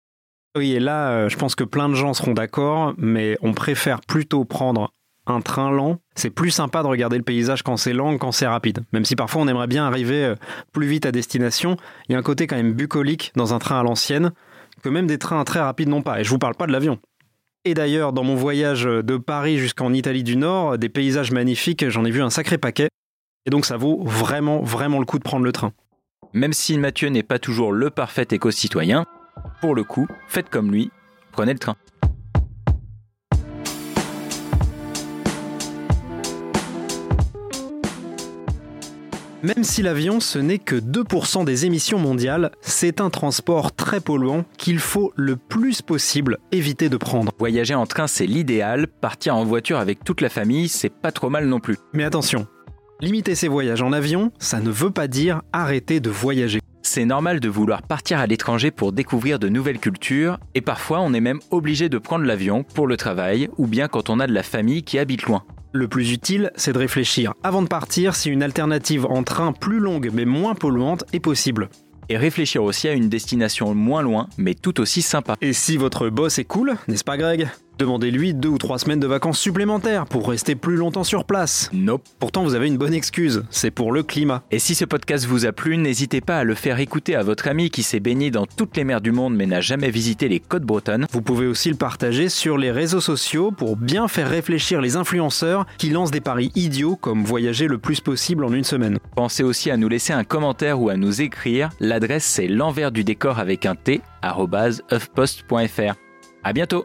Oui, 0.56 0.72
et 0.72 0.80
là, 0.80 1.10
euh, 1.10 1.28
je 1.28 1.36
pense 1.36 1.54
que 1.54 1.64
plein 1.64 1.88
de 1.88 1.94
gens 1.94 2.14
seront 2.14 2.32
d'accord, 2.32 2.94
mais 2.96 3.36
on 3.42 3.52
préfère 3.52 4.00
plutôt 4.00 4.44
prendre 4.44 4.92
un 5.26 5.40
train 5.40 5.70
lent. 5.70 5.98
C'est 6.14 6.30
plus 6.30 6.50
sympa 6.50 6.82
de 6.82 6.88
regarder 6.88 7.18
le 7.18 7.22
paysage 7.22 7.62
quand 7.62 7.76
c'est 7.76 7.92
lent 7.92 8.14
que 8.14 8.18
quand 8.18 8.32
c'est 8.32 8.46
rapide. 8.46 8.80
Même 8.92 9.04
si 9.04 9.14
parfois 9.14 9.42
on 9.42 9.48
aimerait 9.48 9.66
bien 9.66 9.86
arriver 9.86 10.24
euh, 10.24 10.34
plus 10.72 10.86
vite 10.86 11.06
à 11.06 11.12
destination, 11.12 11.76
il 12.08 12.12
y 12.12 12.14
a 12.14 12.18
un 12.18 12.22
côté 12.22 12.46
quand 12.46 12.56
même 12.56 12.72
bucolique 12.72 13.32
dans 13.36 13.52
un 13.54 13.58
train 13.58 13.78
à 13.78 13.82
l'ancienne, 13.82 14.32
que 14.82 14.88
même 14.88 15.06
des 15.06 15.18
trains 15.18 15.44
très 15.44 15.60
rapides 15.60 15.88
n'ont 15.88 16.02
pas. 16.02 16.20
Et 16.20 16.24
je 16.24 16.30
vous 16.30 16.38
parle 16.38 16.54
pas 16.54 16.66
de 16.66 16.72
l'avion. 16.72 16.98
Et 17.64 17.74
d'ailleurs, 17.74 18.12
dans 18.12 18.24
mon 18.24 18.36
voyage 18.36 18.84
de 18.84 19.16
Paris 19.18 19.58
jusqu'en 19.58 19.92
Italie 19.92 20.22
du 20.22 20.36
Nord, 20.36 20.78
des 20.78 20.88
paysages 20.88 21.32
magnifiques, 21.32 21.88
j'en 21.90 22.04
ai 22.04 22.10
vu 22.10 22.22
un 22.22 22.30
sacré 22.30 22.56
paquet. 22.56 22.88
Et 23.44 23.50
donc 23.50 23.66
ça 23.66 23.76
vaut 23.76 24.02
vraiment, 24.02 24.62
vraiment 24.62 24.98
le 24.98 25.04
coup 25.04 25.18
de 25.18 25.24
prendre 25.24 25.44
le 25.44 25.52
train. 25.52 25.72
Même 26.32 26.52
si 26.52 26.78
Mathieu 26.78 27.08
n'est 27.08 27.22
pas 27.22 27.38
toujours 27.38 27.72
le 27.72 27.90
parfait 27.90 28.26
éco-citoyen, 28.30 29.06
pour 29.60 29.74
le 29.74 29.84
coup, 29.84 30.06
faites 30.28 30.48
comme 30.48 30.70
lui, 30.70 30.90
prenez 31.32 31.52
le 31.52 31.58
train. 31.58 31.76
Même 39.44 39.62
si 39.62 39.82
l'avion, 39.82 40.18
ce 40.18 40.40
n'est 40.40 40.58
que 40.58 40.74
2% 40.74 41.44
des 41.44 41.64
émissions 41.64 42.00
mondiales, 42.00 42.50
c'est 42.60 43.00
un 43.00 43.08
transport 43.08 43.72
très 43.72 44.00
polluant 44.00 44.44
qu'il 44.56 44.80
faut 44.80 45.12
le 45.14 45.36
plus 45.36 45.80
possible 45.80 46.38
éviter 46.50 46.88
de 46.88 46.96
prendre. 46.96 47.30
Voyager 47.38 47.76
en 47.76 47.86
train, 47.86 48.08
c'est 48.08 48.26
l'idéal. 48.26 48.88
Partir 48.88 49.36
en 49.36 49.44
voiture 49.44 49.78
avec 49.78 50.02
toute 50.02 50.22
la 50.22 50.28
famille, 50.28 50.68
c'est 50.68 50.92
pas 50.92 51.12
trop 51.12 51.30
mal 51.30 51.46
non 51.46 51.60
plus. 51.60 51.76
Mais 51.92 52.02
attention, 52.02 52.48
limiter 53.00 53.36
ses 53.36 53.46
voyages 53.46 53.80
en 53.80 53.92
avion, 53.92 54.32
ça 54.40 54.58
ne 54.58 54.70
veut 54.70 54.90
pas 54.90 55.06
dire 55.06 55.42
arrêter 55.52 56.00
de 56.00 56.10
voyager. 56.10 56.58
C'est 56.90 57.04
normal 57.04 57.38
de 57.38 57.50
vouloir 57.50 57.82
partir 57.82 58.18
à 58.18 58.26
l'étranger 58.26 58.70
pour 58.70 58.92
découvrir 58.92 59.38
de 59.38 59.50
nouvelles 59.50 59.78
cultures, 59.78 60.38
et 60.54 60.62
parfois 60.62 61.00
on 61.00 61.12
est 61.12 61.20
même 61.20 61.40
obligé 61.50 61.90
de 61.90 61.98
prendre 61.98 62.24
l'avion 62.24 62.64
pour 62.64 62.86
le 62.86 62.96
travail, 62.96 63.50
ou 63.58 63.66
bien 63.66 63.88
quand 63.88 64.08
on 64.08 64.20
a 64.20 64.26
de 64.26 64.32
la 64.32 64.42
famille 64.42 64.82
qui 64.82 64.98
habite 64.98 65.24
loin. 65.24 65.44
Le 65.72 65.86
plus 65.86 66.12
utile, 66.12 66.50
c'est 66.56 66.72
de 66.72 66.78
réfléchir 66.78 67.34
avant 67.42 67.60
de 67.60 67.68
partir 67.68 68.16
si 68.16 68.30
une 68.30 68.42
alternative 68.42 69.04
en 69.04 69.22
train 69.22 69.52
plus 69.52 69.80
longue 69.80 70.10
mais 70.14 70.24
moins 70.24 70.54
polluante 70.54 71.04
est 71.12 71.20
possible. 71.20 71.68
Et 72.08 72.16
réfléchir 72.16 72.64
aussi 72.64 72.88
à 72.88 72.94
une 72.94 73.10
destination 73.10 73.74
moins 73.74 74.00
loin, 74.00 74.26
mais 74.38 74.54
tout 74.54 74.80
aussi 74.80 75.02
sympa. 75.02 75.34
Et 75.42 75.52
si 75.52 75.76
votre 75.76 76.08
boss 76.08 76.38
est 76.38 76.46
cool, 76.46 76.76
n'est-ce 76.88 77.04
pas 77.04 77.18
Greg? 77.18 77.50
Demandez-lui 77.78 78.34
deux 78.34 78.48
ou 78.48 78.58
trois 78.58 78.80
semaines 78.80 78.98
de 78.98 79.06
vacances 79.06 79.38
supplémentaires 79.38 80.06
pour 80.06 80.28
rester 80.28 80.56
plus 80.56 80.74
longtemps 80.74 81.04
sur 81.04 81.24
place. 81.24 81.70
Nope. 81.72 82.02
Pourtant, 82.18 82.42
vous 82.42 82.56
avez 82.56 82.66
une 82.66 82.76
bonne 82.76 82.92
excuse, 82.92 83.44
c'est 83.50 83.70
pour 83.70 83.92
le 83.92 84.02
climat. 84.02 84.42
Et 84.50 84.58
si 84.58 84.74
ce 84.74 84.84
podcast 84.84 85.26
vous 85.26 85.46
a 85.46 85.52
plu, 85.52 85.76
n'hésitez 85.76 86.20
pas 86.20 86.38
à 86.38 86.44
le 86.44 86.56
faire 86.56 86.80
écouter 86.80 87.14
à 87.14 87.22
votre 87.22 87.46
ami 87.46 87.70
qui 87.70 87.84
s'est 87.84 88.00
baigné 88.00 88.32
dans 88.32 88.46
toutes 88.46 88.76
les 88.76 88.82
mers 88.82 89.00
du 89.00 89.12
monde 89.12 89.36
mais 89.36 89.46
n'a 89.46 89.60
jamais 89.60 89.90
visité 89.90 90.28
les 90.28 90.40
côtes 90.40 90.64
bretonnes. 90.64 91.06
Vous 91.12 91.22
pouvez 91.22 91.46
aussi 91.46 91.70
le 91.70 91.76
partager 91.76 92.28
sur 92.28 92.58
les 92.58 92.72
réseaux 92.72 93.00
sociaux 93.00 93.52
pour 93.52 93.76
bien 93.76 94.08
faire 94.08 94.28
réfléchir 94.28 94.80
les 94.80 94.96
influenceurs 94.96 95.64
qui 95.78 95.90
lancent 95.90 96.10
des 96.10 96.20
paris 96.20 96.50
idiots 96.56 96.96
comme 96.96 97.22
voyager 97.22 97.68
le 97.68 97.78
plus 97.78 98.00
possible 98.00 98.44
en 98.44 98.52
une 98.52 98.64
semaine. 98.64 98.98
Pensez 99.14 99.44
aussi 99.44 99.70
à 99.70 99.76
nous 99.76 99.88
laisser 99.88 100.12
un 100.12 100.24
commentaire 100.24 100.80
ou 100.80 100.88
à 100.88 100.96
nous 100.96 101.22
écrire. 101.22 101.70
L'adresse 101.78 102.24
c'est 102.24 102.48
l'envers 102.48 102.90
du 102.90 103.04
décor 103.04 103.38
avec 103.38 103.66
un 103.66 103.76
T, 103.76 104.00
huffpost.fr. 104.90 105.94
À 106.42 106.52
bientôt 106.52 106.84